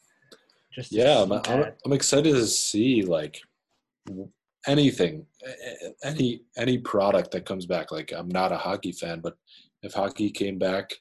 [0.72, 1.72] Just Yeah, I'm, I'm.
[1.84, 3.42] I'm excited to see like
[4.68, 5.26] anything,
[6.04, 7.92] any any product that comes back.
[7.92, 9.36] Like I'm not a hockey fan, but
[9.82, 10.92] if hockey came back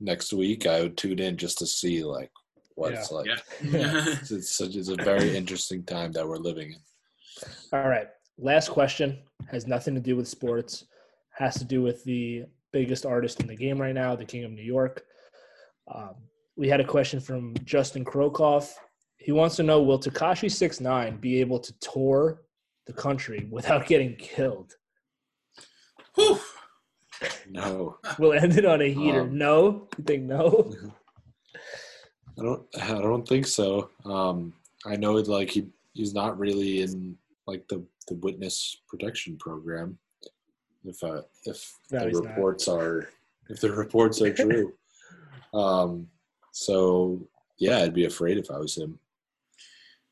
[0.00, 2.30] next week, I would tune in just to see like
[2.78, 3.26] what it's like.
[3.62, 4.04] Yeah.
[4.06, 6.80] It's, it's such it's a very interesting time that we're living in.
[7.72, 8.08] All right.
[8.38, 9.18] Last question
[9.50, 10.84] has nothing to do with sports.
[11.32, 14.52] Has to do with the biggest artist in the game right now, the King of
[14.52, 15.02] New York.
[15.92, 16.14] Um,
[16.56, 18.70] we had a question from Justin Krokoff.
[19.16, 22.42] He wants to know: Will Tekashi Six Nine be able to tour
[22.86, 24.72] the country without getting killed?
[26.14, 26.38] Whew.
[27.50, 29.22] No, We'll end it on a heater.
[29.22, 30.72] Um, no, you think no?
[32.38, 32.66] I don't.
[32.80, 33.90] I don't think so.
[34.04, 34.52] Um,
[34.86, 37.16] I know like he he's not really in
[37.46, 39.98] like the the witness protection program.
[40.84, 42.30] If uh, if No, the he's not.
[42.30, 43.08] reports are
[43.48, 44.72] if the reports are true,
[45.52, 46.08] um,
[46.52, 47.20] so
[47.58, 48.98] yeah, I'd be afraid if I was him.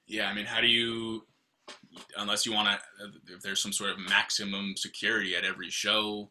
[0.09, 1.25] Yeah, I mean, how do you,
[2.17, 6.31] unless you want to, if there's some sort of maximum security at every show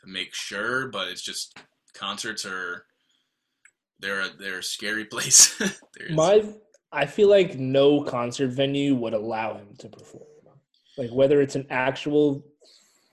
[0.00, 1.58] to make sure, but it's just
[1.94, 2.84] concerts are,
[4.02, 5.58] they're a, they're a scary place.
[6.10, 6.44] My,
[6.92, 10.24] I feel like no concert venue would allow him to perform.
[10.98, 12.44] Like whether it's an actual,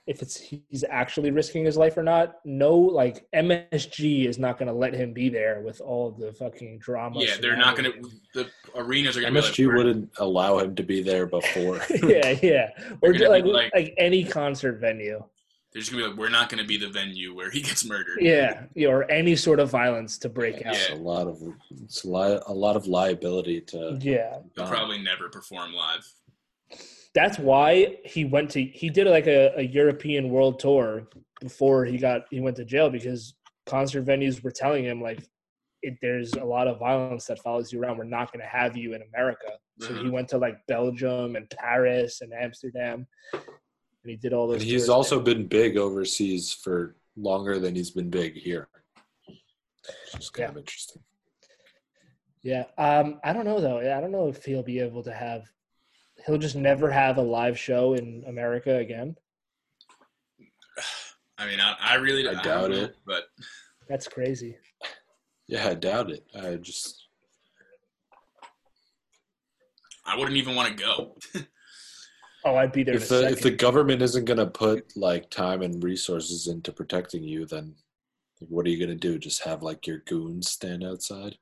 [0.06, 2.36] if it's he's actually risking his life or not.
[2.44, 6.78] No, like MSG is not going to let him be there with all the fucking
[6.80, 7.20] drama.
[7.22, 10.58] yeah, they're not going to, the arenas are going to be like, MSG wouldn't allow
[10.58, 11.80] him to be there before.
[12.02, 12.68] yeah, yeah,
[13.00, 15.24] or just like, like like- any concert venue.
[15.72, 17.60] They're just going to be like, we're not going to be the venue where he
[17.62, 18.18] gets murdered.
[18.20, 20.74] Yeah, yeah, or any sort of violence to break out.
[20.74, 21.40] It's a lot of
[21.70, 23.98] it's a lot, a lot of liability to.
[24.00, 26.04] Yeah, They'll Um, probably never perform live.
[27.14, 31.08] that's why he went to he did like a, a European world tour
[31.40, 33.34] before he got he went to jail because
[33.66, 35.20] concert venues were telling him like
[35.82, 37.96] it, there's a lot of violence that follows you around.
[37.96, 39.52] We're not going to have you in America.
[39.80, 40.10] So he Mhm.
[40.12, 43.06] went to like Belgium and Paris and Amsterdam,
[44.02, 44.56] and he did all those.
[44.62, 45.34] And he's also there.
[45.34, 48.68] been big overseas for longer than he's been big here.
[49.26, 50.50] Which is kind Yeah.
[50.52, 51.02] of interesting.
[52.42, 52.64] yeah.
[52.78, 53.78] Um, I don't know though.
[53.78, 55.42] I don't know if he'll be able to have.
[56.26, 59.16] He'll just never have a live show in America again.
[61.38, 62.96] I mean, I, I really I doubt know, it.
[63.06, 63.24] but
[63.88, 64.56] That's crazy.
[65.48, 66.24] Yeah, I doubt it.
[66.38, 67.06] I just
[70.04, 71.16] I wouldn't even want to go.
[72.44, 72.94] Oh, I'd be there.
[72.94, 76.46] if in a the if the government isn't going to put like time and resources
[76.46, 77.74] into protecting you, then
[78.40, 79.18] like, what are you going to do?
[79.18, 81.36] Just have like your goons stand outside?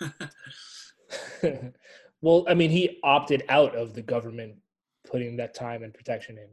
[2.22, 4.56] well, I mean, he opted out of the government
[5.10, 6.48] putting that time and protection in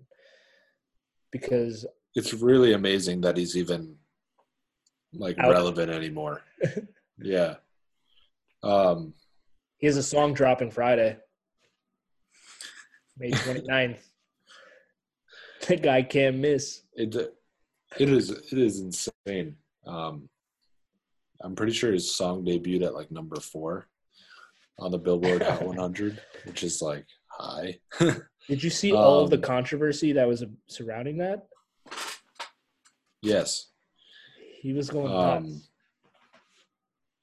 [1.31, 1.85] because
[2.15, 3.95] It's really amazing that he's even
[5.13, 5.51] like Out.
[5.51, 6.41] relevant anymore.
[7.19, 7.55] yeah.
[8.63, 9.13] Um,
[9.77, 11.17] he has a song dropping Friday,
[13.17, 13.97] May 29th.
[15.67, 16.81] that guy can't miss.
[16.95, 17.15] it
[17.97, 19.55] it is it is insane.
[19.87, 20.29] Um,
[21.41, 23.87] I'm pretty sure his song debuted at like number four
[24.79, 27.79] on the Billboard Hot 100, which is like high.
[28.47, 31.47] Did you see all of the Um, controversy that was surrounding that?
[33.21, 33.67] yes.
[34.61, 35.69] He was going Um, nuts.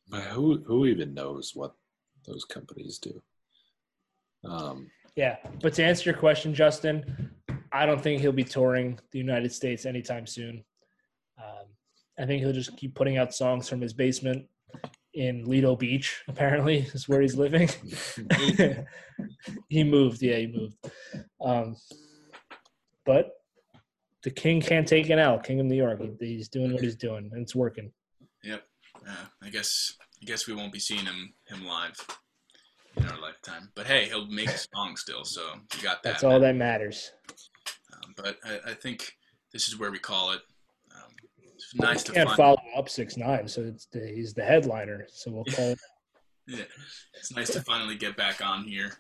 [0.09, 1.75] but who who even knows what
[2.27, 3.21] those companies do?
[4.45, 7.31] Um, Yeah, but to answer your question, Justin,
[7.71, 10.65] I don't think he'll be touring the United States anytime soon.
[11.39, 11.67] Um,
[12.19, 14.47] I think he'll just keep putting out songs from his basement
[15.15, 16.23] in Lido Beach.
[16.29, 17.69] Apparently, is where he's living.
[19.69, 20.23] he moved.
[20.23, 20.77] Yeah, he moved.
[21.41, 21.77] Um,
[23.05, 23.33] but
[24.23, 25.39] the king can't take an L.
[25.39, 26.01] King of New York.
[26.21, 27.93] He's doing what he's doing, and it's working.
[28.45, 28.63] Yep.
[29.07, 31.97] Uh, I guess I guess we won't be seeing him him live
[32.97, 33.71] in our lifetime.
[33.75, 35.43] But hey, he'll make songs still, so
[35.77, 36.13] you got that.
[36.13, 37.13] That's all that matters.
[37.93, 39.13] Um, but I, I think
[39.53, 40.41] this is where we call it.
[40.95, 41.13] Um,
[41.55, 42.37] it's nice to Can't find.
[42.37, 45.07] follow up six nine, so it's the, he's the headliner.
[45.11, 45.79] So we'll call it.
[46.49, 46.65] Yeah,
[47.15, 48.91] it's nice to finally get back on here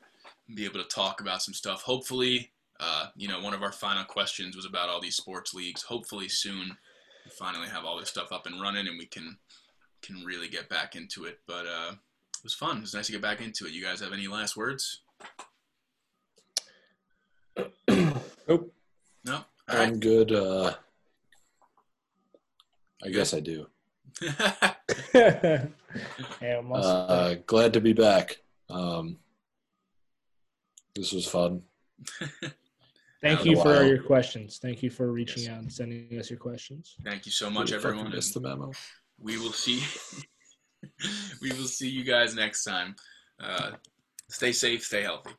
[0.47, 1.82] and be able to talk about some stuff.
[1.82, 5.82] Hopefully, uh, you know, one of our final questions was about all these sports leagues.
[5.82, 6.69] Hopefully, soon
[7.24, 9.36] we finally have all this stuff up and running and we can
[10.02, 11.40] can really get back into it.
[11.48, 11.94] But uh,
[12.43, 12.78] was fun.
[12.78, 13.73] It was nice to get back into it.
[13.73, 15.02] You guys have any last words?
[17.89, 18.73] nope.
[19.24, 19.35] No.
[19.35, 19.89] All right.
[19.89, 20.32] I'm good.
[20.32, 20.74] Uh,
[23.05, 23.66] I guess I do.
[25.14, 25.66] yeah.
[26.43, 28.39] Uh, glad to be back.
[28.70, 29.19] Um,
[30.94, 31.62] this was fun.
[33.23, 33.85] Thank you for while.
[33.85, 34.59] your questions.
[34.60, 35.52] Thank you for reaching Yes.
[35.52, 36.97] out and sending us your questions.
[37.05, 38.10] Thank you so much, Really everyone.
[38.10, 38.73] Missed the memo.
[39.20, 39.81] we will see
[41.40, 42.94] we will see you guys next time
[43.40, 43.72] uh,
[44.32, 45.30] Stay safe, stay healthy.